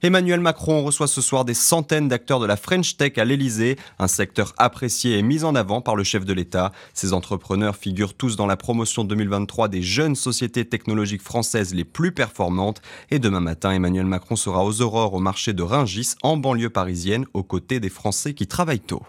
Emmanuel 0.00 0.38
Macron 0.38 0.84
reçoit 0.84 1.08
ce 1.08 1.20
soir 1.20 1.44
des 1.44 1.54
centaines 1.54 2.06
d'acteurs 2.06 2.38
de 2.38 2.46
la 2.46 2.56
French 2.56 2.96
Tech 2.96 3.18
à 3.18 3.24
l'Elysée, 3.24 3.76
un 3.98 4.06
secteur 4.06 4.54
apprécié 4.56 5.18
et 5.18 5.22
mis 5.22 5.42
en 5.42 5.56
avant 5.56 5.80
par 5.80 5.96
le 5.96 6.04
chef 6.04 6.24
de 6.24 6.32
l'État. 6.32 6.70
Ces 6.94 7.12
entrepreneurs 7.12 7.74
figurent 7.74 8.14
tous 8.14 8.36
dans 8.36 8.46
la 8.46 8.56
promotion 8.56 9.02
2023 9.02 9.66
des 9.66 9.82
jeunes 9.82 10.14
sociétés 10.14 10.64
technologiques 10.64 11.22
françaises 11.22 11.74
les 11.74 11.84
plus 11.84 12.12
performantes. 12.12 12.80
Et 13.10 13.18
demain 13.18 13.40
matin, 13.40 13.72
Emmanuel 13.72 14.06
Macron 14.06 14.36
sera 14.36 14.64
aux 14.64 14.82
aurores 14.82 15.14
au 15.14 15.20
marché 15.20 15.52
de 15.52 15.64
Ringis, 15.64 16.14
en 16.22 16.36
banlieue 16.36 16.70
parisienne, 16.70 17.26
aux 17.34 17.42
côtés 17.42 17.80
des 17.80 17.88
Français 17.88 18.34
qui 18.34 18.46
travaillent 18.46 18.78
tôt. 18.78 19.02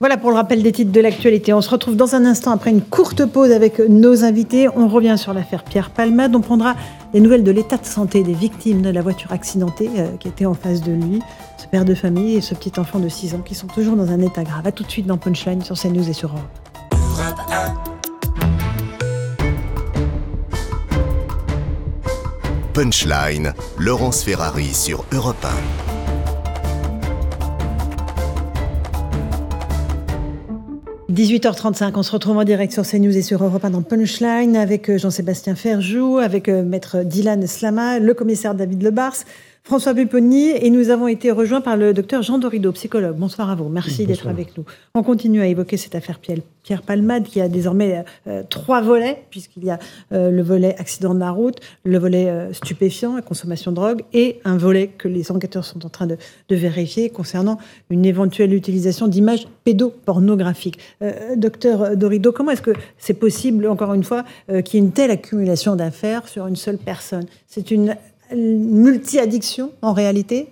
Voilà 0.00 0.16
pour 0.16 0.30
le 0.30 0.36
rappel 0.36 0.62
des 0.62 0.72
titres 0.72 0.90
de 0.90 1.00
l'actualité. 1.00 1.52
On 1.52 1.60
se 1.60 1.70
retrouve 1.70 1.94
dans 1.94 2.16
un 2.16 2.24
instant 2.24 2.50
après 2.50 2.70
une 2.70 2.82
courte 2.82 3.24
pause 3.26 3.52
avec 3.52 3.78
nos 3.78 4.24
invités. 4.24 4.68
On 4.74 4.88
revient 4.88 5.14
sur 5.16 5.32
l'affaire 5.32 5.62
Pierre 5.62 5.90
Palmade. 5.90 6.34
On 6.34 6.40
prendra 6.40 6.74
des 7.12 7.20
nouvelles 7.20 7.44
de 7.44 7.52
l'état 7.52 7.76
de 7.76 7.86
santé 7.86 8.24
des 8.24 8.32
victimes 8.32 8.82
de 8.82 8.90
la 8.90 9.02
voiture 9.02 9.30
accidentée 9.30 9.88
euh, 9.96 10.16
qui 10.18 10.26
était 10.26 10.46
en 10.46 10.54
face 10.54 10.82
de 10.82 10.90
lui, 10.90 11.22
ce 11.58 11.68
père 11.68 11.84
de 11.84 11.94
famille 11.94 12.34
et 12.34 12.40
ce 12.40 12.56
petit 12.56 12.72
enfant 12.80 12.98
de 12.98 13.08
6 13.08 13.36
ans 13.36 13.42
qui 13.44 13.54
sont 13.54 13.68
toujours 13.68 13.94
dans 13.94 14.10
un 14.10 14.20
état 14.20 14.42
grave. 14.42 14.66
A 14.66 14.72
tout 14.72 14.82
de 14.82 14.90
suite 14.90 15.06
dans 15.06 15.16
Punchline 15.16 15.62
sur 15.62 15.78
CNews 15.78 16.08
et 16.08 16.12
sur 16.12 16.30
Europe. 16.30 16.42
Punchline, 22.72 23.54
Laurence 23.78 24.24
Ferrari 24.24 24.74
sur 24.74 25.04
Europe 25.12 25.44
1. 25.44 25.83
18h35, 31.14 31.92
on 31.94 32.02
se 32.02 32.10
retrouve 32.10 32.38
en 32.38 32.42
direct 32.42 32.72
sur 32.72 32.82
CNews 32.84 33.16
et 33.16 33.22
sur 33.22 33.44
Europe 33.44 33.64
1 33.64 33.70
dans 33.70 33.82
Punchline 33.82 34.56
avec 34.56 34.90
euh, 34.90 34.98
Jean-Sébastien 34.98 35.54
Ferjou, 35.54 36.18
avec 36.18 36.48
euh, 36.48 36.64
Maître 36.64 37.04
Dylan 37.04 37.46
Slama, 37.46 38.00
le 38.00 38.14
commissaire 38.14 38.56
David 38.56 38.82
Lebars, 38.82 39.14
François 39.66 39.94
Bupponi 39.94 40.50
et 40.50 40.68
nous 40.68 40.90
avons 40.90 41.08
été 41.08 41.30
rejoints 41.30 41.62
par 41.62 41.78
le 41.78 41.94
docteur 41.94 42.20
Jean 42.20 42.36
Dorido, 42.36 42.70
psychologue. 42.72 43.16
Bonsoir 43.16 43.48
à 43.48 43.54
vous, 43.54 43.70
merci 43.70 44.04
d'être 44.04 44.28
avec 44.28 44.58
nous. 44.58 44.64
On 44.94 45.02
continue 45.02 45.40
à 45.40 45.46
évoquer 45.46 45.78
cette 45.78 45.94
affaire 45.94 46.18
Pierre 46.18 46.82
Palmade 46.82 47.22
qui 47.24 47.40
a 47.40 47.48
désormais 47.48 48.04
euh, 48.26 48.42
trois 48.50 48.82
volets, 48.82 49.24
puisqu'il 49.30 49.64
y 49.64 49.70
a 49.70 49.78
euh, 50.12 50.30
le 50.30 50.42
volet 50.42 50.76
accident 50.78 51.14
de 51.14 51.18
la 51.18 51.30
route, 51.30 51.60
le 51.84 51.98
volet 51.98 52.28
euh, 52.28 52.52
stupéfiant, 52.52 53.18
consommation 53.22 53.70
de 53.70 53.76
drogue, 53.76 54.02
et 54.12 54.38
un 54.44 54.58
volet 54.58 54.88
que 54.88 55.08
les 55.08 55.32
enquêteurs 55.32 55.64
sont 55.64 55.86
en 55.86 55.88
train 55.88 56.06
de, 56.06 56.18
vérifier 56.50 57.08
concernant 57.08 57.56
une 57.88 58.04
éventuelle 58.04 58.52
utilisation 58.52 59.08
d'images 59.08 59.48
pédopornographiques. 59.64 60.78
docteur 61.36 61.96
Dorido, 61.96 62.32
comment 62.32 62.50
est-ce 62.50 62.62
que 62.62 62.74
c'est 62.98 63.14
possible, 63.14 63.66
encore 63.66 63.94
une 63.94 64.04
fois, 64.04 64.24
qu'il 64.64 64.78
y 64.78 64.82
ait 64.82 64.86
une 64.86 64.92
telle 64.92 65.10
accumulation 65.10 65.74
d'affaires 65.74 66.28
sur 66.28 66.46
une 66.46 66.54
seule 66.54 66.78
personne? 66.78 67.24
C'est 67.48 67.70
une 67.70 67.96
multi-addiction 68.32 69.72
en 69.82 69.92
réalité 69.92 70.48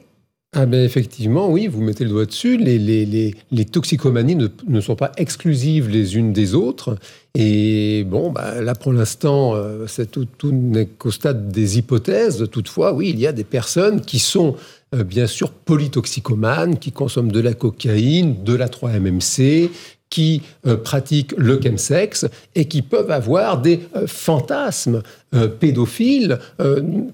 ah 0.54 0.66
ben 0.66 0.84
effectivement, 0.84 1.48
oui, 1.48 1.66
vous 1.66 1.80
mettez 1.80 2.04
le 2.04 2.10
doigt 2.10 2.26
dessus. 2.26 2.58
Les, 2.58 2.78
les, 2.78 3.34
les, 3.50 3.64
toxicomanies 3.64 4.36
ne, 4.36 4.48
ne, 4.68 4.80
sont 4.82 4.96
pas 4.96 5.10
exclusives 5.16 5.88
les 5.88 6.18
unes 6.18 6.34
des 6.34 6.54
autres. 6.54 6.98
Et 7.34 8.04
bon, 8.04 8.30
bah, 8.30 8.60
là 8.60 8.74
pour 8.74 8.92
l'instant, 8.92 9.54
euh, 9.54 9.86
tout, 10.10 10.26
tout 10.26 10.52
n'est 10.52 10.84
qu'au 10.84 11.10
stade 11.10 11.50
des 11.50 11.78
hypothèses. 11.78 12.46
Toutefois, 12.50 12.92
oui, 12.92 13.08
il 13.08 13.18
y 13.18 13.26
a 13.26 13.32
des 13.32 13.44
personnes 13.44 14.02
qui 14.02 14.18
sont 14.18 14.54
euh, 14.94 15.04
bien 15.04 15.26
sûr 15.26 15.52
polytoxicomanes, 15.52 16.78
qui 16.78 16.92
consomment 16.92 17.32
de 17.32 17.40
la 17.40 17.54
cocaïne, 17.54 18.44
de 18.44 18.52
la 18.52 18.68
3-MMC, 18.68 19.70
qui 20.12 20.42
euh, 20.66 20.76
pratiquent 20.76 21.32
le 21.38 21.58
chemsex 21.58 22.26
et 22.54 22.66
qui 22.66 22.82
peuvent 22.82 23.10
avoir 23.10 23.62
des 23.62 23.80
euh, 23.96 24.06
fantasmes 24.06 25.00
euh, 25.34 25.48
pédophiles. 25.48 26.38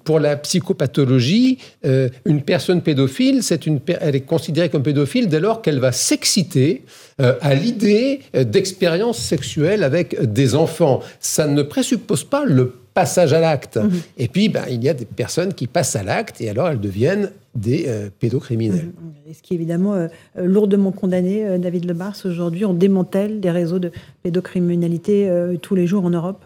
pour 0.03 0.19
la 0.19 0.37
psychopathologie, 0.37 1.59
une 1.85 2.43
personne 2.43 2.83
pédophile, 2.83 3.41
une, 3.67 3.81
elle 4.01 4.17
est 4.17 4.23
considérée 4.23 4.69
comme 4.69 4.83
pédophile 4.83 5.29
dès 5.29 5.39
lors 5.39 5.63
qu'elle 5.63 5.79
va 5.79 5.93
s'exciter 5.93 6.83
à 7.19 7.55
l'idée 7.55 8.21
d'expériences 8.35 9.19
sexuelles 9.19 9.85
avec 9.85 10.21
des 10.21 10.55
enfants. 10.55 11.01
Ça 11.21 11.47
ne 11.47 11.63
présuppose 11.63 12.25
pas 12.25 12.45
le 12.45 12.73
passage 12.99 13.33
à 13.33 13.41
l'acte. 13.41 13.77
Mhm. 13.77 14.01
Et 14.17 14.29
puis, 14.29 14.49
ben, 14.49 14.65
il 14.69 14.83
y 14.83 14.89
a 14.89 14.95
des 14.95 15.05
personnes 15.05 15.55
qui 15.55 15.67
passent 15.67 15.95
à 15.95 16.03
l'acte 16.03 16.41
et 16.41 16.51
alors 16.51 16.69
elles 16.69 16.81
deviennent 16.81 17.31
des 17.55 17.85
euh, 17.87 18.11
pédocriminels. 18.19 18.87
Mhm. 18.87 19.35
Ce 19.35 19.43
qui 19.43 19.55
est 19.55 19.57
évidemment 19.57 19.95
euh, 19.95 20.09
lourdement 20.37 20.91
condamné, 20.91 21.47
euh, 21.47 21.59
David 21.59 21.85
Lebars. 21.85 22.17
Aujourd'hui, 22.25 22.65
on 22.65 22.75
démantèle 22.75 23.41
des 23.41 23.51
réseaux 23.51 23.79
de 23.79 23.93
pédocriminalité 24.23 25.31
tous 25.63 25.75
les 25.75 25.87
jours 25.87 26.05
en 26.05 26.11
Europe. 26.11 26.45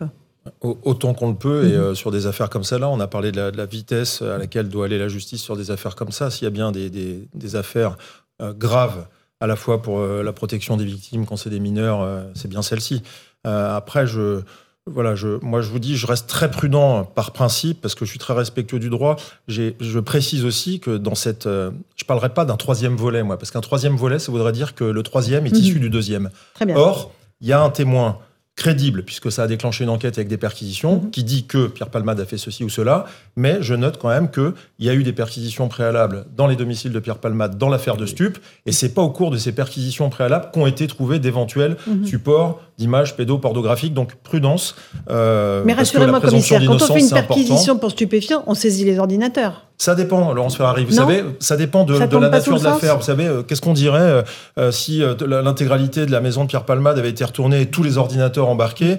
Autant 0.61 1.15
qu'on 1.15 1.29
le 1.29 1.37
peut, 1.37 1.65
et 1.65 1.95
sur 1.95 2.11
des 2.11 2.27
affaires 2.27 2.51
comme 2.51 2.65
ça, 2.65 2.77
là, 2.79 2.89
on 2.91 2.99
a 2.99 3.07
parlé 3.07 3.31
de 3.31 3.41
la, 3.41 3.67
vitesse 3.67 4.23
à 4.23 4.39
laquelle 4.39 4.69
doit 4.69 4.87
aller 4.87 4.99
la 4.99 5.09
justice 5.09 5.41
sur 5.41 5.57
des 5.57 5.71
affaires 5.71 5.95
comme 5.95 6.11
ça. 6.11 6.31
S'il 6.31 6.45
y 6.45 6.49
a 6.49 6.51
bien 6.51 6.73
des, 6.73 6.91
des 6.91 7.57
affaires 7.57 7.97
graves, 8.41 9.07
à 9.41 9.47
la 9.47 9.55
fois 9.55 9.83
pour 9.83 10.01
la 10.01 10.33
protection 10.33 10.77
des 10.77 10.85
victimes 10.85 11.27
quand 11.27 11.37
c'est 11.37 11.51
des 11.51 11.61
mineurs, 11.61 12.27
c'est 12.35 12.49
bien 12.49 12.63
celle-ci. 12.63 13.03
après, 13.45 14.09
je, 14.09 14.43
voilà, 14.91 15.15
je, 15.15 15.39
moi 15.43 15.61
je 15.61 15.71
vous 15.71 15.79
dis, 15.79 15.97
je 15.97 16.07
reste 16.07 16.29
très 16.29 16.51
prudent 16.51 17.05
par 17.05 17.31
principe 17.31 17.81
parce 17.81 17.95
que 17.95 18.05
je 18.05 18.11
suis 18.11 18.19
très 18.19 18.35
respectueux 18.35 18.81
du 18.81 18.91
droit. 18.91 19.17
Je 19.47 19.99
précise 20.01 20.45
aussi 20.45 20.81
que 20.81 20.97
dans 20.97 21.15
cette, 21.15 21.47
euh, 21.47 21.71
je 21.97 22.05
parlerai 22.05 22.31
pas 22.31 22.45
d'un 22.45 22.57
troisième 22.57 22.97
volet, 22.97 23.23
moi, 23.23 23.39
parce 23.39 23.53
qu'un 23.53 23.61
troisième 23.61 23.97
volet, 23.97 24.19
ça 24.19 24.33
voudrait 24.33 24.53
dire 24.53 24.75
que 24.75 24.85
le 24.85 25.03
troisième 25.05 25.47
est 25.47 25.57
issu 25.57 25.77
mhm. 25.77 25.81
du 25.81 25.91
deuxième. 25.91 26.31
Or, 26.75 27.13
il 27.41 27.49
y 27.49 27.53
a 27.53 27.63
un 27.63 27.71
témoin 27.71 28.19
crédible, 28.63 29.03
puisque 29.03 29.33
ça 29.33 29.43
a 29.43 29.47
déclenché 29.49 29.83
une 29.83 29.91
enquête 29.91 30.19
avec 30.19 30.29
des 30.29 30.37
perquisitions, 30.37 31.01
mhm. 31.03 31.11
qui 31.11 31.25
dit 31.25 31.47
que 31.47 31.67
Pierre 31.67 31.91
Palmade 31.91 32.21
a 32.21 32.25
fait 32.25 32.39
ceci 32.39 32.63
ou 32.63 32.69
cela, 32.69 33.07
mais 33.35 33.59
je 33.61 33.75
note 33.75 33.99
quand 33.99 34.09
même 34.09 34.31
qu'il 34.31 34.53
y 34.79 34.89
a 34.89 34.95
eu 34.95 35.03
des 35.03 35.13
perquisitions 35.13 35.67
préalables 35.67 36.27
dans 36.37 36.47
les 36.47 36.55
domiciles 36.55 36.93
de 36.93 37.01
Pierre 37.01 37.19
Palmade 37.19 37.59
dans 37.59 37.69
l'affaire 37.69 37.97
de 37.97 38.07
Stup, 38.07 38.39
et 38.65 38.71
c'est 38.71 38.95
pas 38.95 39.03
au 39.03 39.11
cours 39.11 39.33
de 39.33 39.37
ces 39.37 39.51
perquisitions 39.51 40.11
préalables 40.11 40.51
qu'ont 40.53 40.67
été 40.67 40.87
trouvés 40.87 41.19
d'éventuels 41.19 41.77
mhm. 41.89 42.07
supports 42.07 42.61
d'images 42.79 43.17
pédopornographiques, 43.17 43.95
donc 43.95 44.15
prudence. 44.15 44.77
Euh, 45.11 45.63
mais 45.67 45.73
rassurez-moi, 45.73 46.21
commissaire, 46.21 46.63
quand 46.65 46.75
on 46.75 46.95
fait 46.95 47.01
une 47.01 47.11
perquisition 47.11 47.79
pour 47.79 47.91
stupéfiants, 47.91 48.45
on 48.47 48.55
saisit 48.55 48.85
les 48.85 48.99
ordinateurs. 49.01 49.67
Ça 49.83 49.97
dépend, 49.97 50.33
Laurence 50.33 50.57
Ferrari. 50.57 50.85
Vous 50.85 50.93
savez, 50.93 51.25
ça 51.41 51.57
dépend 51.57 51.83
de, 51.83 51.99
la 51.99 52.29
nature 52.29 52.57
de 52.57 52.63
l'affaire. 52.63 52.97
Vous 52.97 53.03
savez, 53.03 53.27
euh, 53.27 53.43
qu'est-ce 53.43 53.61
qu'on 53.61 53.73
dirait 53.73 53.99
euh, 53.99 54.23
euh, 54.57 54.71
si 54.71 55.03
l'intégralité 55.27 56.07
de 56.07 56.13
la 56.13 56.21
maison 56.21 56.45
de 56.45 56.49
Pierre 56.49 56.65
Palmade 56.65 57.01
avait 57.01 57.09
été 57.09 57.25
retournée 57.25 57.63
et 57.63 57.67
tous 57.67 57.83
les 57.83 57.99
ordinateurs 57.99 58.49
embarqués 58.49 58.99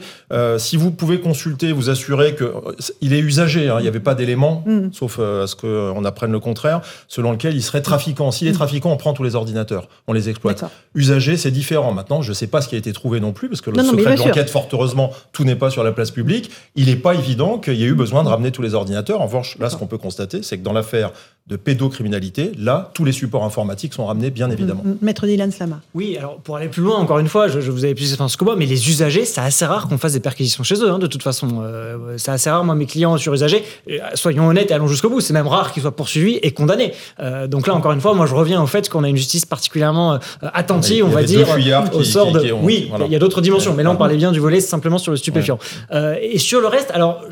Si 0.57 0.75
vous 0.75 0.91
pouvez 0.91 1.21
consulter, 1.21 1.71
vous 1.71 1.89
assurer 1.89 2.35
que 2.35 2.53
il 2.99 3.13
est 3.13 3.19
usagé. 3.19 3.69
Hein, 3.69 3.77
il 3.79 3.83
n'y 3.83 3.87
avait 3.87 4.01
pas 4.01 4.13
d'éléments, 4.13 4.61
mm. 4.65 4.89
sauf 4.91 5.19
à 5.19 5.47
ce 5.47 5.55
qu'on 5.55 6.03
apprenne 6.03 6.33
le 6.33 6.41
contraire, 6.41 6.81
selon 7.07 7.31
lequel 7.31 7.55
il 7.55 7.63
serait 7.63 7.81
trafiquant. 7.81 8.31
S'il 8.31 8.49
est 8.49 8.51
mm. 8.51 8.55
trafiquant, 8.55 8.91
on 8.91 8.97
prend 8.97 9.13
tous 9.13 9.23
les 9.23 9.35
ordinateurs, 9.35 9.87
on 10.07 10.11
les 10.11 10.27
exploite. 10.27 10.65
Usagé, 10.95 11.37
c'est 11.37 11.51
différent. 11.51 11.93
Maintenant, 11.93 12.21
je 12.21 12.29
ne 12.29 12.33
sais 12.33 12.47
pas 12.47 12.59
ce 12.59 12.67
qui 12.67 12.75
a 12.75 12.77
été 12.77 12.91
trouvé 12.91 13.21
non 13.21 13.31
plus, 13.31 13.47
parce 13.47 13.61
que 13.61 13.69
le 13.69 13.81
secret 13.81 14.15
de 14.15 14.19
l'enquête, 14.19 14.49
fort 14.49 14.67
heureusement, 14.73 15.11
tout 15.31 15.45
n'est 15.45 15.55
pas 15.55 15.69
sur 15.69 15.85
la 15.85 15.93
place 15.93 16.11
publique. 16.11 16.51
Il 16.75 16.87
n'est 16.87 16.97
pas 16.97 17.13
évident 17.13 17.57
qu'il 17.57 17.75
y 17.75 17.85
ait 17.85 17.87
eu 17.87 17.95
besoin 17.95 18.25
de 18.25 18.27
ramener 18.27 18.51
tous 18.51 18.61
les 18.61 18.73
ordinateurs. 18.73 19.21
En 19.21 19.27
revanche, 19.27 19.55
là, 19.61 19.69
ce 19.69 19.77
qu'on 19.77 19.87
peut 19.87 19.97
constater, 19.97 20.43
c'est 20.43 20.57
que 20.57 20.63
dans 20.63 20.72
l'affaire 20.73 21.11
de 21.47 21.57
pédocriminalité, 21.57 22.53
là, 22.57 22.89
tous 22.93 23.03
les 23.03 23.11
supports 23.11 23.43
informatiques 23.43 23.93
sont 23.93 24.05
ramenés, 24.05 24.29
bien 24.29 24.49
évidemment. 24.49 24.81
Maître 25.01 25.27
Dylan 25.27 25.51
Slama. 25.51 25.81
Oui, 25.93 26.15
alors 26.17 26.37
pour 26.37 26.55
aller 26.55 26.69
plus 26.69 26.81
loin, 26.81 26.95
encore 26.95 27.19
une 27.19 27.27
fois, 27.27 27.49
je, 27.49 27.59
vous 27.69 27.83
avais 27.83 27.93
plus 27.93 28.15
ce 28.15 28.37
que 28.37 28.45
moi, 28.45 28.55
mais 28.55 28.65
les 28.65 28.89
usagers, 28.89 29.25
c'est 29.25 29.41
assez 29.41 29.65
rare 29.65 29.89
qu'on 29.89 29.97
fasse 29.97 30.13
des 30.13 30.21
perquisitions 30.21 30.63
chez 30.63 30.75
eux, 30.75 30.89
hein, 30.89 30.99
de 30.99 31.07
toute 31.07 31.21
façon. 31.21 31.61
Euh, 31.61 32.15
c'est 32.17 32.31
assez 32.31 32.49
rare, 32.49 32.63
moi, 32.63 32.75
mes 32.75 32.85
clients 32.85 33.17
sur 33.17 33.33
usagers, 33.33 33.61
euh, 33.89 33.97
soyons 34.13 34.47
honnêtes 34.47 34.71
et 34.71 34.73
allons 34.73 34.87
jusqu'au 34.87 35.09
bout, 35.09 35.19
c'est 35.19 35.33
même 35.33 35.47
rare 35.47 35.73
qu'ils 35.73 35.81
soient 35.81 35.93
poursuivis 35.93 36.39
et 36.41 36.51
condamnés. 36.51 36.93
Euh, 37.19 37.45
donc 37.47 37.67
là, 37.67 37.75
encore 37.75 37.91
une 37.91 37.99
fois, 37.99 38.13
moi, 38.13 38.25
je 38.25 38.35
reviens 38.35 38.63
au 38.63 38.67
fait 38.67 38.87
qu'on 38.87 39.03
a 39.03 39.09
une 39.09 39.17
justice 39.17 39.45
particulièrement 39.45 40.19
attentive, 40.41 41.03
on 41.03 41.09
va 41.09 41.23
dire, 41.23 41.45
au 41.91 42.05
sort 42.05 42.31
de... 42.31 42.53
oui, 42.53 42.89
il 43.05 43.11
y 43.11 43.17
a 43.17 43.19
d'autres 43.19 43.41
dimensions, 43.41 43.73
mais 43.73 43.83
là, 43.83 43.91
on 43.91 43.97
parlait 43.97 44.15
bien 44.15 44.31
du 44.31 44.39
volet 44.39 44.61
simplement 44.61 44.97
sur 44.97 45.11
le 45.11 45.17
stupéfiant. 45.17 45.59
et 46.21 46.39
sur 46.39 46.61
le 46.61 46.67
reste, 46.67 46.89
alors, 46.91 47.25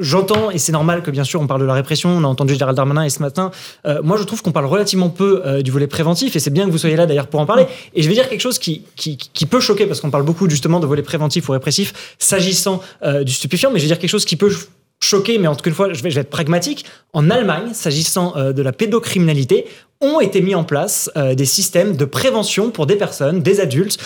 j'entends, 0.00 0.50
et 0.50 0.58
c'est 0.58 0.72
normal 0.72 1.02
que, 1.02 1.12
bien 1.12 1.22
sûr, 1.22 1.40
on 1.40 1.46
parle 1.46 1.60
de 1.60 1.66
la 1.66 1.74
répression, 1.74 2.10
on 2.10 2.24
a 2.24 2.26
entendu 2.26 2.56
Gérald 2.56 2.76
Darmanin 2.76 3.04
et 3.04 3.10
ce 3.10 3.22
matin, 3.22 3.51
euh, 3.86 4.00
moi 4.02 4.16
je 4.16 4.24
trouve 4.24 4.42
qu'on 4.42 4.52
parle 4.52 4.66
relativement 4.66 5.10
peu 5.10 5.42
euh, 5.44 5.62
du 5.62 5.70
volet 5.70 5.86
préventif 5.86 6.36
et 6.36 6.40
c'est 6.40 6.50
bien 6.50 6.66
que 6.66 6.70
vous 6.70 6.78
soyez 6.78 6.96
là 6.96 7.06
d'ailleurs 7.06 7.26
pour 7.26 7.40
en 7.40 7.46
parler. 7.46 7.66
Et 7.94 8.02
je 8.02 8.08
vais 8.08 8.14
dire 8.14 8.28
quelque 8.28 8.40
chose 8.40 8.58
qui, 8.58 8.82
qui, 8.96 9.46
peut 9.46 9.60
choquer 9.60 9.86
parce 9.86 10.00
qu'on 10.00 10.10
parle 10.10 10.24
beaucoup 10.24 10.48
justement 10.48 10.80
de 10.80 10.86
volet 10.86 11.02
préventif 11.02 11.48
ou 11.48 11.52
répressif 11.52 12.14
s'agissant 12.18 12.80
euh, 13.02 13.24
du 13.24 13.32
stupéfiant, 13.32 13.70
mais 13.70 13.78
je 13.78 13.84
vais 13.84 13.88
dire 13.88 13.98
quelque 13.98 14.10
chose 14.10 14.24
qui 14.24 14.36
peut 14.36 14.52
choquer, 15.00 15.38
mais 15.38 15.48
en 15.48 15.54
tout 15.54 15.62
cas 15.62 15.70
une 15.70 15.76
fois, 15.76 15.92
je 15.92 16.02
vais, 16.02 16.10
je 16.10 16.14
vais 16.14 16.20
être 16.20 16.30
pragmatique. 16.30 16.84
En 17.12 17.28
Allemagne, 17.28 17.74
s'agissant 17.74 18.34
de 18.52 18.62
la 18.62 18.72
pédocriminalité, 18.72 19.66
ont 20.00 20.20
été 20.20 20.40
mis 20.40 20.54
en 20.54 20.64
place 20.64 21.10
des 21.34 21.44
systèmes 21.44 21.96
de 21.96 22.04
prévention 22.04 22.70
pour 22.70 22.86
des 22.86 22.96
personnes, 22.96 23.42
des 23.42 23.60
adultes, 23.60 23.98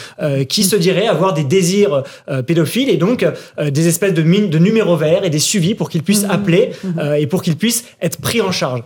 qui 0.49 0.65
se 0.65 0.75
diraient 0.75 1.07
avoir 1.07 1.35
des 1.35 1.45
désirs 1.45 2.03
pédophiles 2.47 2.89
et 2.89 2.97
donc 2.97 3.27
des 3.63 3.89
espèces 3.89 4.15
de, 4.15 4.23
de 4.23 4.59
numéros 4.59 4.97
verts 4.97 5.25
et 5.25 5.31
des 5.31 5.39
suivis 5.39 5.75
pour 5.75 5.91
qu'ils 5.91 6.03
puissent 6.03 6.27
mmh. 6.27 6.31
appeler 6.31 6.71
mmh. 6.83 7.01
et 7.19 7.27
pour 7.27 7.43
qu'ils 7.43 7.57
puissent 7.57 7.85
être 8.01 8.21
pris 8.21 8.41
en 8.41 8.51
charge. 8.51 8.83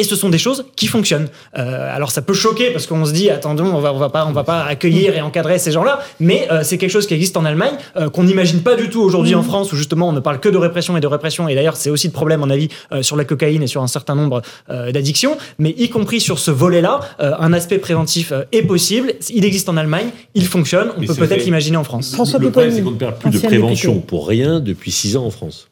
Et 0.00 0.04
ce 0.04 0.14
sont 0.14 0.28
des 0.28 0.38
choses 0.38 0.64
qui 0.76 0.86
fonctionnent. 0.86 1.28
Euh, 1.58 1.94
alors 1.94 2.12
ça 2.12 2.22
peut 2.22 2.32
choquer 2.32 2.70
parce 2.70 2.86
qu'on 2.86 3.04
se 3.04 3.12
dit 3.12 3.30
attendons 3.30 3.66
on 3.66 3.80
va 3.80 3.92
on 3.92 3.98
va 3.98 4.10
pas 4.10 4.26
on 4.26 4.32
va 4.32 4.44
pas 4.44 4.62
accueillir 4.62 5.16
et 5.16 5.20
encadrer 5.20 5.58
ces 5.58 5.72
gens-là, 5.72 5.98
mais 6.20 6.46
euh, 6.52 6.60
c'est 6.62 6.78
quelque 6.78 6.90
chose 6.90 7.08
qui 7.08 7.14
existe 7.14 7.36
en 7.36 7.44
Allemagne 7.44 7.74
euh, 7.96 8.08
qu'on 8.08 8.22
n'imagine 8.22 8.62
pas 8.62 8.76
du 8.76 8.90
tout 8.90 9.00
aujourd'hui 9.00 9.34
en 9.34 9.40
mmh. 9.40 9.46
France 9.46 9.72
où 9.72 9.76
justement 9.76 10.08
on 10.08 10.12
ne 10.12 10.20
parle 10.20 10.38
que 10.38 10.48
de 10.48 10.56
répression 10.56 10.96
et 10.96 11.00
de 11.00 11.06
répression 11.08 11.48
et 11.48 11.56
d'ailleurs 11.56 11.76
c'est 11.76 11.90
aussi 11.90 12.06
le 12.06 12.12
problème 12.12 12.42
en 12.42 12.50
avis 12.50 12.68
sur 13.02 13.16
la 13.16 13.24
cocaïne 13.24 13.62
et 13.62 13.66
sur 13.66 13.82
un 13.82 13.88
certain 13.88 14.14
nombre 14.14 14.42
d'addictions, 14.68 15.36
mais 15.58 15.74
y 15.76 15.88
compris 15.88 16.20
sur 16.20 16.38
ce 16.38 16.50
volet-là, 16.50 17.00
un 17.18 17.52
aspect 17.52 17.78
préventif 17.78 18.32
est 18.52 18.62
possible. 18.62 19.14
Il 19.30 19.44
existe 19.44 19.68
en 19.68 19.76
Allemagne, 19.76 20.10
il 20.34 20.46
fonctionne. 20.46 20.90
On 20.96 21.04
peut 21.04 21.14
peut-être 21.14 21.44
l'imaginer 21.44 21.76
en 21.76 21.84
France. 21.84 22.16
le, 22.16 22.44
le 22.44 22.50
problème 22.50 22.72
c'est 22.72 22.82
qu'on 22.82 22.92
ne 22.92 22.96
perd 22.96 23.18
plus 23.18 23.30
de 23.30 23.38
prévention 23.38 24.00
pour 24.00 24.28
rien 24.28 24.60
depuis 24.60 24.90
six 24.90 25.16
ans 25.16 25.24
en 25.24 25.30
France. 25.30 25.68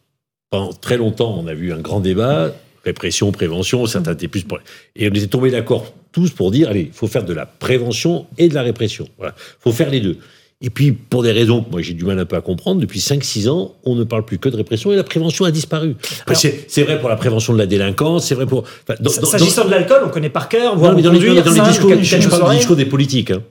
Pendant 0.50 0.72
très 0.72 0.96
longtemps, 0.96 1.36
on 1.38 1.46
a 1.46 1.54
vu 1.54 1.72
un 1.72 1.78
grand 1.78 2.00
débat 2.00 2.52
répression, 2.86 3.30
prévention, 3.32 3.84
certains 3.86 4.14
étaient 4.14 4.28
plus 4.28 4.44
pour... 4.44 4.58
Et 4.94 5.08
on 5.08 5.12
était 5.12 5.26
tombés 5.26 5.50
d'accord 5.50 5.92
tous 6.12 6.30
pour 6.30 6.50
dire, 6.50 6.70
allez, 6.70 6.88
il 6.92 6.92
faut 6.92 7.08
faire 7.08 7.24
de 7.24 7.34
la 7.34 7.44
prévention 7.44 8.26
et 8.38 8.48
de 8.48 8.54
la 8.54 8.62
répression. 8.62 9.06
Voilà, 9.18 9.34
faut 9.60 9.72
faire 9.72 9.90
les 9.90 10.00
deux. 10.00 10.16
Et 10.62 10.70
puis, 10.70 10.92
pour 10.92 11.22
des 11.22 11.32
raisons 11.32 11.62
que 11.62 11.70
moi 11.70 11.82
j'ai 11.82 11.92
du 11.92 12.06
mal 12.06 12.18
un 12.18 12.24
peu 12.24 12.36
à 12.36 12.40
comprendre, 12.40 12.80
depuis 12.80 13.00
5-6 13.00 13.50
ans, 13.50 13.74
on 13.84 13.94
ne 13.94 14.04
parle 14.04 14.24
plus 14.24 14.38
que 14.38 14.48
de 14.48 14.56
répression 14.56 14.90
et 14.90 14.96
la 14.96 15.04
prévention 15.04 15.44
a 15.44 15.50
disparu. 15.50 15.94
C'est 16.32 16.82
vrai 16.84 16.98
pour 16.98 17.10
la 17.10 17.16
prévention 17.16 17.52
de 17.52 17.58
la 17.58 17.66
délinquance, 17.66 18.26
c'est 18.26 18.34
vrai 18.34 18.46
pour. 18.46 18.64
S'agissant 19.10 19.66
de 19.66 19.70
l'alcool, 19.70 20.00
on 20.06 20.08
connaît 20.08 20.30
par 20.30 20.48
cœur, 20.48 20.74
voire 20.78 20.96
dans, 20.96 21.12
les, 21.12 21.18
discours, 21.18 21.92
je 22.02 22.28
parle 22.28 22.50
des 22.50 22.56
discours 22.56 22.76
des 22.76 22.86
politiques. 22.86 23.32
Hein. 23.32 23.42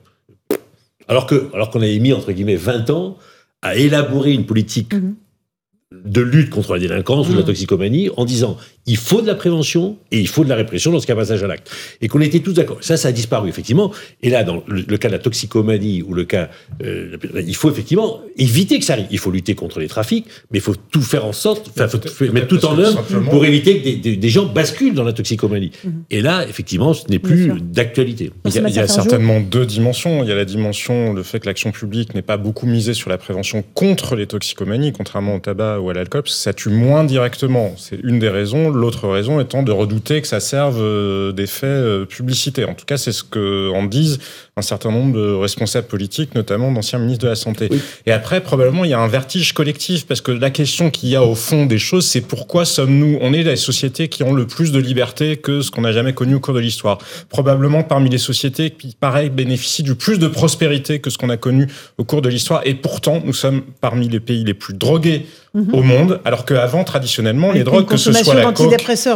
Alors 1.08 1.28
qu'on 1.28 1.52
alors 1.54 1.70
qu'on 1.70 1.82
avait 1.82 2.00
mis, 2.00 2.14
entre 2.14 2.32
guillemets, 2.32 2.56
20 2.56 2.90
ans 2.90 3.18
à 3.62 3.76
élaborer 3.76 4.32
une 4.32 4.48
politique 4.48 4.96
mm-hmm 4.96 5.14
de 6.04 6.22
lutte 6.22 6.50
contre 6.50 6.74
la 6.74 6.80
délinquance 6.80 7.30
ou 7.30 7.34
la 7.34 7.42
mmh. 7.42 7.46
toxicomanie 7.46 8.10
en 8.18 8.26
disant 8.26 8.58
il 8.88 8.98
faut 8.98 9.22
de 9.22 9.28
la 9.28 9.36
prévention 9.36 9.98
et 10.12 10.20
il 10.20 10.28
faut 10.28 10.44
de 10.44 10.50
la 10.50 10.56
répression 10.56 10.92
dans 10.92 11.00
ce 11.00 11.08
cas 11.08 11.16
passage 11.16 11.44
à 11.44 11.48
l'acte. 11.48 11.72
Et 12.02 12.08
qu'on 12.08 12.22
était 12.22 12.40
tous 12.40 12.54
d'accord. 12.54 12.78
Ça, 12.82 12.98
ça 12.98 13.08
a 13.08 13.12
disparu, 13.12 13.50
effectivement. 13.50 13.92
Et 14.22 14.30
là, 14.30 14.44
dans 14.44 14.64
le, 14.68 14.98
cas 14.98 15.08
de 15.08 15.14
la 15.14 15.20
toxicomanie 15.20 16.04
ou 16.04 16.14
le 16.14 16.24
cas. 16.24 16.50
Euh, 16.84 17.18
il 17.36 17.56
faut 17.56 17.72
effectivement 17.72 18.22
éviter 18.38 18.78
que 18.80 18.86
ça 18.86 18.94
arrive. 18.94 19.08
Il 19.12 19.18
faut 19.18 19.32
lutter 19.32 19.56
contre 19.56 19.80
les 19.80 19.88
trafics, 19.88 20.26
mais 20.52 20.60
il 20.60 20.62
faut 20.62 20.76
tout 20.76 21.02
faire 21.02 21.26
en 21.26 21.34
sorte, 21.34 21.70
enfin, 21.70 21.88
faut 21.88 22.32
mettre 22.32 22.48
tout 22.48 22.64
en 22.66 22.78
œuvre 22.78 23.04
pour 23.30 23.46
éviter 23.46 23.82
que 23.82 24.16
des, 24.16 24.30
gens 24.30 24.46
basculent 24.46 24.94
dans 24.94 25.04
la 25.04 25.14
toxicomanie. 25.14 25.72
Mmh. 25.84 25.90
Et 26.12 26.22
là, 26.22 26.46
effectivement, 26.48 26.94
ce 26.94 27.08
n'est 27.10 27.20
plus 27.20 27.52
d'actualité. 27.62 28.32
Il 28.46 28.54
y 28.54 28.80
a, 28.80 28.88
certainement 28.88 29.40
deux 29.40 29.66
dimensions. 29.66 30.24
Il 30.24 30.30
y 30.30 30.32
a 30.32 30.36
la 30.36 30.46
dimension, 30.46 31.14
le 31.14 31.24
fait 31.24 31.40
que 31.40 31.48
l'action 31.48 31.72
publique 31.72 32.14
n'est 32.14 32.22
pas 32.22 32.38
beaucoup 32.38 32.66
misée 32.66 32.94
sur 32.94 33.10
la 33.10 33.18
prévention 33.18 33.64
contre 33.74 34.16
les 34.16 34.28
toxicomanies, 34.28 34.92
contrairement 34.92 35.36
au 35.36 35.40
tabac 35.40 35.80
ou 35.80 35.90
à 35.90 35.94
l'alcool, 35.94 36.24
ça 36.26 36.54
tue 36.54 36.70
moins 36.70 37.04
directement. 37.04 37.74
C'est 37.78 38.00
une 38.04 38.20
des 38.20 38.30
raisons. 38.30 38.75
L'autre 38.76 39.08
raison 39.08 39.40
étant 39.40 39.64
de 39.64 39.72
redouter 39.72 40.22
que 40.22 40.28
ça 40.28 40.40
serve 40.40 40.82
euh, 40.82 41.32
d'effet 41.32 41.66
euh, 41.66 42.06
publicité. 42.06 42.66
En 42.66 42.74
tout 42.74 42.86
cas, 42.86 42.98
c'est 42.98 43.14
ce 43.14 43.24
que 43.24 43.72
en 43.74 43.86
disent 43.86 44.20
un 44.58 44.62
certain 44.62 44.92
nombre 44.92 45.14
de 45.14 45.34
responsables 45.34 45.88
politiques, 45.88 46.36
notamment 46.36 46.72
d'anciens 46.72 47.00
ministres 47.00 47.24
de 47.24 47.30
la 47.30 47.36
Santé. 47.36 47.70
Et 48.06 48.12
après, 48.12 48.42
probablement, 48.42 48.84
il 48.84 48.92
y 48.92 48.94
a 48.94 49.00
un 49.00 49.08
vertige 49.08 49.54
collectif, 49.54 50.06
parce 50.06 50.22
que 50.22 50.32
la 50.32 50.50
question 50.50 50.92
qu'il 50.92 51.10
y 51.10 51.16
a 51.16 51.24
au 51.24 51.36
fond 51.36 51.66
des 51.66 51.78
choses, 51.78 52.06
c'est 52.06 52.22
pourquoi 52.22 52.66
sommes-nous, 52.66 53.18
on 53.22 53.34
est 53.34 53.44
les 53.44 53.56
sociétés 53.56 54.08
qui 54.08 54.24
ont 54.24 54.34
le 54.34 54.46
plus 54.46 54.72
de 54.72 54.80
liberté 54.80 55.38
que 55.38 55.62
ce 55.62 55.72
qu'on 55.72 55.82
n'a 55.82 55.92
jamais 55.92 56.14
connu 56.14 56.36
au 56.36 56.40
cours 56.40 56.54
de 56.54 56.60
l'histoire. 56.60 57.00
Probablement 57.30 57.84
parmi 57.84 58.10
les 58.10 58.18
sociétés 58.18 58.72
qui, 58.72 58.96
pareil, 59.00 59.30
bénéficient 59.30 59.84
du 59.84 59.96
plus 59.96 60.20
de 60.20 60.28
prospérité 60.28 61.00
que 61.00 61.10
ce 61.10 61.18
qu'on 61.18 61.30
a 61.30 61.38
connu 61.38 61.68
au 61.98 62.04
cours 62.04 62.22
de 62.22 62.30
l'histoire. 62.30 62.62
Et 62.66 62.76
pourtant, 62.76 63.22
nous 63.26 63.34
sommes 63.34 63.62
parmi 63.82 64.10
les 64.10 64.20
pays 64.20 64.44
les 64.44 64.54
plus 64.54 64.74
drogués 64.74 65.26
au 65.56 65.84
monde, 65.84 66.22
alors 66.26 66.46
qu'avant, 66.46 66.84
traditionnellement, 66.84 67.52
les 67.52 67.64
drogues, 67.64 67.86
que 67.86 67.98
ce 67.98 68.12
soit 68.12 68.34
la 68.34 68.52
coke... 68.52 68.60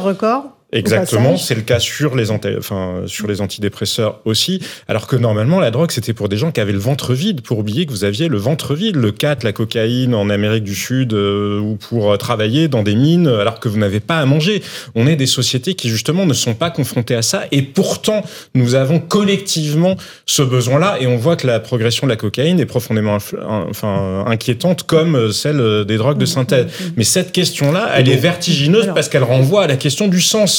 record 0.01 0.58
Exactement, 0.71 1.35
c'est 1.35 1.55
le 1.55 1.61
cas 1.61 1.79
sur 1.79 2.15
les, 2.15 2.29
enfin, 2.29 3.01
sur 3.07 3.27
les 3.27 3.41
antidépresseurs 3.41 4.19
aussi, 4.25 4.61
alors 4.87 5.07
que 5.07 5.15
normalement 5.15 5.59
la 5.59 5.71
drogue 5.71 5.89
c'était 5.89 6.13
pour 6.13 6.29
des 6.29 6.37
gens 6.37 6.51
qui 6.51 6.61
avaient 6.61 6.73
le 6.73 6.77
ventre 6.77 7.15
vide, 7.15 7.41
pour 7.41 7.57
oublier 7.57 7.87
que 7.87 7.91
vous 7.91 8.03
aviez 8.03 8.27
le 8.27 8.37
ventre 8.37 8.75
vide, 8.75 8.95
le 8.95 9.11
4, 9.11 9.43
la 9.43 9.51
cocaïne 9.51 10.13
en 10.13 10.29
Amérique 10.29 10.63
du 10.63 10.75
Sud, 10.75 11.13
euh, 11.13 11.59
ou 11.59 11.75
pour 11.75 12.15
travailler 12.19 12.67
dans 12.67 12.83
des 12.83 12.93
mines 12.93 13.27
alors 13.27 13.59
que 13.59 13.67
vous 13.67 13.79
n'avez 13.79 13.99
pas 13.99 14.19
à 14.19 14.25
manger. 14.25 14.61
On 14.93 15.07
est 15.07 15.15
des 15.15 15.25
sociétés 15.25 15.73
qui 15.73 15.89
justement 15.89 16.27
ne 16.27 16.33
sont 16.33 16.53
pas 16.53 16.69
confrontées 16.69 17.15
à 17.15 17.23
ça, 17.23 17.45
et 17.51 17.63
pourtant 17.63 18.23
nous 18.53 18.75
avons 18.75 18.99
collectivement 18.99 19.95
ce 20.27 20.43
besoin-là, 20.43 20.97
et 20.99 21.07
on 21.07 21.17
voit 21.17 21.35
que 21.35 21.47
la 21.47 21.59
progression 21.59 22.05
de 22.05 22.11
la 22.11 22.15
cocaïne 22.15 22.59
est 22.59 22.67
profondément 22.67 23.17
enfin, 23.41 24.23
inquiétante 24.27 24.83
comme 24.83 25.31
celle 25.31 25.85
des 25.85 25.97
drogues 25.97 26.19
de 26.19 26.27
synthèse. 26.27 26.67
Mais 26.95 27.03
cette 27.03 27.31
question-là, 27.31 27.89
elle 27.95 28.07
est 28.07 28.17
vertigineuse 28.17 28.91
parce 28.93 29.09
qu'elle 29.09 29.23
renvoie 29.23 29.63
à 29.63 29.67
la 29.67 29.75
question 29.75 30.07
du 30.07 30.21
sens 30.21 30.58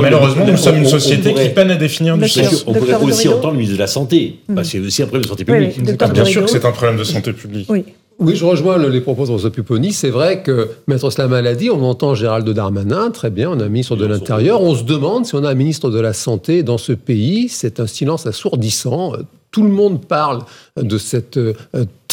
malheureusement, 0.00 0.46
nous 0.46 0.56
sommes 0.56 0.78
une 0.78 0.86
société 0.86 1.34
qui 1.34 1.48
peine 1.50 1.70
à 1.70 1.76
définir 1.76 2.16
du 2.18 2.28
sens. 2.28 2.64
On 2.66 2.72
pourrait 2.72 2.94
aussi 3.02 3.28
entendre 3.28 3.52
le 3.52 3.58
ministre 3.58 3.76
de 3.76 3.80
la 3.80 3.86
Santé. 3.86 4.38
Mm. 4.48 4.64
c'est 4.64 4.78
aussi 4.80 5.02
un 5.02 5.06
problème 5.06 5.22
de 5.22 5.28
santé 5.28 5.44
publique. 5.44 5.82
bien 6.12 6.24
sûr 6.24 6.44
que 6.44 6.50
c'est 6.50 6.64
un 6.64 6.72
problème 6.72 6.98
de 6.98 7.04
santé 7.04 7.32
publique. 7.32 7.66
Oui. 7.70 7.84
Oui, 8.20 8.36
je 8.36 8.44
rejoins 8.44 8.78
les 8.78 9.00
propos 9.00 9.26
de 9.26 9.32
Rosa 9.32 9.50
Pupponi. 9.50 9.92
C'est 9.92 10.10
vrai 10.10 10.42
que 10.42 10.70
Maître 10.86 11.10
Slama 11.10 11.42
l'a 11.42 11.54
dit, 11.54 11.70
on 11.70 11.82
entend 11.82 12.14
Gérald 12.14 12.48
Darmanin, 12.48 13.10
très 13.10 13.30
bien, 13.30 13.50
on 13.50 13.58
a 13.58 13.64
un 13.64 13.68
ministre 13.68 13.96
de 13.96 14.06
l'Intérieur. 14.06 14.62
On 14.62 14.74
se 14.74 14.84
demande 14.84 15.26
si 15.26 15.34
on 15.34 15.42
a 15.42 15.50
un 15.50 15.54
ministre 15.54 15.90
de 15.90 15.98
la 15.98 16.12
Santé 16.12 16.62
dans 16.62 16.78
ce 16.78 16.92
pays. 16.92 17.48
C'est 17.48 17.80
un 17.80 17.88
silence 17.88 18.26
assourdissant. 18.26 19.14
Tout 19.50 19.64
le 19.64 19.70
monde 19.70 20.04
parle 20.04 20.42
de 20.76 20.96
cette 20.98 21.38
euh, 21.38 21.54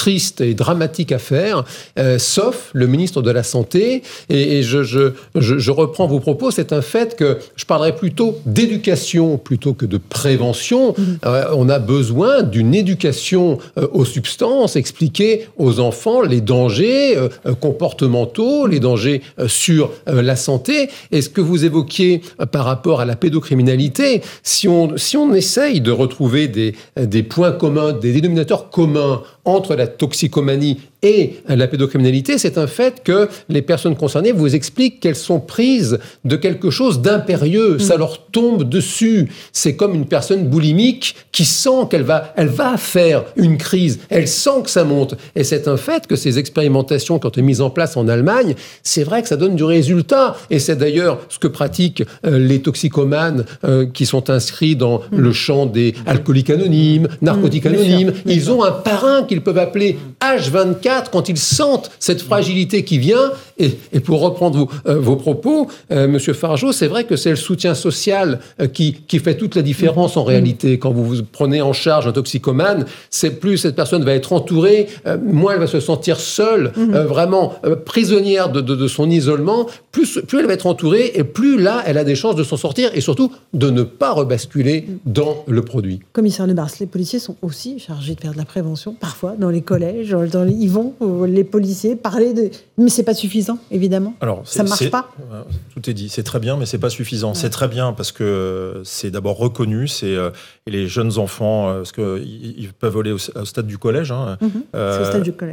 triste 0.01 0.41
et 0.41 0.55
dramatique 0.55 1.11
affaire, 1.11 1.63
euh, 1.99 2.17
sauf 2.17 2.71
le 2.73 2.87
ministre 2.87 3.21
de 3.21 3.29
la 3.29 3.43
Santé. 3.43 4.01
Et, 4.29 4.63
je, 4.63 4.81
je, 4.81 5.11
je, 5.35 5.71
reprends 5.71 6.07
vos 6.07 6.19
propos, 6.19 6.49
c'est 6.49 6.73
un 6.73 6.81
fait 6.81 7.15
que 7.15 7.37
je 7.55 7.65
parlerai 7.65 7.95
plutôt 7.95 8.39
d'éducation 8.47 9.37
plutôt 9.37 9.75
que 9.75 9.85
de 9.85 9.99
prévention. 9.99 10.93
Mm-hmm. 10.93 11.17
Euh, 11.27 11.43
on 11.55 11.69
a 11.69 11.77
besoin 11.77 12.41
d'une 12.41 12.73
éducation 12.73 13.59
euh, 13.77 13.87
aux 13.93 14.03
substances, 14.03 14.75
expliquer 14.75 15.45
aux 15.57 15.79
enfants 15.79 16.23
les 16.23 16.41
dangers 16.41 17.15
comportementaux, 17.59 18.65
les 18.65 18.79
dangers 18.79 19.21
sur 19.45 19.91
la 20.07 20.35
santé. 20.35 20.89
Et 21.11 21.21
ce 21.21 21.29
que 21.29 21.41
vous 21.41 21.63
évoquiez 21.63 22.23
par 22.51 22.65
rapport 22.65 23.01
à 23.01 23.05
la 23.05 23.15
pédocriminalité, 23.15 24.23
si 24.41 24.67
on, 24.67 24.97
si 24.97 25.15
on 25.15 25.31
essaye 25.35 25.79
de 25.79 25.91
retrouver 25.91 26.47
des, 26.47 26.73
des 26.97 27.21
points 27.21 27.51
communs, 27.51 27.93
des 27.93 28.13
dénominateurs 28.13 28.71
communs 28.71 29.21
entre 29.45 29.75
la 29.75 29.87
toxicomanie 29.97 30.77
et 31.03 31.37
la 31.47 31.67
pédocriminalité, 31.67 32.37
c'est 32.37 32.59
un 32.59 32.67
fait 32.67 33.01
que 33.03 33.27
les 33.49 33.63
personnes 33.63 33.95
concernées 33.95 34.33
vous 34.33 34.53
expliquent 34.53 34.99
qu'elles 34.99 35.15
sont 35.15 35.39
prises 35.39 35.97
de 36.25 36.35
quelque 36.35 36.69
chose 36.69 37.01
d'impérieux. 37.01 37.79
Ça 37.79 37.95
mm. 37.95 37.99
leur 37.99 38.25
tombe 38.27 38.69
dessus. 38.69 39.31
C'est 39.51 39.75
comme 39.75 39.95
une 39.95 40.05
personne 40.05 40.47
boulimique 40.47 41.15
qui 41.31 41.43
sent 41.43 41.87
qu'elle 41.89 42.03
va, 42.03 42.33
elle 42.37 42.49
va 42.49 42.77
faire 42.77 43.23
une 43.35 43.57
crise. 43.57 43.99
Elle 44.09 44.27
sent 44.27 44.61
que 44.63 44.69
ça 44.69 44.83
monte. 44.83 45.15
Et 45.35 45.43
c'est 45.43 45.67
un 45.67 45.75
fait 45.75 46.05
que 46.05 46.15
ces 46.15 46.37
expérimentations, 46.37 47.17
quand 47.17 47.35
elles 47.35 47.45
mises 47.45 47.61
en 47.61 47.71
place 47.71 47.97
en 47.97 48.07
Allemagne, 48.07 48.53
c'est 48.83 49.03
vrai 49.03 49.23
que 49.23 49.27
ça 49.27 49.37
donne 49.37 49.55
du 49.55 49.63
résultat. 49.63 50.37
Et 50.51 50.59
c'est 50.59 50.75
d'ailleurs 50.75 51.19
ce 51.29 51.39
que 51.39 51.47
pratiquent 51.47 52.03
euh, 52.27 52.37
les 52.37 52.61
toxicomanes 52.61 53.45
euh, 53.63 53.87
qui 53.91 54.05
sont 54.05 54.29
inscrits 54.29 54.75
dans 54.75 54.99
mm. 54.99 55.17
le 55.17 55.33
champ 55.33 55.65
des 55.65 55.95
alcooliques 56.05 56.51
anonymes, 56.51 57.07
narcotiques 57.23 57.65
mm. 57.65 57.73
anonymes. 57.73 58.13
Ils 58.27 58.51
ont 58.51 58.63
un 58.63 58.71
parrain 58.71 59.23
qu'ils 59.23 59.41
peuvent 59.41 59.57
appeler 59.57 59.80
H24 60.21 61.05
quand 61.11 61.29
ils 61.29 61.37
sentent 61.37 61.91
cette 61.99 62.21
fragilité 62.21 62.83
qui 62.83 62.97
vient, 62.97 63.31
et, 63.61 63.99
pour 63.99 64.21
reprendre 64.21 64.67
euh, 64.87 64.99
vos, 64.99 65.15
propos, 65.15 65.67
euh, 65.91 66.07
Monsieur 66.07 66.33
Fargeau, 66.33 66.71
c'est 66.71 66.87
vrai 66.87 67.03
que 67.03 67.15
c'est 67.15 67.29
le 67.29 67.35
soutien 67.35 67.73
social 67.75 68.39
euh, 68.59 68.67
qui, 68.67 68.93
qui, 69.07 69.19
fait 69.19 69.35
toute 69.35 69.55
la 69.55 69.61
différence 69.61 70.17
en 70.17 70.23
réalité. 70.23 70.79
Quand 70.79 70.91
vous, 70.91 71.05
vous 71.05 71.23
prenez 71.23 71.61
en 71.61 71.73
charge 71.73 72.07
un 72.07 72.11
toxicomane, 72.11 72.85
c'est 73.09 73.39
plus 73.39 73.57
cette 73.57 73.75
personne 73.75 74.03
va 74.03 74.13
être 74.13 74.33
entourée, 74.33 74.87
moins 75.23 75.53
elle 75.53 75.59
va 75.59 75.67
se 75.67 75.79
sentir 75.79 76.19
seule, 76.19 76.71
mhm. 76.75 76.97
vraiment 77.01 77.53
prisonnière 77.85 78.51
de, 78.51 78.61
de, 78.61 78.87
son 78.87 79.09
isolement, 79.09 79.67
plus, 79.91 80.19
plus 80.27 80.39
elle 80.39 80.47
va 80.47 80.53
être 80.53 80.65
entourée, 80.65 81.11
et 81.15 81.23
plus 81.23 81.59
là, 81.59 81.83
elle 81.85 81.97
a 81.97 82.03
des 82.03 82.15
chances 82.15 82.35
de 82.35 82.43
s'en 82.43 82.57
sortir, 82.57 82.89
et 82.93 83.01
surtout 83.01 83.31
de 83.53 83.69
ne 83.69 83.83
pas 83.83 84.11
rebasculer 84.11 84.87
dans 85.05 85.43
le 85.47 85.61
produit. 85.61 85.99
Commissaire 86.13 86.47
Lebars, 86.47 86.71
les 86.79 86.85
policiers 86.85 87.19
sont 87.19 87.35
aussi 87.41 87.79
chargés 87.79 88.15
de 88.15 88.21
faire 88.21 88.33
de 88.33 88.37
la 88.37 88.45
prévention, 88.45 88.95
parfois 88.99 89.35
dans 89.37 89.49
les 89.49 89.61
collèges, 89.61 90.15
dans 90.31 90.43
les, 90.43 90.53
ils 90.53 90.69
vont, 90.69 90.93
les 91.27 91.43
policiers, 91.43 91.95
parler 91.95 92.33
de... 92.33 92.49
Mais 92.77 92.89
c'est 92.89 93.03
pas 93.03 93.13
suffisant 93.13 93.50
évidemment. 93.71 94.13
Alors, 94.21 94.41
ça 94.45 94.63
marche 94.63 94.89
pas. 94.89 95.09
Euh, 95.31 95.43
tout 95.73 95.89
est 95.89 95.93
dit. 95.93 96.09
C'est 96.09 96.23
très 96.23 96.39
bien, 96.39 96.57
mais 96.57 96.65
c'est 96.65 96.77
pas 96.77 96.89
suffisant. 96.89 97.33
C'est 97.33 97.49
très 97.49 97.67
bien 97.67 97.93
parce 97.93 98.11
que 98.11 98.81
c'est 98.83 99.11
d'abord 99.11 99.37
reconnu. 99.37 99.87
C'est 99.87 100.15
euh, 100.15 100.29
les 100.67 100.87
jeunes 100.87 101.17
enfants, 101.17 101.69
euh, 101.69 101.77
parce 101.77 101.91
qu'ils 101.91 102.55
ils 102.57 102.73
peuvent 102.73 102.97
aller 102.97 103.11
au, 103.11 103.17
stade 103.17 103.67
du 103.67 103.77
collège. 103.77 104.11
Hein. 104.11 104.37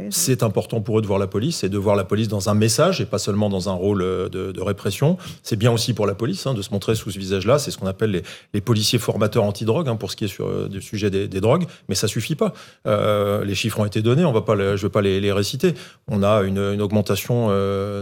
C'est 0.09 0.43
important 0.43 0.81
pour 0.81 0.99
eux 0.99 1.01
de 1.01 1.07
voir 1.07 1.19
la 1.19 1.27
police 1.27 1.63
et 1.63 1.69
de 1.69 1.77
voir 1.77 1.95
la 1.95 2.03
police 2.03 2.27
dans 2.27 2.49
un 2.49 2.53
message 2.53 3.01
et 3.01 3.05
pas 3.05 3.19
seulement 3.19 3.49
dans 3.49 3.69
un 3.69 3.73
rôle 3.73 3.99
de, 3.99 4.61
répression. 4.61 5.17
C'est 5.41 5.55
bien 5.55 5.71
aussi 5.71 5.93
pour 5.93 6.05
la 6.05 6.15
police 6.15 6.45
hein, 6.45 6.53
de 6.53 6.61
se 6.61 6.71
montrer 6.71 6.95
sous 6.95 7.11
ce 7.11 7.17
visage-là. 7.17 7.59
C'est 7.59 7.71
ce 7.71 7.77
qu'on 7.77 7.87
appelle 7.87 8.23
les, 8.53 8.61
policiers 8.61 8.99
formateurs 8.99 9.43
anti-drogue 9.43 9.87
hein, 9.87 9.95
pour 9.95 10.11
ce 10.11 10.15
qui 10.15 10.25
est 10.25 10.29
sur 10.29 10.69
du 10.69 10.81
sujet 10.81 11.09
des, 11.09 11.27
drogues. 11.27 11.65
Mais 11.87 11.95
ça 11.95 12.07
suffit 12.07 12.35
pas. 12.35 12.53
les 12.85 13.55
chiffres 13.55 13.79
ont 13.79 13.85
été 13.85 14.01
donnés. 14.01 14.25
On 14.25 14.33
va 14.33 14.41
pas, 14.41 14.55
je 14.55 14.63
ne 14.63 14.75
vais 14.75 14.89
pas 14.89 15.01
les, 15.01 15.31
réciter. 15.31 15.73
On 16.07 16.23
a 16.23 16.41
une, 16.41 16.57
une 16.57 16.81
augmentation 16.81 17.49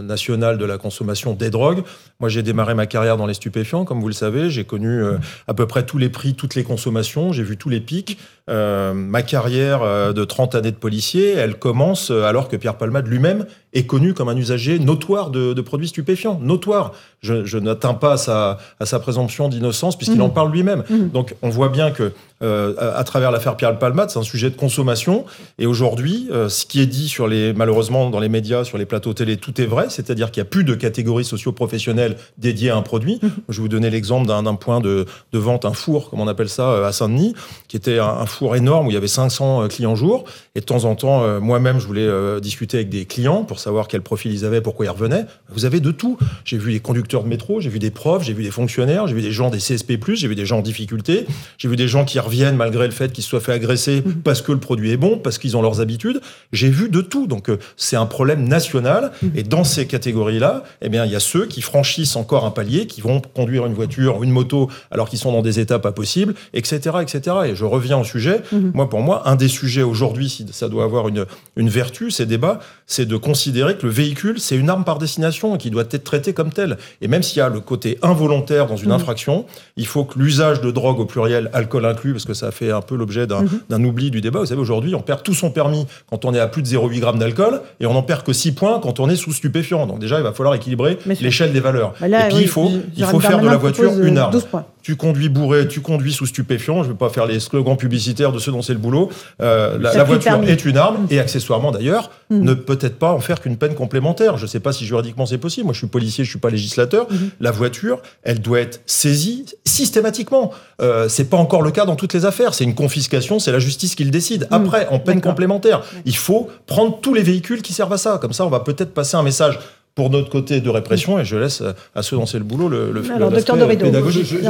nationale 0.02 0.58
de 0.58 0.64
la 0.64 0.78
consommation 0.78 1.34
des 1.34 1.50
drogues. 1.50 1.82
Moi, 2.20 2.28
j'ai 2.28 2.42
démarré 2.42 2.74
ma 2.74 2.86
carrière 2.86 3.16
dans 3.16 3.26
les 3.26 3.34
stupéfiants, 3.34 3.84
comme 3.84 4.00
vous 4.00 4.08
le 4.08 4.14
savez. 4.14 4.50
J'ai 4.50 4.64
connu 4.64 4.88
euh, 4.88 5.18
à 5.46 5.54
peu 5.54 5.66
près 5.66 5.84
tous 5.84 5.98
les 5.98 6.08
prix, 6.08 6.34
toutes 6.34 6.54
les 6.54 6.64
consommations. 6.64 7.32
J'ai 7.32 7.42
vu 7.42 7.56
tous 7.56 7.68
les 7.68 7.80
pics. 7.80 8.18
Euh, 8.48 8.94
ma 8.94 9.22
carrière 9.22 9.82
euh, 9.82 10.12
de 10.12 10.24
30 10.24 10.54
années 10.54 10.70
de 10.70 10.76
policier, 10.76 11.32
elle 11.32 11.56
commence 11.56 12.10
alors 12.10 12.48
que 12.48 12.56
Pierre 12.56 12.76
Palmade 12.76 13.06
lui-même 13.06 13.46
est 13.74 13.84
connu 13.84 14.14
comme 14.14 14.30
un 14.30 14.36
usager 14.36 14.78
notoire 14.78 15.30
de, 15.30 15.60
produits 15.60 15.88
stupéfiants. 15.88 16.38
Notoire. 16.42 16.92
Je, 17.20 17.58
n'atteins 17.58 17.94
pas 17.94 18.12
à 18.12 18.16
sa, 18.16 18.58
à 18.80 18.86
sa 18.86 18.98
présomption 18.98 19.48
d'innocence 19.48 19.96
puisqu'il 19.96 20.18
mmh. 20.18 20.22
en 20.22 20.30
parle 20.30 20.52
lui-même. 20.52 20.84
Mmh. 20.88 21.08
Donc, 21.08 21.34
on 21.42 21.50
voit 21.50 21.68
bien 21.68 21.90
que 21.90 22.12
à, 22.40 23.02
travers 23.02 23.32
l'affaire 23.32 23.56
Pierre 23.56 23.76
Palmade, 23.76 24.10
c'est 24.10 24.18
un 24.20 24.22
sujet 24.22 24.48
de 24.48 24.56
consommation. 24.56 25.24
Et 25.58 25.66
aujourd'hui, 25.66 26.28
ce 26.48 26.64
qui 26.64 26.80
est 26.80 26.86
dit 26.86 27.08
sur 27.08 27.26
les, 27.26 27.52
malheureusement, 27.52 28.10
dans 28.10 28.20
les 28.20 28.28
médias, 28.28 28.62
sur 28.62 28.78
les 28.78 28.86
plateaux 28.86 29.12
télé, 29.12 29.36
tout 29.36 29.60
est 29.60 29.66
vrai. 29.66 29.86
C'est-à-dire 29.88 30.30
qu'il 30.30 30.40
n'y 30.40 30.46
a 30.46 30.50
plus 30.50 30.62
de 30.62 30.76
catégorie 30.76 31.24
socio-professionnelle 31.24 32.16
dédiée 32.38 32.70
à 32.70 32.76
un 32.76 32.82
produit. 32.82 33.18
Mmh. 33.20 33.28
Je 33.48 33.56
vais 33.56 33.62
vous 33.62 33.68
donner 33.68 33.90
l'exemple 33.90 34.28
d'un 34.28 34.54
point 34.54 34.80
de, 34.80 35.06
vente, 35.32 35.64
un 35.64 35.72
four, 35.72 36.10
comme 36.10 36.20
on 36.20 36.28
appelle 36.28 36.48
ça, 36.48 36.86
à 36.86 36.92
Saint-Denis, 36.92 37.34
qui 37.66 37.76
était 37.76 37.98
un, 37.98 38.24
four 38.26 38.37
énorme 38.46 38.86
où 38.86 38.90
il 38.90 38.94
y 38.94 38.96
avait 38.96 39.08
500 39.08 39.62
euh, 39.62 39.68
clients 39.68 39.94
jour. 39.94 40.24
Et 40.54 40.60
de 40.60 40.64
temps 40.64 40.84
en 40.84 40.94
temps, 40.94 41.22
euh, 41.22 41.40
moi-même, 41.40 41.80
je 41.80 41.86
voulais 41.86 42.06
euh, 42.06 42.40
discuter 42.40 42.78
avec 42.78 42.88
des 42.88 43.04
clients 43.04 43.44
pour 43.44 43.58
savoir 43.58 43.88
quel 43.88 44.02
profil 44.02 44.32
ils 44.32 44.44
avaient, 44.44 44.60
pourquoi 44.60 44.86
ils 44.86 44.90
revenaient. 44.90 45.26
Vous 45.50 45.64
avez 45.64 45.80
de 45.80 45.90
tout. 45.90 46.18
J'ai 46.44 46.58
vu 46.58 46.72
des 46.72 46.80
conducteurs 46.80 47.24
de 47.24 47.28
métro, 47.28 47.60
j'ai 47.60 47.70
vu 47.70 47.78
des 47.78 47.90
profs, 47.90 48.22
j'ai 48.22 48.32
vu 48.32 48.42
des 48.42 48.50
fonctionnaires, 48.50 49.06
j'ai 49.06 49.14
vu 49.14 49.22
des 49.22 49.32
gens 49.32 49.50
des 49.50 49.58
CSP+, 49.58 49.98
j'ai 50.14 50.28
vu 50.28 50.34
des 50.34 50.46
gens 50.46 50.58
en 50.58 50.62
difficulté, 50.62 51.26
j'ai 51.58 51.68
vu 51.68 51.76
des 51.76 51.88
gens 51.88 52.04
qui 52.04 52.18
reviennent 52.18 52.56
malgré 52.56 52.86
le 52.86 52.92
fait 52.92 53.12
qu'ils 53.12 53.24
se 53.24 53.30
soient 53.30 53.40
fait 53.40 53.52
agresser 53.52 54.02
mmh. 54.02 54.22
parce 54.24 54.42
que 54.42 54.52
le 54.52 54.60
produit 54.60 54.92
est 54.92 54.96
bon, 54.96 55.18
parce 55.18 55.38
qu'ils 55.38 55.56
ont 55.56 55.62
leurs 55.62 55.80
habitudes. 55.80 56.20
J'ai 56.52 56.70
vu 56.70 56.88
de 56.88 57.00
tout. 57.00 57.26
Donc 57.26 57.50
c'est 57.76 57.96
un 57.96 58.06
problème 58.06 58.46
national. 58.46 59.12
Mmh. 59.22 59.26
Et 59.34 59.42
dans 59.42 59.64
ces 59.64 59.86
catégories-là, 59.86 60.64
eh 60.82 60.88
bien, 60.88 61.04
il 61.04 61.12
y 61.12 61.16
a 61.16 61.20
ceux 61.20 61.46
qui 61.46 61.62
franchissent 61.62 62.16
encore 62.16 62.44
un 62.44 62.50
palier, 62.50 62.86
qui 62.86 63.00
vont 63.00 63.20
conduire 63.20 63.66
une 63.66 63.74
voiture, 63.74 64.22
une 64.22 64.30
moto, 64.30 64.70
alors 64.90 65.08
qu'ils 65.08 65.18
sont 65.18 65.32
dans 65.32 65.42
des 65.42 65.60
états 65.60 65.78
pas 65.78 65.92
possibles, 65.92 66.34
etc., 66.52 66.96
etc. 67.02 67.36
Et 67.46 67.54
je 67.56 67.64
reviens 67.64 67.98
au 67.98 68.04
sujet. 68.04 68.27
Mmh. 68.52 68.70
Moi, 68.74 68.88
pour 68.88 69.00
moi, 69.00 69.22
un 69.28 69.36
des 69.36 69.48
sujets 69.48 69.82
aujourd'hui, 69.82 70.28
si 70.28 70.46
ça 70.52 70.68
doit 70.68 70.84
avoir 70.84 71.08
une, 71.08 71.26
une 71.56 71.68
vertu, 71.68 72.10
ces 72.10 72.26
débats, 72.26 72.60
c'est 72.86 73.06
de 73.06 73.16
considérer 73.16 73.76
que 73.76 73.86
le 73.86 73.92
véhicule, 73.92 74.38
c'est 74.38 74.56
une 74.56 74.70
arme 74.70 74.84
par 74.84 74.98
destination 74.98 75.54
et 75.54 75.58
qui 75.58 75.70
doit 75.70 75.84
être 75.90 76.04
traité 76.04 76.32
comme 76.32 76.52
tel. 76.52 76.78
Et 77.00 77.08
même 77.08 77.22
s'il 77.22 77.38
y 77.38 77.40
a 77.40 77.48
le 77.48 77.60
côté 77.60 77.98
involontaire 78.02 78.66
dans 78.66 78.76
une 78.76 78.90
mmh. 78.90 78.92
infraction, 78.92 79.46
il 79.76 79.86
faut 79.86 80.04
que 80.04 80.18
l'usage 80.18 80.60
de 80.60 80.70
drogue 80.70 81.00
au 81.00 81.04
pluriel, 81.04 81.50
alcool 81.52 81.84
inclus, 81.84 82.12
parce 82.12 82.24
que 82.24 82.34
ça 82.34 82.50
fait 82.50 82.70
un 82.70 82.80
peu 82.80 82.96
l'objet 82.96 83.26
d'un 83.26 83.42
mmh. 83.42 83.84
oubli 83.84 84.10
du 84.10 84.20
débat. 84.20 84.40
Vous 84.40 84.46
savez, 84.46 84.60
aujourd'hui, 84.60 84.94
on 84.94 85.02
perd 85.02 85.22
tout 85.22 85.34
son 85.34 85.50
permis 85.50 85.86
quand 86.10 86.24
on 86.24 86.34
est 86.34 86.40
à 86.40 86.46
plus 86.46 86.62
de 86.62 86.68
0,8 86.68 87.00
grammes 87.00 87.18
d'alcool 87.18 87.60
et 87.80 87.86
on 87.86 87.94
n'en 87.94 88.02
perd 88.02 88.22
que 88.22 88.32
6 88.32 88.52
points 88.52 88.80
quand 88.80 89.00
on 89.00 89.08
est 89.08 89.16
sous 89.16 89.32
stupéfiant. 89.32 89.86
Donc 89.86 89.98
déjà, 89.98 90.18
il 90.18 90.22
va 90.22 90.32
falloir 90.32 90.54
équilibrer 90.54 90.98
l'échelle 91.20 91.52
des 91.52 91.60
valeurs. 91.60 91.94
Bah 92.00 92.06
et 92.08 92.28
puis, 92.28 92.42
il 92.42 92.48
faut, 92.48 92.70
il 92.96 93.04
faut 93.04 93.20
faire 93.20 93.40
de 93.40 93.46
la 93.46 93.56
voiture 93.56 93.92
une 94.00 94.18
arme 94.18 94.38
tu 94.82 94.96
conduis 94.96 95.28
bourré, 95.28 95.68
tu 95.68 95.80
conduis 95.80 96.12
sous 96.12 96.26
stupéfiant. 96.26 96.82
Je 96.82 96.88
ne 96.88 96.92
vais 96.92 96.98
pas 96.98 97.08
faire 97.08 97.26
les 97.26 97.40
slogans 97.40 97.76
publicitaires 97.76 98.32
de 98.32 98.38
ceux 98.38 98.52
dont 98.52 98.62
c'est 98.62 98.72
le 98.72 98.78
boulot. 98.78 99.10
Euh, 99.40 99.78
la, 99.78 100.04
voiture 100.04 100.42
est 100.44 100.64
une 100.64 100.76
arme 100.76 101.06
et 101.10 101.18
accessoirement 101.18 101.70
d'ailleurs 101.70 102.10
mm. 102.30 102.40
ne 102.40 102.54
peut-être 102.54 102.98
pas 102.98 103.12
en 103.12 103.20
faire 103.20 103.40
qu'une 103.40 103.56
peine 103.56 103.74
complémentaire. 103.74 104.36
Je 104.36 104.42
ne 104.42 104.48
sais 104.48 104.60
pas 104.60 104.72
si 104.72 104.86
juridiquement 104.86 105.26
c'est 105.26 105.38
possible. 105.38 105.66
Moi, 105.66 105.74
je 105.74 105.78
suis 105.78 105.86
policier, 105.86 106.24
je 106.24 106.30
suis 106.30 106.38
pas 106.38 106.50
législateur. 106.50 107.06
Mm-hmm. 107.06 107.30
La 107.40 107.50
voiture, 107.50 108.00
elle 108.22 108.40
doit 108.40 108.60
être 108.60 108.80
saisie 108.86 109.46
systématiquement. 109.64 110.52
Euh, 110.80 111.08
c'est 111.08 111.28
pas 111.28 111.36
encore 111.36 111.62
le 111.62 111.70
cas 111.70 111.84
dans 111.84 111.96
toutes 111.96 112.14
les 112.14 112.24
affaires. 112.24 112.54
C'est 112.54 112.64
une 112.64 112.74
confiscation, 112.74 113.38
c'est 113.38 113.52
la 113.52 113.58
justice 113.58 113.94
qui 113.94 114.04
le 114.04 114.10
décide. 114.10 114.48
Mm. 114.50 114.54
Après, 114.54 114.86
en 114.88 114.98
peine 114.98 115.20
complémentaire, 115.20 115.82
il 116.04 116.16
faut 116.16 116.48
prendre 116.66 116.98
tous 117.00 117.14
les 117.14 117.22
véhicules 117.22 117.62
qui 117.62 117.72
servent 117.72 117.92
à 117.92 117.98
ça. 117.98 118.18
Comme 118.20 118.32
ça, 118.32 118.46
on 118.46 118.50
va 118.50 118.60
peut-être 118.60 118.94
passer 118.94 119.16
un 119.16 119.22
message 119.22 119.58
pour 119.98 120.10
notre 120.10 120.30
côté 120.30 120.60
de 120.60 120.70
répression, 120.70 121.18
et 121.18 121.24
je 121.24 121.36
laisse 121.36 121.60
à 121.92 122.02
ceux 122.04 122.14
dont 122.14 122.24
c'est 122.24 122.38
le 122.38 122.44
boulot 122.44 122.68
le, 122.68 122.92
le 122.92 123.02
Alors, 123.10 123.32
docteur 123.32 123.56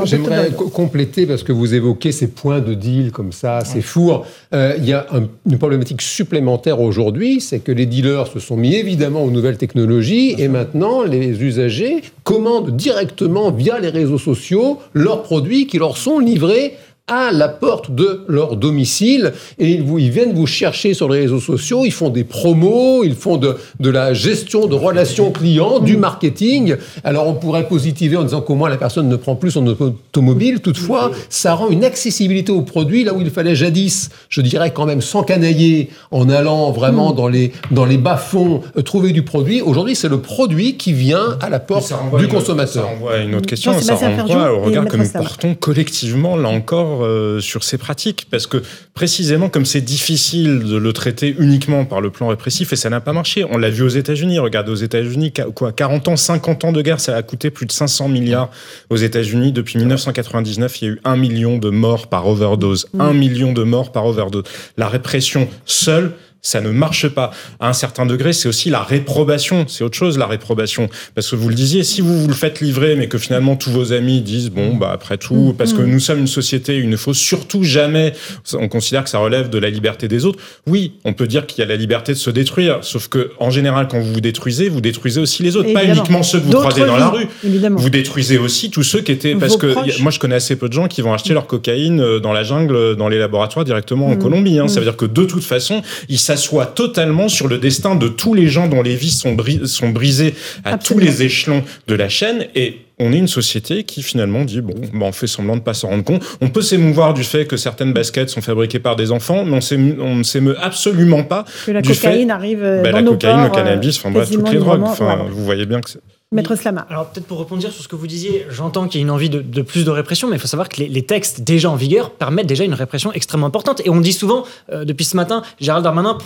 J'aimerais 0.05 0.51
compléter, 0.51 1.25
parce 1.25 1.43
que 1.43 1.53
vous 1.53 1.73
évoquez 1.73 2.13
ces 2.13 2.27
points 2.27 2.61
de 2.61 2.75
deal 2.75 3.13
comme 3.13 3.33
ça, 3.33 3.65
ces 3.65 3.81
fours. 3.81 4.27
Euh, 4.53 4.75
il 4.77 4.85
y 4.85 4.93
a 4.93 5.07
une 5.47 5.57
problématique 5.57 6.03
supplémentaire 6.03 6.83
aujourd'hui, 6.83 7.41
c'est 7.41 7.61
que 7.61 7.73
les 7.73 7.87
dealers 7.87 8.27
se 8.27 8.41
sont 8.41 8.59
mis 8.59 8.75
évidemment 8.75 9.25
aux 9.25 9.31
nouvelles 9.31 9.57
technologies, 9.57 10.35
et 10.37 10.49
maintenant 10.49 11.03
les 11.03 11.43
usagers 11.43 12.03
commandent 12.25 12.77
directement 12.77 13.51
via 13.51 13.79
les 13.79 13.89
réseaux 13.89 14.19
sociaux 14.19 14.81
leurs 14.93 15.23
produits 15.23 15.67
qui 15.67 15.79
leur 15.79 15.97
sont 15.97 16.19
livrés 16.19 16.75
à 17.09 17.33
la 17.33 17.49
porte 17.49 17.91
de 17.91 18.23
leur 18.29 18.57
domicile 18.57 19.33
et 19.59 19.73
ils, 19.73 19.83
vous, 19.83 19.99
ils 19.99 20.11
viennent 20.11 20.35
vous 20.35 20.47
chercher 20.47 20.95
sur 20.95 21.09
les 21.09 21.21
réseaux 21.21 21.41
sociaux, 21.41 21.83
ils 21.85 21.93
font 21.93 22.11
des 22.11 22.25
promos, 22.25 23.03
ils 23.03 23.15
font 23.15 23.39
de, 23.39 23.57
de 23.81 23.91
la 23.91 24.13
gestion 24.13 24.67
de 24.67 24.75
relations 24.75 25.31
clients, 25.33 25.79
du 25.81 25.97
marketing. 25.97 26.77
Alors 27.05 27.27
on 27.27 27.35
pourrait 27.35 27.67
positiver 27.67 28.17
en 28.17 28.25
disant 28.25 28.43
qu'au 28.43 28.55
moins 28.55 28.69
la 28.69 28.77
personne 28.77 29.09
ne 29.09 29.17
prend 29.17 29.37
plus 29.37 29.53
son 29.53 29.67
automobile, 29.67 30.61
toutefois 30.61 31.11
ça 31.31 31.55
rend 31.55 31.69
une 31.71 31.85
accessibilité 31.85 32.53
aux 32.53 32.63
produits 32.63 33.05
là 33.05 33.15
où 33.15 33.21
il 33.21 33.31
fallait 33.31 33.55
jadis, 33.55 34.11
je 34.29 34.41
dirais 34.41 34.73
quand 34.73 34.87
même 34.87 35.01
s'encanailler 35.01 35.91
en 36.11 36.29
allant 36.29 36.71
vraiment 36.71 37.13
dans 37.13 37.29
les, 37.29 37.53
dans 37.71 37.87
les 37.87 37.99
bas-fonds 37.99 38.61
euh, 38.77 38.83
trouver 38.83 39.13
du 39.13 39.23
produit. 39.23 39.63
Aujourd'hui 39.63 39.97
c'est 39.97 40.09
le 40.09 40.21
produit 40.21 40.77
qui 40.77 40.93
vient 40.93 41.39
à 41.41 41.49
la 41.49 41.59
porte 41.59 41.93
du 42.19 42.29
consommateur. 42.29 42.85
ça 42.85 42.91
renvoie 42.91 43.15
à 43.15 43.19
une 43.19 43.35
autre 43.35 43.47
question, 43.47 43.73
ça 43.81 43.95
renvoie 43.95 44.53
au 44.53 44.61
regard 44.61 44.85
que 44.87 44.97
nous 44.97 45.09
portons 45.09 45.55
collectivement 45.55 46.37
là 46.37 46.49
encore 46.49 46.98
euh, 47.03 47.41
sur 47.41 47.65
ces 47.65 47.79
pratiques 47.79 48.27
parce 48.31 48.47
que 48.47 48.63
précisément 48.95 49.49
comme 49.49 49.65
c'est 49.65 49.81
difficile 49.81 50.61
de 50.61 50.77
le 50.77 50.93
traiter 50.93 51.35
uniquement 51.39 51.85
par 51.85 52.01
le 52.01 52.11
plan 52.11 52.29
répressif 52.29 52.73
et 52.73 52.77
ça 52.77 52.91
n'a 52.91 53.01
pas 53.01 53.13
marché. 53.13 53.45
On 53.51 53.59
l'a 53.59 53.71
vu 53.71 53.83
aux 53.83 53.89
États-Unis. 53.89 54.39
Regardez 54.39 54.71
aux 54.71 54.77
États-Unis, 54.77 55.33
quoi, 55.55 55.73
40 55.73 56.09
ans, 56.09 56.17
50 56.17 56.65
ans 56.65 56.73
de 56.73 56.83
guerre, 56.83 57.01
ça 57.01 57.17
a 57.17 57.23
coûté 57.23 57.51
plus 57.51 57.67
de 57.67 57.73
500 57.73 58.09
milliards 58.09 58.51
aux 58.91 58.97
États-Unis. 58.97 59.53
Depuis 59.53 59.79
1999, 59.79 60.83
il 60.83 60.85
y 60.85 60.89
a 60.89 60.95
eu 60.95 61.01
un 61.05 61.17
million 61.17 61.59
de 61.59 61.71
morts 61.71 62.09
par 62.09 62.27
overdose. 62.27 62.89
Un 62.99 63.13
million 63.13 63.53
de 63.53 63.63
morts 63.63 63.93
par 63.93 64.07
overdose. 64.07 64.45
La 64.77 64.89
répression 64.89 65.49
seule 65.65 66.13
ça 66.43 66.61
ne 66.61 66.71
marche 66.71 67.09
pas. 67.09 67.33
À 67.61 67.69
un 67.69 67.73
certain 67.73 68.07
degré, 68.07 68.33
c'est 68.33 68.49
aussi 68.49 68.71
la 68.71 68.83
réprobation. 68.83 69.67
C'est 69.69 69.83
autre 69.83 69.97
chose, 69.97 70.19
la 70.19 70.27
réprobation. 70.27 70.89
Parce 71.15 71.31
que 71.31 71.37
vous 71.37 71.49
le 71.49 71.55
disiez, 71.55 71.83
si 71.83 72.01
vous 72.01 72.21
vous 72.21 72.29
le 72.29 72.35
faites 72.35 72.61
livrer, 72.61 72.95
mais 72.97 73.09
que 73.09 73.19
finalement 73.19 73.57
tous 73.57 73.71
vos 73.71 73.93
amis 73.93 74.21
disent, 74.21 74.51
bon, 74.51 74.77
bah, 74.77 74.91
après 74.93 75.19
tout, 75.19 75.53
mm. 75.53 75.57
parce 75.57 75.73
que 75.73 75.83
mm. 75.83 75.91
nous 75.91 76.01
sommes 76.01 76.21
une 76.21 76.27
société, 76.27 76.79
il 76.79 76.89
ne 76.89 76.97
faut 76.97 77.15
surtout 77.15 77.65
jamais, 77.65 78.13
on 78.55 78.69
considère 78.69 79.05
que 79.05 79.11
ça 79.11 79.19
relève 79.19 79.51
de 79.51 79.59
la 79.59 79.71
liberté 79.71 80.07
des 80.07 80.25
autres. 80.25 80.39
Oui, 80.67 80.93
on 81.05 81.13
peut 81.13 81.27
dire 81.27 81.47
qu'il 81.47 81.61
y 81.61 81.63
a 81.63 81.67
la 81.67 81.77
liberté 81.77 82.13
de 82.13 82.19
se 82.19 82.31
détruire. 82.31 82.79
Sauf 82.83 83.09
que, 83.09 83.33
en 83.41 83.51
général, 83.51 83.89
quand 83.89 83.99
vous 83.99 84.13
vous 84.13 84.21
détruisez, 84.21 84.69
vous 84.69 84.81
détruisez 84.81 85.21
aussi 85.21 85.43
les 85.43 85.57
autres. 85.57 85.73
Pas 85.73 85.85
uniquement 85.85 86.23
ceux 86.23 86.39
que 86.39 86.45
vous 86.45 86.53
croisez 86.53 86.87
dans 86.87 86.97
la 86.97 87.09
rue. 87.09 87.27
Vous 87.43 87.91
détruisez 87.91 88.39
aussi 88.39 88.71
tous 88.71 88.85
ceux 88.85 89.01
qui 89.01 89.13
étaient, 89.13 89.35
parce 89.35 89.57
que 89.57 90.01
moi, 90.03 90.13
je 90.13 90.19
connais 90.19 90.37
assez 90.37 90.57
peu 90.57 90.69
de 90.69 90.73
gens 90.73 90.87
qui 90.87 91.03
vont 91.03 91.13
acheter 91.13 91.35
leur 91.35 91.47
cocaïne 91.47 92.01
euh, 92.01 92.21
dans 92.21 92.33
la 92.33 92.43
jungle, 92.43 92.97
dans 92.97 93.09
les 93.09 93.19
laboratoires 93.19 93.65
directement 93.65 94.07
en 94.07 94.15
mm. 94.15 94.19
Colombie. 94.19 94.59
Hein. 94.59 94.69
Ça 94.69 94.81
veut 94.81 94.87
dire 94.87 94.97
que 94.97 95.07
de 95.07 95.25
toute 95.25 95.45
façon, 95.45 95.83
ils 96.09 96.19
s'assoit 96.29 96.67
totalement 96.67 97.29
sur 97.29 97.49
le 97.49 97.57
destin 97.57 97.95
de 97.95 98.07
tous 98.07 98.35
les 98.35 98.49
gens 98.49 98.69
dont 98.69 98.83
les 98.83 98.97
vies 98.97 99.11
sont, 99.11 99.35
sont 99.65 99.89
brisées 99.89 100.35
à 100.65 100.77
tous 100.77 100.99
les 100.99 101.23
échelons 101.23 101.63
de 101.87 101.95
la 101.95 102.11
chaîne. 102.11 102.47
Et 102.55 102.81
on 102.99 103.15
est 103.15 103.19
une 103.19 103.29
société 103.29 103.85
qui 103.85 104.03
finalement 104.03 104.45
dit 104.45 104.61
bon, 104.61 104.75
bah, 104.93 105.07
on 105.07 105.13
fait 105.13 105.27
semblant 105.27 105.57
de 105.57 105.63
pas 105.63 105.73
s'en 105.73 105.89
rendre 105.89 106.05
compte. 106.05 106.23
On 106.43 106.51
peut 106.51 106.61
s'émouvoir 106.61 107.15
du 107.15 107.25
fait 107.25 107.47
que 107.47 107.57
certaines 107.57 107.95
baskets 107.95 108.29
sont 108.29 108.43
fabriquées 108.43 108.79
par 108.79 108.95
des 108.95 109.11
enfants, 109.11 109.45
mais 109.47 109.59
on, 110.01 110.17
ne 110.17 110.23
s'émeut 110.23 110.57
absolument 110.61 111.23
pas 111.23 111.47
que 111.65 111.71
la 111.71 111.81
cocaïne 111.81 112.31
arrive 112.31 112.63
euh, 112.63 112.83
bah, 112.83 112.93
dans 112.93 112.99
la 112.99 113.05
cocaïne, 113.05 113.41
le 113.41 113.47
euh, 113.47 113.49
cannabis, 113.49 113.97
enfin 113.97 114.11
bref, 114.11 114.31
toutes 114.31 114.53
les 114.53 114.59
drogues. 114.59 114.83
Enfin, 114.83 115.27
vous 115.31 115.45
voyez 115.45 115.65
bien 115.65 115.81
que 115.81 115.89
Maître 116.31 116.55
Slama. 116.57 116.87
Alors 116.91 117.07
peut-être 117.07 117.25
pour 117.25 117.39
répondre 117.39 117.63
sur 117.63 117.73
ce 117.73 117.89
que 117.89 117.97
vous 117.97 118.07
disiez, 118.07 118.45
j'entends 118.51 118.87
qu'il 118.87 119.01
y 119.01 119.03
a 119.03 119.07
une 119.07 119.11
envie 119.11 119.31
de, 119.31 119.63
plus 119.63 119.87
de 119.87 119.91
répression, 119.91 120.29
mais 120.29 120.37
il 120.37 120.39
faut 120.39 120.47
savoir 120.47 120.69
que 120.69 120.83
les, 120.83 121.03
textes 121.03 121.41
déjà 121.41 121.71
en 121.71 121.75
vigueur 121.75 122.11
permettent 122.11 122.47
déjà 122.47 122.65
une 122.65 122.75
répression 122.75 123.11
extrêmement 123.15 123.47
importante. 123.47 123.81
Et 123.87 123.89
on 123.89 123.99
dit 123.99 124.13
souvent, 124.13 124.45
euh, 124.71 124.85
depuis 124.85 125.07
ce 125.07 125.17
matin, 125.17 125.41
Gérald 125.59 125.85
Darmanin 125.85 126.19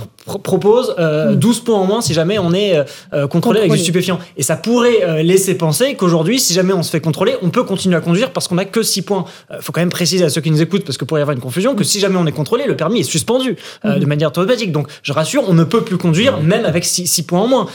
propose 0.42 0.88
12 0.88 0.98
euh, 0.98 1.64
points 1.64 1.78
en 1.78 1.84
moins 1.84 2.00
si 2.00 2.14
jamais 2.14 2.40
on 2.40 2.52
est 2.52 2.84
euh, 3.12 3.28
contrôlé, 3.28 3.60
avec 3.60 3.70
du 3.70 3.78
stupéfiant. 3.78 4.18
Et 4.36 4.42
ça 4.42 4.56
pourrait 4.56 5.22
laisser 5.22 5.56
penser 5.56 5.94
qu'aujourd'hui, 5.94 6.40
si 6.40 6.52
jamais 6.52 6.72
on 6.72 6.82
se 6.82 6.90
fait 6.90 7.00
contrôler, 7.00 7.36
on 7.40 7.50
peut 7.50 7.62
continuer 7.62 7.94
à 7.94 8.00
conduire 8.00 8.32
parce 8.32 8.48
qu'on 8.48 8.56
n'a 8.56 8.64
que 8.64 8.82
6 8.82 9.02
points. 9.02 9.24
Il 9.52 9.62
faut 9.62 9.70
quand 9.70 9.82
même 9.82 9.88
préciser 9.88 10.24
à 10.24 10.30
ceux 10.30 10.40
qui 10.40 10.50
nous 10.50 10.62
écoutent, 10.62 10.84
parce 10.84 10.98
que 10.98 11.04
pourrait 11.04 11.20
y 11.20 11.22
avoir 11.22 11.36
une 11.36 11.42
confusion, 11.42 11.76
que 11.76 11.84
si 11.84 12.00
jamais 12.00 12.16
on 12.16 12.26
est 12.26 12.32
contrôlé, 12.32 12.64
le 12.66 12.76
permis 12.76 12.98
est 12.98 13.04
suspendu 13.04 13.56
mm-hmm. 13.84 14.00
de 14.00 14.06
manière 14.06 14.30
automatique. 14.30 14.72
Donc 14.72 14.88
je 15.04 15.12
rassure, 15.12 15.44
on 15.46 15.54
ne 15.54 15.62
peut 15.62 15.82
plus 15.82 15.96
conduire 15.96 16.40
même 16.40 16.64
avec 16.64 16.84
6 16.84 17.22
points 17.22 17.42
en 17.42 17.46
moins. 17.46 17.66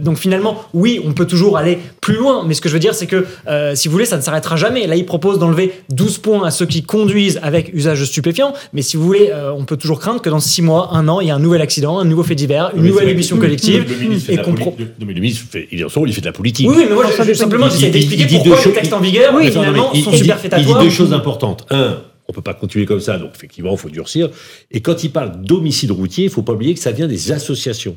donc 0.00 0.18
finalement, 0.18 0.62
oui, 0.74 1.00
on 1.02 1.14
peut 1.14 1.26
toujours 1.26 1.53
aller 1.56 1.78
plus 2.00 2.16
loin 2.16 2.34
mais 2.46 2.54
ce 2.54 2.60
que 2.60 2.68
je 2.68 2.74
veux 2.74 2.80
dire, 2.80 2.94
c'est 2.94 3.06
que 3.06 3.26
euh, 3.46 3.74
si 3.74 3.88
vous 3.88 3.92
voulez, 3.92 4.04
ça 4.06 4.16
ne 4.16 4.22
s'arrêtera 4.22 4.56
jamais. 4.56 4.86
Là, 4.86 4.96
il 4.96 5.06
propose 5.06 5.38
d'enlever 5.38 5.72
12 5.90 6.18
points 6.18 6.46
à 6.46 6.50
ceux 6.50 6.66
qui 6.66 6.82
conduisent 6.82 7.38
avec 7.42 7.72
usage 7.72 8.00
de 8.00 8.04
stupéfiants. 8.04 8.54
Mais 8.72 8.82
si 8.82 8.96
vous 8.96 9.04
voulez, 9.04 9.30
euh, 9.32 9.52
on 9.52 9.64
peut 9.64 9.76
toujours 9.76 10.00
craindre 10.00 10.20
que 10.20 10.30
dans 10.30 10.40
6 10.40 10.62
mois, 10.62 10.90
un 10.92 11.08
an, 11.08 11.20
il 11.20 11.26
y 11.26 11.28
ait 11.28 11.32
un 11.32 11.38
nouvel 11.38 11.60
accident, 11.60 11.98
un 11.98 12.04
nouveau 12.04 12.22
fait 12.22 12.34
divers, 12.34 12.72
une 12.76 12.84
nouvelle 12.84 13.08
émission 13.08 13.36
collective. 13.38 13.84
Le, 13.88 13.96
ministre 13.96 14.30
et 14.30 14.36
le 14.36 15.20
ministre 15.20 15.46
fait, 15.50 15.68
il, 15.70 15.80
il 15.80 16.12
fait 16.12 16.20
de 16.20 16.26
la 16.26 16.32
politique. 16.32 16.68
Oui, 16.68 16.86
mais 16.88 16.94
moi, 16.94 17.06
simplement, 17.34 17.68
j'essaie 17.68 17.90
d'expliquer 17.90 18.26
pourquoi 18.26 18.58
les 18.64 18.72
textes 18.72 18.92
en 18.92 19.00
vigueur, 19.00 19.38
finalement, 19.40 19.94
sont 19.94 20.12
superfétatoires. 20.12 20.60
Il 20.60 20.66
dit 20.66 20.84
deux 20.84 20.94
choses 20.94 21.12
importantes. 21.12 21.66
Un, 21.70 21.98
on 22.28 22.32
peut 22.32 22.42
pas 22.42 22.54
continuer 22.54 22.86
comme 22.86 23.00
ça, 23.00 23.18
donc 23.18 23.32
effectivement, 23.34 23.72
il 23.72 23.78
faut 23.78 23.90
durcir. 23.90 24.30
Et 24.70 24.80
quand 24.80 25.04
il 25.04 25.10
parle 25.10 25.42
d'homicide 25.42 25.90
routier, 25.90 26.24
il 26.24 26.30
faut 26.30 26.42
pas 26.42 26.54
oublier 26.54 26.74
que 26.74 26.80
ça 26.80 26.90
vient 26.90 27.06
des 27.06 27.32
associations. 27.32 27.96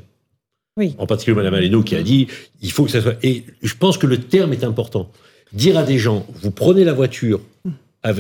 En 0.98 1.06
particulier 1.06 1.36
Mme 1.36 1.54
Aleno 1.54 1.84
qui 1.84 1.96
a 1.96 2.04
dit 2.04 2.28
il 2.62 2.72
faut 2.72 2.86
que 2.86 2.92
ça 2.92 3.02
soit. 3.02 3.16
Et 3.24 3.44
je 3.62 3.74
pense 3.76 3.98
que 3.98 4.08
le 4.08 4.18
terme 4.18 4.54
est 4.54 4.64
important. 4.64 5.10
Dire 5.54 5.78
à 5.78 5.84
des 5.84 5.98
gens 5.98 6.26
vous 6.42 6.52
prenez 6.52 6.84
la 6.84 6.94
voiture 6.94 7.40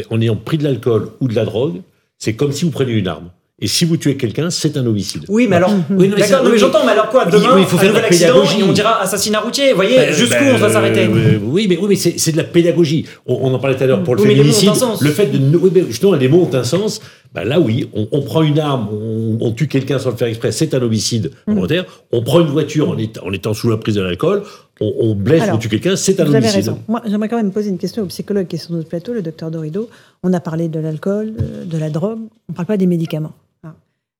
en 0.09 0.21
ayant 0.21 0.35
pris 0.35 0.57
de 0.57 0.63
l'alcool 0.63 1.11
ou 1.19 1.27
de 1.27 1.35
la 1.35 1.45
drogue, 1.45 1.81
c'est 2.17 2.33
comme 2.33 2.51
si 2.51 2.65
vous 2.65 2.71
preniez 2.71 2.93
une 2.93 3.07
arme. 3.07 3.29
Et 3.59 3.65
si 3.65 3.85
vous 3.85 3.97
tuez 3.97 4.17
quelqu'un, 4.17 4.51
c'est 4.51 4.77
un 4.77 4.85
homicide. 4.85 5.23
Oui, 5.29 5.47
mais 5.49 5.55
alors, 5.55 5.73
oui, 5.89 6.09
d'accord, 6.09 6.47
mais 6.47 6.59
j'entends, 6.59 6.85
mais 6.85 6.91
alors 6.91 7.09
quoi 7.09 7.25
Demain, 7.25 7.57
il 7.57 7.65
faut 7.65 7.79
faire 7.79 7.91
de 7.91 7.97
l'accident 7.97 8.43
et 8.43 8.61
on 8.61 8.71
dira 8.71 9.01
assassinat 9.01 9.39
routier. 9.39 9.71
Vous 9.71 9.77
voyez, 9.77 9.97
ben, 9.97 10.13
jusqu'où 10.13 10.43
ben, 10.43 10.53
on 10.53 10.57
va 10.57 10.69
s'arrêter 10.69 11.07
Oui, 11.07 11.65
mais, 11.67 11.75
oui, 11.75 11.87
mais 11.89 11.95
c'est 11.95 12.31
de 12.31 12.37
la 12.37 12.43
pédagogie. 12.43 13.07
On, 13.25 13.51
en 13.51 13.57
parlait 13.57 13.75
tout 13.75 13.83
à 13.83 13.87
l'heure 13.87 14.03
pour 14.03 14.15
le 14.15 14.21
féminicide. 14.21 14.69
Le 15.01 15.09
fait 15.09 15.25
de. 15.25 15.57
Oui, 15.57 15.71
mais 15.73 15.85
justement, 15.87 16.13
les 16.13 16.27
mots 16.27 16.47
ont 16.51 16.55
un 16.55 16.63
sens. 16.63 17.01
Ben 17.37 17.43
là, 17.43 17.59
oui, 17.59 17.87
on, 17.93 18.21
prend 18.21 18.41
une 18.41 18.57
arme, 18.57 18.89
on, 18.91 19.51
tue 19.51 19.67
quelqu'un 19.67 19.99
sans 19.99 20.09
le 20.09 20.15
faire 20.15 20.27
exprès, 20.27 20.51
c'est 20.51 20.73
un 20.73 20.81
homicide 20.81 21.31
mm. 21.45 21.53
volontaire. 21.53 21.85
On 22.11 22.23
prend 22.23 22.41
une 22.41 22.47
voiture 22.47 22.89
en, 22.89 22.97
étant, 22.97 23.27
en 23.27 23.31
étant 23.31 23.53
sous 23.53 23.69
la 23.69 23.77
prise 23.77 23.95
de 23.95 24.01
l'alcool, 24.01 24.43
on, 24.81 25.13
blesse 25.13 25.43
on 25.51 25.57
tue 25.57 25.69
quelqu'un, 25.69 25.95
c'est 25.95 26.19
un 26.19 26.25
vous 26.25 26.33
homicide. 26.33 26.49
Avez 26.49 26.55
raison. 26.55 26.79
Moi, 26.87 27.01
j'aimerais 27.05 27.29
quand 27.29 27.37
même 27.37 27.51
poser 27.51 27.69
une 27.69 27.77
question 27.77 28.03
au 28.03 28.07
psychologue 28.07 28.47
qui 28.47 28.55
est 28.55 28.59
sur 28.59 28.71
notre 28.71 28.89
plateau, 28.89 29.13
le 29.13 29.21
docteur 29.21 29.51
Dorido. 29.51 29.89
On 30.23 30.33
a 30.33 30.39
parlé 30.39 30.67
de 30.67 30.79
l'alcool, 30.79 31.33
de 31.65 31.77
la 31.77 31.89
drogue, 31.89 32.19
on 32.19 32.51
ne 32.51 32.55
parle 32.55 32.65
pas 32.65 32.77
des 32.77 32.87
médicaments 32.87 33.33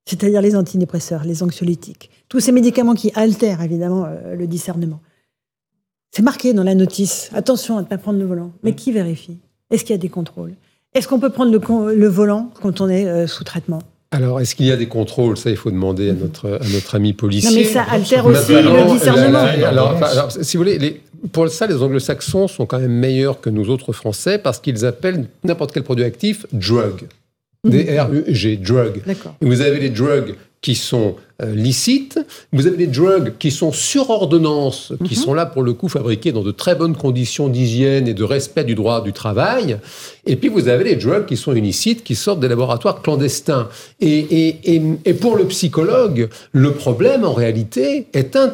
c'est-à-dire 0.07 0.41
les 0.41 0.55
antidépresseurs, 0.55 1.25
les 1.25 1.43
anxiolytiques, 1.43 2.09
tous 2.29 2.39
ces 2.39 2.53
médicaments 2.53 2.95
qui 2.95 3.11
altèrent 3.13 3.61
évidemment 3.61 4.05
euh, 4.05 4.35
le 4.35 4.47
discernement. 4.47 5.01
C'est 6.11 6.21
marqué 6.21 6.53
dans 6.53 6.63
la 6.63 6.75
notice, 6.75 7.29
attention 7.33 7.77
à 7.77 7.81
ne 7.81 7.87
pas 7.87 7.97
prendre 7.97 8.17
le 8.17 8.25
volant. 8.25 8.53
Mais 8.63 8.73
qui 8.73 8.93
vérifie? 8.93 9.37
Est-ce 9.69 9.83
qu'il 9.83 9.91
y 9.91 9.99
a 9.99 10.01
des 10.01 10.09
contrôles? 10.09 10.55
Est-ce 10.97 11.07
qu'on 11.07 11.19
peut 11.19 11.29
prendre 11.29 11.51
le, 11.51 12.07
volant 12.07 12.51
quand 12.59 12.81
on 12.81 12.89
est 12.89 13.05
euh, 13.05 13.27
sous 13.27 13.43
traitement? 13.43 13.83
Alors, 14.09 14.41
est-ce 14.41 14.55
qu'il 14.55 14.65
y 14.65 14.71
a 14.71 14.77
des 14.77 14.87
contrôles? 14.87 15.37
Ça, 15.37 15.51
il 15.51 15.55
faut 15.55 15.69
demander 15.69 16.09
à 16.09 16.13
notre, 16.13 16.59
à 16.59 16.67
notre 16.73 16.95
ami 16.95 17.13
policier. 17.13 17.51
Non, 17.51 17.55
mais 17.55 17.65
ça 17.65 17.83
altère 17.83 18.25
aussi 18.25 18.53
le 18.53 18.93
discernement. 18.93 19.45
alors, 20.01 20.31
si 20.31 20.57
vous 20.57 20.63
voulez, 20.63 21.01
pour 21.31 21.49
ça, 21.49 21.67
les 21.67 21.75
anglo-saxons 21.75 22.47
sont 22.47 22.65
quand 22.65 22.79
même 22.79 22.93
meilleurs 22.93 23.41
que 23.41 23.51
nous 23.51 23.69
autres 23.69 23.93
Français 23.93 24.39
parce 24.39 24.59
qu'ils 24.59 24.85
appellent 24.85 25.27
n'importe 25.43 25.71
quel 25.71 25.83
produit 25.83 26.03
actif 26.03 26.47
drug. 26.51 27.07
D-R-U-G, 27.63 28.57
drug. 28.57 29.01
Et 29.41 29.45
vous 29.45 29.61
avez 29.61 29.79
les 29.79 29.89
drugs 29.89 30.35
qui 30.61 30.75
sont 30.75 31.15
euh, 31.41 31.53
licites, 31.53 32.19
vous 32.51 32.65
avez 32.65 32.77
des 32.77 32.87
drugs 32.87 33.33
qui 33.37 33.51
sont 33.51 33.71
sur 33.71 34.09
ordonnance, 34.09 34.93
qui 35.05 35.15
mhm. 35.15 35.23
sont 35.23 35.33
là 35.33 35.45
pour 35.45 35.61
le 35.61 35.73
coup 35.73 35.87
fabriqués 35.87 36.31
dans 36.31 36.41
de 36.41 36.51
très 36.51 36.73
bonnes 36.73 36.95
conditions 36.95 37.47
d'hygiène 37.47 38.07
et 38.07 38.15
de 38.15 38.23
respect 38.23 38.63
du 38.63 38.73
droit 38.73 39.03
du 39.03 39.13
travail, 39.13 39.77
et 40.25 40.35
puis 40.35 40.49
vous 40.49 40.67
avez 40.67 40.83
les 40.83 40.95
drugs 40.95 41.25
qui 41.25 41.37
sont 41.37 41.53
illicites, 41.53 42.03
qui 42.03 42.15
sortent 42.15 42.39
des 42.39 42.47
laboratoires 42.47 43.01
clandestins. 43.01 43.69
Et, 43.99 44.17
et, 44.17 44.75
et, 44.75 44.81
et 45.05 45.13
pour 45.13 45.35
le 45.35 45.45
psychologue, 45.45 46.29
le 46.51 46.71
problème 46.71 47.23
en 47.23 47.33
réalité 47.33 48.07
est 48.13 48.35
un 48.35 48.47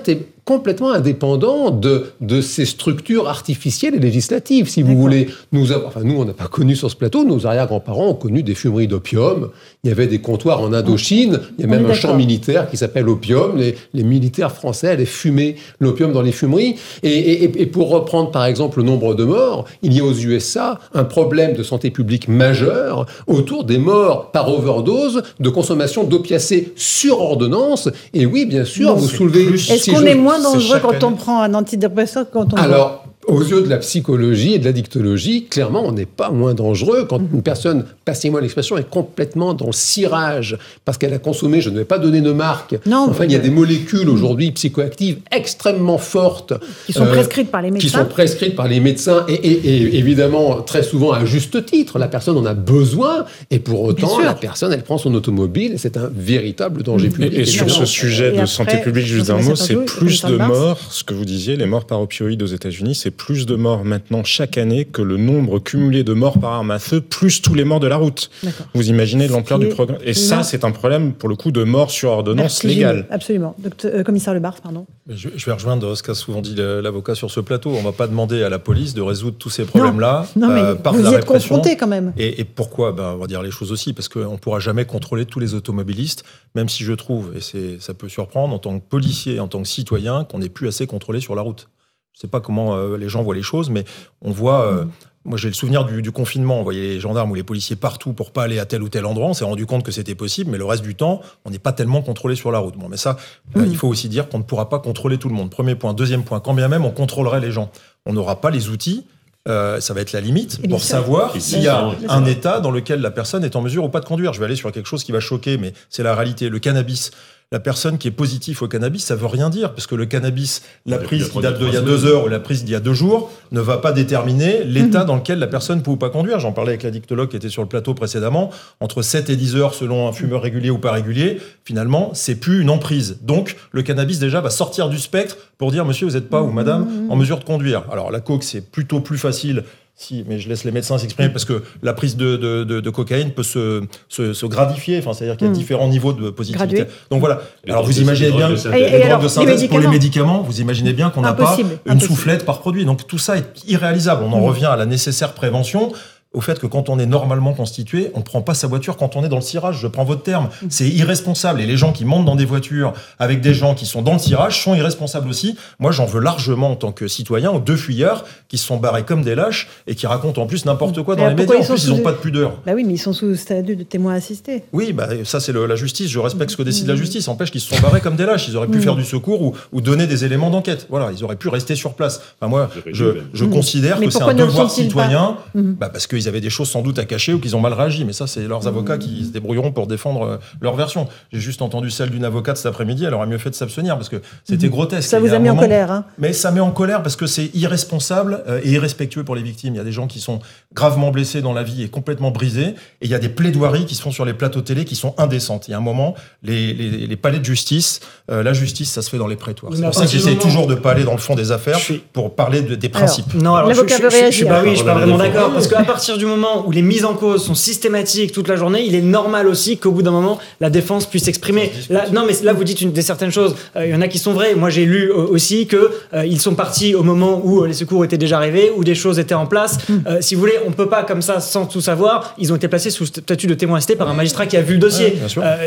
complètement 0.45 0.91
indépendant 0.91 1.71
de, 1.71 2.07
de 2.19 2.41
ces 2.41 2.65
structures 2.65 3.29
artificielles 3.29 3.95
et 3.95 3.99
législatives, 3.99 4.67
si 4.67 4.81
vous 4.81 4.97
voulez. 4.97 5.29
Nous, 5.51 5.71
enfin, 5.71 6.01
nous 6.03 6.15
on 6.19 6.25
n'a 6.25 6.33
pas 6.33 6.47
connu 6.47 6.75
sur 6.75 6.91
ce 6.91 6.95
plateau, 6.95 7.23
nos 7.23 7.47
arrière-grands-parents 7.47 8.09
ont 8.09 8.13
connu 8.15 8.43
des 8.43 8.55
fumeries 8.55 8.87
d'opium, 8.87 9.49
il 9.83 9.89
y 9.89 9.91
avait 9.91 10.07
des 10.07 10.19
comptoirs 10.19 10.61
en 10.61 10.73
Indochine, 10.73 11.39
il 11.57 11.61
y 11.61 11.63
a 11.65 11.67
même 11.67 11.85
un 11.85 11.93
champ 11.93 12.15
militaire 12.15 12.69
qui 12.69 12.77
s'appelle 12.77 13.07
Opium, 13.07 13.57
les, 13.57 13.75
les, 13.93 14.03
militaires 14.03 14.51
français 14.51 14.89
allaient 14.89 15.05
fumer 15.05 15.55
l'opium 15.79 16.11
dans 16.11 16.21
les 16.21 16.31
fumeries. 16.31 16.75
Et, 17.03 17.43
et, 17.43 17.65
pour 17.65 17.89
reprendre 17.89 18.31
par 18.31 18.45
exemple 18.45 18.79
le 18.79 18.83
nombre 18.83 19.15
de 19.15 19.23
morts, 19.23 19.65
il 19.81 19.93
y 19.93 19.99
a 19.99 20.03
aux 20.03 20.13
USA 20.13 20.79
un 20.93 21.03
problème 21.03 21.53
de 21.53 21.63
santé 21.63 21.89
publique 21.89 22.27
majeur 22.27 23.05
autour 23.27 23.63
des 23.63 23.77
morts 23.77 24.31
par 24.31 24.53
overdose 24.53 25.23
de 25.39 25.49
consommation 25.49 26.03
d'opiacés 26.03 26.73
sur 26.75 27.21
ordonnance. 27.21 27.89
Et 28.13 28.25
oui, 28.25 28.45
bien 28.45 28.65
sûr, 28.65 28.95
vous 28.95 29.07
soulevez... 29.07 29.53
Est-ce 29.53 29.91
qu'on 29.91 30.05
est 30.05 30.15
moins 30.15 30.32
dangereux 30.41 30.79
quand 30.81 31.03
on 31.03 31.13
prend 31.13 31.41
un 31.41 31.53
antidépresseur 31.53 32.25
quand 32.31 32.53
on 32.53 32.57
Alors, 32.57 33.05
aux 33.27 33.41
yeux 33.41 33.61
de 33.61 33.69
la 33.69 33.77
psychologie 33.77 34.53
et 34.53 34.59
de 34.59 34.65
la 34.65 34.71
dictologie, 34.71 35.45
clairement, 35.45 35.83
on 35.85 35.91
n'est 35.91 36.05
pas 36.05 36.29
moins 36.29 36.53
dangereux 36.53 37.05
quand 37.07 37.19
une 37.19 37.41
personne, 37.41 37.85
passez-moi 38.05 38.41
l'expression, 38.41 38.77
est 38.77 38.89
complètement 38.89 39.53
dans 39.53 39.67
le 39.67 39.73
cirage 39.73 40.57
parce 40.85 40.97
qu'elle 40.97 41.13
a 41.13 41.19
consommé, 41.19 41.61
je 41.61 41.69
ne 41.69 41.77
vais 41.77 41.85
pas 41.85 41.99
donner 41.99 42.21
de 42.21 42.31
marque, 42.31 42.75
non, 42.85 43.07
enfin, 43.09 43.25
il 43.25 43.31
y 43.31 43.35
a 43.35 43.39
des 43.39 43.49
molécules 43.49 44.09
aujourd'hui 44.09 44.51
psychoactives 44.51 45.19
extrêmement 45.31 45.97
fortes. 45.97 46.53
Qui 46.85 46.93
sont 46.93 47.05
prescrites 47.05 47.49
par 47.49 47.61
les 47.61 47.71
médecins. 47.71 47.87
Qui 47.87 47.93
sont 47.93 48.05
prescrites 48.05 48.55
par 48.55 48.67
les 48.67 48.79
médecins 48.79 49.25
et, 49.27 49.33
et, 49.33 49.97
évidemment, 49.97 50.61
très 50.61 50.83
souvent 50.83 51.11
à 51.11 51.25
juste 51.25 51.65
titre, 51.65 51.99
la 51.99 52.07
personne 52.07 52.37
en 52.37 52.45
a 52.45 52.53
besoin 52.53 53.25
et 53.49 53.59
pour 53.59 53.83
autant, 53.83 54.19
la 54.19 54.33
personne, 54.33 54.73
elle 54.73 54.83
prend 54.83 54.97
son 54.97 55.13
automobile 55.13 55.73
et 55.73 55.77
c'est 55.77 55.97
un 55.97 56.09
véritable 56.13 56.83
danger 56.83 57.09
public. 57.09 57.33
Et, 57.33 57.45
sur 57.45 57.69
ce 57.69 57.85
sujet 57.85 58.31
de 58.31 58.45
santé 58.45 58.77
publique, 58.77 59.05
juste 59.05 59.29
un 59.29 59.41
mot, 59.41 59.55
c'est 59.55 59.85
plus 59.85 60.23
de 60.25 60.35
morts, 60.35 60.79
ce 60.89 61.03
que 61.03 61.13
vous 61.13 61.25
disiez, 61.25 61.55
les 61.55 61.65
morts 61.65 61.85
par 61.85 62.01
opioïdes 62.01 62.43
aux 62.43 62.47
États-Unis, 62.47 62.95
c'est 62.95 63.12
plus 63.15 63.45
de 63.45 63.55
morts 63.55 63.85
maintenant 63.85 64.23
chaque 64.23 64.57
année 64.57 64.85
que 64.85 65.01
le 65.01 65.17
nombre 65.17 65.59
cumulé 65.59 66.03
de 66.03 66.13
morts 66.13 66.39
par 66.39 66.53
arme 66.53 66.71
à 66.71 66.79
feu, 66.79 67.01
plus 67.01 67.41
tous 67.41 67.53
les 67.53 67.63
morts 67.63 67.79
de 67.79 67.87
la 67.87 67.95
route. 67.95 68.29
Vous 68.73 68.89
imaginez 68.89 69.27
l'ampleur 69.27 69.59
du 69.59 69.69
programme. 69.69 69.99
Et 70.03 70.13
ça, 70.13 70.43
c'est 70.43 70.65
un 70.65 70.71
problème, 70.71 71.13
pour 71.13 71.29
le 71.29 71.35
coup, 71.35 71.51
de 71.51 71.63
mort 71.63 71.91
sur 71.91 72.11
ordonnance 72.11 72.63
légale. 72.63 73.07
Absolument. 73.09 73.55
Docteur, 73.59 73.91
euh, 73.93 74.03
commissaire 74.03 74.33
pardon. 74.61 74.85
Je, 75.07 75.29
vais 75.45 75.51
rejoindre 75.51 75.95
ce 75.95 76.03
qu'a 76.03 76.13
souvent 76.13 76.41
dit 76.41 76.55
l'avocat 76.55 77.15
sur 77.15 77.29
ce 77.31 77.39
plateau. 77.39 77.69
On 77.71 77.79
ne 77.79 77.83
va 77.83 77.91
pas 77.91 78.07
demander 78.07 78.43
à 78.43 78.49
la 78.49 78.59
police 78.59 78.93
de 78.93 79.01
résoudre 79.01 79.37
tous 79.37 79.49
ces 79.49 79.65
problèmes-là 79.65 80.25
euh, 80.37 80.75
par 80.75 80.93
vous 80.93 81.03
la 81.03 81.11
y 81.11 81.13
êtes 81.15 81.25
confronté 81.25 81.77
quand 81.77 81.87
même. 81.87 82.13
Et, 82.17 82.43
pourquoi? 82.43 82.91
Ben, 82.91 83.13
On 83.15 83.17
va 83.17 83.27
dire 83.27 83.41
les 83.41 83.51
choses 83.51 83.71
aussi, 83.71 83.93
parce 83.93 84.09
qu'on 84.09 84.33
ne 84.33 84.37
pourra 84.37 84.59
jamais 84.59 84.85
contrôler 84.85 85.25
tous 85.25 85.39
les 85.39 85.53
automobilistes, 85.53 86.23
même 86.55 86.69
si 86.69 86.83
je 86.83 86.93
trouve, 86.93 87.33
et 87.35 87.77
ça 87.79 87.93
peut 87.93 88.09
surprendre, 88.09 88.53
en 88.53 88.59
tant 88.59 88.79
que 88.79 88.83
policier, 88.83 89.39
en 89.39 89.47
tant 89.47 89.61
que 89.61 89.67
citoyen, 89.67 90.23
qu'on 90.23 90.39
n'est 90.39 90.49
plus 90.49 90.67
assez 90.67 90.87
contrôlé 90.87 91.19
sur 91.19 91.35
la 91.35 91.41
route. 91.41 91.67
Je 92.13 92.19
ne 92.19 92.21
sais 92.21 92.27
pas 92.27 92.41
comment 92.41 92.75
euh, 92.75 92.95
les 92.95 93.09
gens 93.09 93.23
voient 93.23 93.33
les 93.33 93.41
choses, 93.41 93.71
mais 93.71 93.85
on 94.21 94.31
voit. 94.31 94.67
Euh, 94.67 94.85
moi, 95.25 95.37
j'ai 95.37 95.47
le 95.47 95.53
souvenir 95.53 95.85
du, 95.85 96.11
confinement. 96.11 96.59
On 96.59 96.63
voyait 96.63 96.81
les 96.81 96.99
gendarmes 96.99 97.31
ou 97.31 97.35
les 97.35 97.43
policiers 97.43 97.75
partout 97.75 98.13
pour 98.13 98.31
pas 98.31 98.43
aller 98.43 98.59
à 98.59 98.65
tel 98.65 98.83
ou 98.83 98.89
tel 98.89 99.05
endroit. 99.05 99.29
On 99.29 99.33
s'est 99.33 99.45
rendu 99.45 99.65
compte 99.65 99.83
que 99.83 99.91
c'était 99.91 100.13
possible, 100.13 100.51
mais 100.51 100.57
le 100.59 100.65
reste 100.65 100.83
du 100.83 100.93
temps, 100.93 101.21
on 101.45 101.49
n'est 101.49 101.59
pas 101.59 101.71
tellement 101.71 102.03
contrôlé 102.03 102.35
sur 102.35 102.51
la 102.51 102.59
route. 102.59 102.77
Bon, 102.77 102.87
mais 102.87 102.97
ça, 102.97 103.17
euh, 103.57 103.65
il 103.65 103.75
faut 103.75 103.87
aussi 103.87 104.09
dire 104.09 104.29
qu'on 104.29 104.37
ne 104.37 104.43
pourra 104.43 104.69
pas 104.69 104.77
contrôler 104.77 105.17
tout 105.17 105.29
le 105.29 105.33
monde. 105.33 105.49
Premier 105.49 105.73
point. 105.73 105.95
Deuxième 105.95 106.23
point. 106.23 106.39
Quand 106.39 106.53
bien 106.53 106.67
même 106.67 106.85
on 106.85 106.91
contrôlerait 106.91 107.39
les 107.39 107.51
gens, 107.51 107.71
on 108.05 108.13
n'aura 108.13 108.41
pas 108.41 108.51
les 108.51 108.69
outils. 108.69 109.05
ça 109.47 109.93
va 109.93 110.01
être 110.01 110.11
la 110.11 110.21
limite 110.21 110.67
pour 110.69 110.81
savoir 110.81 111.33
s'il 111.39 111.63
y 111.63 111.67
a 111.67 111.89
un 112.09 112.25
état 112.25 112.59
dans 112.59 112.71
lequel 112.71 113.01
la 113.01 113.11
personne 113.11 113.43
est 113.43 113.55
en 113.55 113.61
mesure 113.61 113.85
ou 113.85 113.89
pas 113.89 114.01
de 114.01 114.05
conduire. 114.05 114.33
Je 114.33 114.39
vais 114.39 114.45
aller 114.45 114.55
sur 114.55 114.71
quelque 114.71 114.87
chose 114.87 115.03
qui 115.03 115.11
va 115.11 115.19
choquer, 115.19 115.57
mais 115.57 115.73
c'est 115.89 116.03
la 116.03 116.13
réalité. 116.13 116.49
Le 116.49 116.59
cannabis 116.59 117.11
la 117.53 117.59
personne 117.59 117.99
qui 117.99 118.07
est 118.07 118.11
positive 118.11 118.63
au 118.63 118.67
cannabis, 118.67 119.05
ça 119.05 119.15
veut 119.15 119.27
rien 119.27 119.51
dire, 119.51 119.75
parce 119.75 119.85
que 119.85 119.93
le 119.93 120.07
cannabis, 120.07 120.63
la 120.87 120.97
prise 120.97 121.29
qui 121.29 121.39
date 121.39 121.59
d'il 121.59 121.71
y 121.71 121.77
a 121.77 121.81
deux 121.81 122.07
heures 122.07 122.25
ou 122.25 122.27
la 122.27 122.39
prise 122.39 122.63
d'il 122.63 122.71
y 122.71 122.75
a 122.75 122.79
deux 122.79 122.95
jours, 122.95 123.31
ne 123.51 123.61
va 123.61 123.77
pas 123.77 123.91
déterminer 123.91 124.63
l'état 124.63 125.01
mhm. 125.01 125.05
dans 125.05 125.15
lequel 125.17 125.37
la 125.37 125.45
personne 125.45 125.83
peut 125.83 125.91
ou 125.91 125.95
pas 125.95 126.09
conduire. 126.09 126.39
J'en 126.39 126.51
parlais 126.51 126.71
avec 126.71 126.81
la 126.81 126.89
dictologue 126.89 127.29
qui 127.29 127.35
était 127.35 127.49
sur 127.49 127.61
le 127.61 127.67
plateau 127.67 127.93
précédemment. 127.93 128.49
Entre 128.79 129.03
7 129.03 129.29
et 129.29 129.35
10 129.35 129.55
heures, 129.55 129.75
selon 129.75 130.07
un 130.07 130.11
fumeur 130.13 130.41
régulier 130.41 130.71
ou 130.71 130.79
pas 130.79 130.91
régulier, 130.91 131.39
finalement, 131.63 132.09
c'est 132.15 132.37
plus 132.37 132.59
une 132.59 132.71
emprise. 132.71 133.19
Donc, 133.21 133.55
le 133.71 133.83
cannabis, 133.83 134.17
déjà, 134.17 134.41
va 134.41 134.49
sortir 134.49 134.89
du 134.89 134.97
spectre 134.97 135.37
pour 135.59 135.71
dire, 135.71 135.85
monsieur, 135.85 136.07
vous 136.07 136.13
n'êtes 136.13 136.29
pas, 136.29 136.41
ou 136.41 136.51
madame, 136.51 136.87
en 137.11 137.15
mesure 137.15 137.37
de 137.37 137.43
conduire. 137.43 137.83
Alors, 137.91 138.09
la 138.09 138.19
coke, 138.19 138.43
c'est 138.43 138.71
plutôt 138.71 138.99
plus 138.99 139.19
facile 139.19 139.63
si, 139.95 140.25
mais 140.27 140.39
je 140.39 140.49
laisse 140.49 140.63
les 140.63 140.71
médecins 140.71 140.97
s'exprimer 140.97 141.29
parce 141.29 141.45
que 141.45 141.63
la 141.83 141.93
prise 141.93 142.17
de, 142.17 142.35
de, 142.35 142.89
cocaïne 142.89 143.31
peut 143.31 143.43
se, 143.43 143.83
se, 144.09 144.45
gradifier, 144.45 144.97
enfin, 144.97 145.13
c'est-à-dire 145.13 145.37
qu'il 145.37 145.45
y 145.45 145.49
a 145.49 145.53
hmm. 145.53 145.57
différents 145.57 145.87
niveaux 145.87 146.13
de 146.13 146.31
positivité. 146.31 146.85
Donc 147.11 147.19
voilà. 147.19 147.41
alors 147.67 147.85
vous 147.85 147.99
imaginez 147.99 148.31
bien, 148.31 148.49
les 148.49 148.55
drogues 148.55 149.23
de 149.23 149.27
synthèse 149.27 149.67
pour 149.67 149.79
les 149.79 149.87
médicaments, 149.87 150.41
vous 150.41 150.61
imaginez 150.61 150.93
bien 150.93 151.09
qu'on 151.09 151.21
n'a 151.21 151.33
pas 151.33 151.57
une 151.85 151.99
soufflette 151.99 152.43
par 152.43 152.59
produit. 152.59 152.85
Donc 152.85 153.05
tout 153.05 153.19
ça 153.19 153.37
est 153.37 153.63
irréalisable. 153.67 154.23
On 154.23 154.33
en 154.33 154.39
hmm. 154.39 154.45
revient 154.45 154.65
à 154.65 154.75
la 154.75 154.85
nécessaire 154.85 155.33
prévention 155.33 155.91
au 156.33 156.41
fait 156.41 156.59
que 156.59 156.65
quand 156.65 156.89
on 156.89 156.97
est 156.97 157.05
normalement 157.05 157.53
constitué, 157.53 158.11
on 158.15 158.19
ne 158.19 158.23
prend 158.23 158.41
pas 158.41 158.55
sa 158.55 158.65
voiture 158.65 158.97
quand 158.97 159.15
on 159.15 159.23
est 159.23 159.29
dans 159.29 159.37
le 159.37 159.43
cirage. 159.43 159.77
Je 159.79 159.87
prends 159.87 160.03
votre 160.03 160.23
terme. 160.23 160.49
Mm. 160.61 160.65
C'est 160.69 160.89
irresponsable. 160.89 161.61
Et 161.61 161.67
les 161.67 161.77
gens 161.77 161.91
qui 161.91 162.05
montent 162.05 162.25
dans 162.25 162.35
des 162.35 162.45
voitures 162.45 162.93
avec 163.19 163.39
des 163.39 163.53
gens 163.53 163.75
qui 163.75 163.85
sont 163.85 164.01
dans 164.01 164.13
le 164.13 164.19
cirage 164.19 164.63
sont 164.63 164.73
irresponsables 164.73 165.29
aussi. 165.29 165.55
Moi, 165.77 165.91
j'en 165.91 166.05
veux 166.05 166.19
largement 166.19 166.71
en 166.71 166.75
tant 166.75 166.91
que 166.91 167.07
citoyen 167.07 167.51
aux 167.51 167.59
deux 167.59 167.75
fuyards 167.75 168.25
qui 168.47 168.57
se 168.57 168.65
sont 168.65 168.77
barrés 168.77 169.03
comme 169.03 169.21
des 169.21 169.35
lâches 169.35 169.69
et 169.85 169.93
qui 169.93 170.07
racontent 170.07 170.41
en 170.41 170.47
plus 170.47 170.65
n'importe 170.65 171.03
quoi 171.03 171.15
dans 171.15 171.27
les 171.27 171.35
médias. 171.35 171.55
En 171.55 171.63
plus, 171.63 171.85
ils 171.85 171.91
n'ont 171.91 171.99
pas 171.99 172.13
de 172.13 172.17
pudeur. 172.17 172.59
Bah 172.65 172.73
oui, 172.75 172.83
mais 172.83 172.93
ils 172.93 172.99
sont 172.99 173.13
sous 173.13 173.35
statut 173.35 173.75
de 173.75 173.83
témoin 173.83 174.15
assisté. 174.15 174.63
Oui, 174.73 174.91
bah, 174.91 175.07
ça, 175.25 175.39
c'est 175.39 175.53
la 175.53 175.75
justice. 175.75 176.09
Je 176.09 176.19
respecte 176.19 176.49
ce 176.49 176.57
que 176.57 176.63
décide 176.63 176.87
la 176.87 176.95
mm. 176.95 176.97
justice. 176.97 177.27
Empêche 177.27 177.51
qu'ils 177.51 177.61
se 177.61 177.73
sont 177.73 177.79
barrés 177.79 178.01
comme 178.01 178.15
des 178.15 178.25
lâches. 178.25 178.47
Ils 178.47 178.57
auraient 178.57 178.67
pu 178.67 178.79
mm. 178.79 178.81
faire 178.81 178.95
du 178.95 179.05
secours 179.05 179.53
ou, 179.71 179.81
donner 179.81 180.07
des 180.07 180.25
éléments 180.25 180.49
d'enquête. 180.49 180.87
Voilà, 180.89 181.11
ils 181.11 181.23
auraient 181.23 181.35
pu 181.35 181.49
rester 181.49 181.75
sur 181.75 181.93
place. 181.93 182.21
Enfin, 182.39 182.49
moi, 182.49 182.69
je, 182.91 183.45
considère 183.45 183.99
que 183.99 184.09
c'est 184.09 184.23
un 184.23 184.33
devoir 184.33 184.71
citoyen 184.71 185.37
bah, 185.53 185.89
parce 185.89 186.07
qu'ils 186.23 186.29
avaient 186.29 186.41
des 186.41 186.49
choses 186.49 186.69
sans 186.69 186.81
doute 186.81 186.97
à 186.99 187.05
cacher 187.05 187.33
ou 187.33 187.39
qu'ils 187.39 187.55
ont 187.55 187.59
mal 187.59 187.73
réagi. 187.73 188.05
Mais 188.05 188.13
ça, 188.13 188.27
c'est 188.27 188.47
leurs 188.47 188.67
avocats 188.67 188.97
qui 188.97 189.25
se 189.25 189.29
débrouilleront 189.29 189.71
pour 189.71 189.87
défendre 189.87 190.23
euh, 190.23 190.37
leur 190.61 190.75
version. 190.75 191.07
J'ai 191.31 191.39
juste 191.39 191.61
entendu 191.61 191.91
celle 191.91 192.09
d'une 192.09 192.25
avocate 192.25 192.57
cet 192.57 192.67
après-midi. 192.67 193.05
Elle 193.05 193.13
aurait 193.13 193.27
mieux 193.27 193.37
fait 193.37 193.49
de 193.49 193.55
s'abstenir 193.55 193.95
parce 193.95 194.09
que 194.09 194.21
c'était 194.43 194.67
mhm. 194.67 194.71
grotesque. 194.71 195.09
Ça 195.09 195.19
vous 195.19 195.33
a 195.33 195.39
mis 195.39 195.49
en 195.49 195.55
colère. 195.55 195.91
Hein 195.91 196.05
mais 196.17 196.33
ça 196.33 196.51
met 196.51 196.59
en 196.59 196.71
colère 196.71 197.03
parce 197.03 197.15
que 197.15 197.27
c'est 197.27 197.53
irresponsable 197.53 198.43
euh, 198.47 198.61
et 198.63 198.71
irrespectueux 198.71 199.23
pour 199.23 199.35
les 199.35 199.41
victimes. 199.41 199.75
Il 199.75 199.77
y 199.77 199.81
a 199.81 199.83
des 199.83 199.91
gens 199.91 200.07
qui 200.07 200.19
sont 200.19 200.39
gravement 200.73 201.11
blessés 201.11 201.41
dans 201.41 201.53
la 201.53 201.63
vie 201.63 201.83
et 201.83 201.89
complètement 201.89 202.31
brisés. 202.31 202.75
Et 203.01 203.05
il 203.05 203.09
y 203.09 203.15
a 203.15 203.19
des 203.19 203.29
plaidoiries 203.29 203.85
qui 203.85 203.95
se 203.95 204.01
font 204.01 204.11
sur 204.11 204.25
les 204.25 204.33
plateaux 204.33 204.61
télé 204.61 204.85
qui 204.85 204.95
sont 204.95 205.13
indécentes. 205.17 205.67
Il 205.67 205.71
y 205.71 205.73
a 205.73 205.77
un 205.77 205.81
moment, 205.81 206.15
les, 206.41 206.73
les, 206.73 207.15
palais 207.17 207.39
de 207.39 207.45
justice, 207.45 207.99
euh, 208.31 208.43
la 208.43 208.53
justice, 208.53 208.91
ça 208.91 209.01
se 209.01 209.09
fait 209.09 209.17
dans 209.17 209.27
les 209.27 209.35
prétoires. 209.35 209.71
C'est 209.75 209.81
pour 209.81 209.93
ça 209.93 210.05
que 210.05 210.11
j'essaie 210.11 210.35
toujours 210.35 210.67
de 210.67 210.75
pas 210.75 210.91
aller 210.91 211.03
dans 211.03 211.11
le 211.11 211.17
fond 211.17 211.35
des 211.35 211.51
affaires 211.51 211.79
pour 212.11 212.35
parler 212.35 212.61
des 212.61 212.89
principes. 212.89 213.33
non, 213.33 213.55
alors 213.55 213.73
je, 213.73 213.81
je, 213.81 214.31
suis 214.31 214.45
pas, 214.45 214.61
oui, 214.63 214.71
je 214.71 214.75
suis 214.75 214.85
pas 214.85 214.95
vraiment 214.95 215.17
d'accord. 215.17 215.51
Parce 215.51 215.67
qu'à 215.67 215.83
partir 215.83 216.12
du 216.17 216.25
moment 216.25 216.67
où 216.67 216.71
les 216.71 216.81
mises 216.81 217.05
en 217.05 217.13
cause 217.13 217.45
sont 217.45 217.55
systématiques 217.55 218.31
toute 218.31 218.47
la 218.47 218.55
journée, 218.55 218.83
il 218.85 218.95
est 218.95 219.01
normal 219.01 219.47
aussi 219.47 219.77
qu'au 219.77 219.91
bout 219.91 220.01
d'un 220.01 220.11
moment, 220.11 220.39
la 220.59 220.69
défense 220.69 221.05
puisse 221.05 221.23
s'exprimer. 221.23 221.71
non, 222.11 222.25
mais 222.25 222.33
là, 222.43 222.53
vous 222.53 222.63
dites 222.63 222.81
une, 222.81 222.91
des 222.91 223.01
certaines 223.01 223.31
choses. 223.31 223.55
Euh, 223.75 223.85
il 223.85 223.91
y 223.91 223.95
en 223.95 224.01
a 224.01 224.07
qui 224.07 224.17
sont 224.17 224.33
vraies. 224.33 224.55
Moi, 224.55 224.69
j'ai 224.69 224.85
lu 224.85 225.09
euh, 225.09 225.15
aussi 225.15 225.67
que 225.67 225.91
euh, 226.13 226.25
ils 226.25 226.39
sont 226.39 226.55
partis 226.55 226.95
au 226.95 227.03
moment 227.03 227.41
où 227.43 227.65
les 227.65 227.73
secours 227.73 228.03
étaient 228.05 228.17
déjà 228.17 228.37
arrivés, 228.37 228.71
où 228.75 228.83
des 228.83 228.95
choses 228.95 229.19
étaient 229.19 229.33
en 229.33 229.45
place. 229.45 229.77
Mm. 229.89 230.21
si 230.21 230.35
vous 230.35 230.41
voulez, 230.41 230.57
on 230.65 230.71
peut 230.71 230.89
pas 230.89 231.03
comme 231.03 231.21
ça, 231.21 231.39
sans 231.39 231.65
tout 231.65 231.81
savoir. 231.81 232.35
Ils 232.37 232.51
ont 232.51 232.55
été 232.55 232.67
placés 232.67 232.89
sous 232.89 233.05
statut 233.05 233.47
de 233.47 233.53
témoin 233.53 233.77
assisté 233.77 233.95
par 233.95 234.09
un 234.09 234.13
magistrat 234.13 234.45
qui 234.45 234.57
a 234.57 234.61
vu 234.61 234.73
le 234.73 234.79
dossier. 234.79 235.17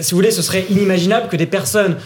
si 0.01 0.11
vous 0.11 0.17
voulez, 0.17 0.31
ce 0.31 0.43
serait 0.43 0.67
inimaginable 0.71 1.29
que 1.29 1.37
des 1.37 1.47
personnes, 1.47 1.97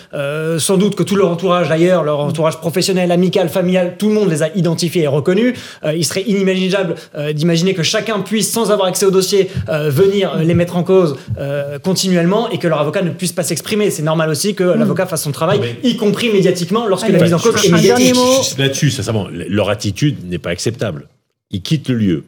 sans 0.59 0.77
doute 0.77 0.97
que 0.97 1.03
tout 1.03 1.17
leur 1.17 1.31
entourage 1.31 1.69
d'ailleurs, 1.69 2.03
leur 2.03 2.21
entourage 2.21 2.59
professionnel, 2.59 3.11
amical, 3.13 3.49
familial, 3.49 3.95
tout 3.99 4.09
le 4.09 4.15
monde 4.15 4.31
les 4.31 4.43
a 4.43 4.49
identifiés 4.55 5.03
et 5.03 5.07
reconnus. 5.07 5.55
il 5.95 6.05
serait 6.05 6.23
inimaginable 6.23 6.95
d'imaginer 7.35 7.75
que 7.75 7.83
chacun 7.83 8.21
puisse, 8.31 8.51
sans 8.51 8.71
avoir 8.71 8.89
accès 8.89 9.05
au 9.05 9.11
dossier, 9.11 9.51
euh, 9.69 9.91
venir 9.91 10.37
les 10.37 10.55
mettre 10.55 10.77
en 10.77 10.85
cause 10.85 11.17
euh, 11.39 11.79
continuellement 11.81 12.49
et 12.51 12.59
que 12.59 12.69
leur 12.69 12.81
avocat 12.81 13.03
ne 13.03 13.11
puisse 13.11 13.33
pas 13.33 13.43
s'exprimer. 13.43 13.91
C'est 13.91 14.03
normal 14.03 14.31
aussi 14.31 14.55
que 14.55 14.65
l'avocat 14.65 15.07
fasse 15.07 15.25
son 15.25 15.33
travail, 15.33 15.61
y 15.83 15.97
compris 15.97 16.31
médiatiquement, 16.31 16.87
lorsque 16.87 17.09
la 17.09 17.21
mise 17.21 17.35
en 17.35 17.39
cause 17.39 17.65
est 17.65 17.73
médiatique. 17.73 18.15
Là-dessus, 18.57 18.91
sincèrement, 18.91 19.27
leur 19.31 19.69
attitude 19.69 20.29
n'est 20.29 20.39
pas 20.39 20.51
acceptable. 20.51 21.09
Ils 21.51 21.63
quittent 21.63 21.89
le 21.89 21.97
lieu. 21.97 22.25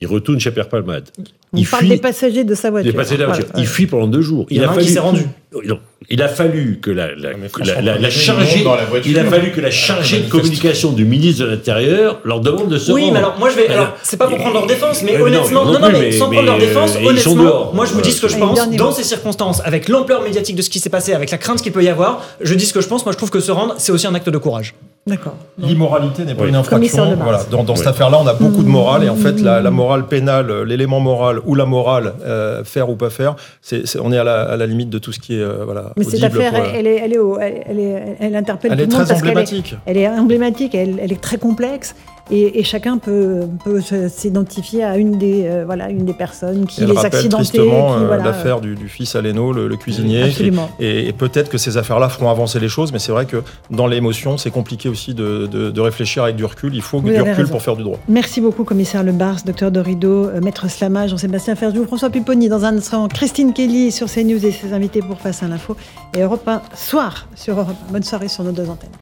Ils 0.00 0.06
retournent 0.06 0.38
chez 0.38 0.52
Pierre 0.52 0.68
Palmade. 0.68 1.08
On 1.52 1.62
parle 1.62 1.88
des 1.88 1.96
passagers 1.96 2.44
de 2.44 2.54
sa 2.54 2.70
voiture. 2.70 2.92
Des 2.92 2.96
passagers 2.96 3.16
de 3.16 3.22
la 3.22 3.28
voiture. 3.28 3.46
Il 3.56 3.66
fuit 3.66 3.86
pendant 3.86 4.06
deux 4.06 4.20
jours. 4.20 4.46
Il, 4.50 4.58
y 4.58 4.64
a, 4.64 4.70
a 4.70 4.76
qui 4.76 4.88
s'est 4.88 5.00
rendu. 5.00 5.24
Il 6.10 6.22
a 6.22 6.28
fallu 6.28 6.78
que 6.80 6.90
la, 6.90 7.14
la, 7.16 7.32
la, 7.98 8.10
chargée, 8.10 8.64
il 9.06 9.18
a 9.18 9.24
fallu 9.24 9.50
que 9.50 9.60
la 9.60 9.70
chargée 9.70 10.20
de 10.20 10.30
communication 10.30 10.92
du 10.92 11.04
ministre 11.04 11.44
de 11.44 11.50
l'Intérieur 11.50 12.20
leur 12.24 12.40
demande 12.40 12.68
de 12.68 12.78
se 12.78 12.92
oui, 12.92 13.10
mais 13.10 13.18
alors 13.18 13.38
moi 13.38 13.50
je 13.50 13.56
vais, 13.56 13.68
alors 13.68 13.94
c'est 14.02 14.16
pas 14.16 14.26
pour 14.26 14.38
prendre 14.38 14.54
leur 14.54 14.66
défense, 14.66 15.02
mais 15.02 15.20
honnêtement, 15.20 15.64
non, 15.64 15.78
non, 15.78 15.90
mais, 15.90 16.12
sans 16.12 16.30
prendre 16.30 16.46
leur 16.46 16.58
défense, 16.58 16.96
honnêtement, 16.96 17.72
moi 17.72 17.86
je 17.86 17.94
vous 17.94 18.00
dis 18.00 18.12
ce 18.12 18.20
que 18.20 18.28
je 18.28 18.36
pense 18.36 18.70
dans 18.70 18.92
ces 18.92 19.04
circonstances, 19.04 19.60
avec 19.64 19.88
l'ampleur 19.88 20.22
médiatique 20.22 20.54
de 20.54 20.62
ce 20.62 20.70
qui 20.70 20.78
s'est 20.80 20.90
passé, 20.90 21.14
avec 21.14 21.30
la 21.30 21.38
crainte 21.38 21.62
qu'il 21.62 21.72
peut 21.72 21.82
y 21.82 21.88
avoir, 21.88 22.24
je 22.40 22.54
dis 22.54 22.66
ce 22.66 22.74
que 22.74 22.80
je 22.80 22.88
pense. 22.88 23.04
Moi 23.04 23.12
je 23.12 23.16
trouve 23.16 23.30
que 23.30 23.40
se 23.40 23.50
rendre, 23.50 23.74
c'est 23.78 23.92
aussi 23.92 24.06
un 24.06 24.14
acte 24.14 24.28
de 24.28 24.38
courage. 24.38 24.74
D'accord. 25.08 25.36
L'immoralité 25.58 26.24
n'est 26.24 26.34
pas 26.34 26.46
une 26.46 26.54
infraction. 26.54 27.16
Voilà. 27.16 27.40
Dans, 27.50 27.74
cette 27.74 27.86
affaire-là, 27.86 28.18
on 28.20 28.26
a 28.26 28.34
beaucoup 28.34 28.62
de 28.62 28.68
morale 28.68 29.04
et 29.04 29.08
en 29.08 29.16
fait, 29.16 29.40
la, 29.40 29.70
morale 29.70 30.06
pénale, 30.06 30.62
l'élément 30.62 31.00
moral 31.00 31.40
ou 31.44 31.54
la 31.54 31.66
morale, 31.66 32.14
euh, 32.24 32.64
faire 32.64 32.90
ou 32.90 32.96
pas 32.96 33.10
faire, 33.10 33.36
c'est, 33.62 33.84
on 34.00 34.12
est 34.12 34.18
à 34.18 34.24
la, 34.24 34.66
limite 34.66 34.90
de 34.90 34.98
tout 34.98 35.12
ce 35.12 35.18
qui 35.18 35.36
est 35.36 35.42
euh, 35.42 35.64
voilà. 35.64 35.92
Mais 35.96 36.04
cette 36.04 36.22
affaire, 36.22 36.52
elle, 36.74 36.86
est, 36.86 36.96
elle, 36.96 37.12
est, 37.12 37.64
elle, 37.66 37.78
est, 37.78 38.16
elle, 38.20 38.36
interpelle 38.36 38.72
tout 38.72 38.76
le 38.76 38.86
monde 38.86 39.06
parce 39.08 39.20
emblématique. 39.20 39.76
Elle 39.86 39.96
est, 39.96 40.02
elle 40.02 40.14
est 40.14 40.18
emblématique, 40.18 40.74
elle, 40.74 41.12
est 41.12 41.20
très 41.20 41.38
complexe. 41.38 41.94
Et, 42.30 42.62
chacun 42.64 42.98
peut, 42.98 43.42
peut 43.64 43.80
s'identifier 44.08 44.84
à 44.84 44.96
une 44.96 45.18
des, 45.18 45.46
euh, 45.46 45.62
voilà, 45.64 45.88
une 45.88 46.04
des 46.04 46.12
personnes 46.12 46.66
qui 46.66 46.84
les 46.84 46.98
accidentait. 46.98 47.44
tristement 47.44 47.96
euh, 47.96 48.16
l'affaire 48.18 48.60
du, 48.60 48.76
fils 48.88 49.16
Aleno, 49.16 49.52
le, 49.52 49.68
le 49.68 49.76
cuisinier. 49.76 50.24
Absolument. 50.24 50.70
Et, 50.78 51.12
peut-être 51.12 51.48
que 51.48 51.58
ces 51.58 51.76
affaires-là 51.76 52.08
feront 52.08 52.30
avancer 52.30 52.60
les 52.60 52.68
choses, 52.68 52.92
mais 52.92 52.98
c'est 52.98 53.12
vrai 53.12 53.26
que 53.26 53.42
dans 53.70 53.86
l'émotion, 53.86 54.36
c'est 54.36 54.50
compliqué 54.50 54.88
aussi 54.88 55.14
de, 55.14 55.46
de, 55.46 55.80
réfléchir 55.80 56.24
avec 56.24 56.36
du 56.36 56.44
recul. 56.44 56.74
Il 56.74 56.82
faut 56.82 57.00
du 57.00 57.20
recul 57.20 57.48
pour 57.48 57.62
faire 57.62 57.76
du 57.76 57.82
droit. 57.82 57.98
Merci 58.08 58.40
beaucoup, 58.40 58.64
commissaire 58.64 59.02
Lebars, 59.02 59.38
docteur 59.44 59.70
Dorido, 59.70 60.26
euh, 60.26 60.40
maître 60.40 60.68
Slamage, 60.68 61.10
Jean-Sébastien 61.10 61.54
Ferjou, 61.54 61.84
François 61.84 62.10
Pupponi. 62.10 62.48
Dans 62.48 62.64
un 62.64 62.76
instant, 62.76 63.08
Christine 63.08 63.52
Kelly 63.52 63.90
sur 63.90 64.08
CNews 64.08 64.44
et 64.44 64.52
ses 64.52 64.72
invités 64.72 65.00
pour 65.00 65.18
Face 65.18 65.42
à 65.42 65.48
l'info. 65.48 65.76
Et 66.16 66.20
Europe 66.20 66.46
1 66.46 66.62
soir 66.74 67.28
sur 67.34 67.58
Europe 67.58 67.76
1. 67.88 67.92
Bonne 67.92 68.02
soirée 68.02 68.28
sur 68.28 68.44
nos 68.44 68.52
deux 68.52 68.68
antennes. 68.68 68.90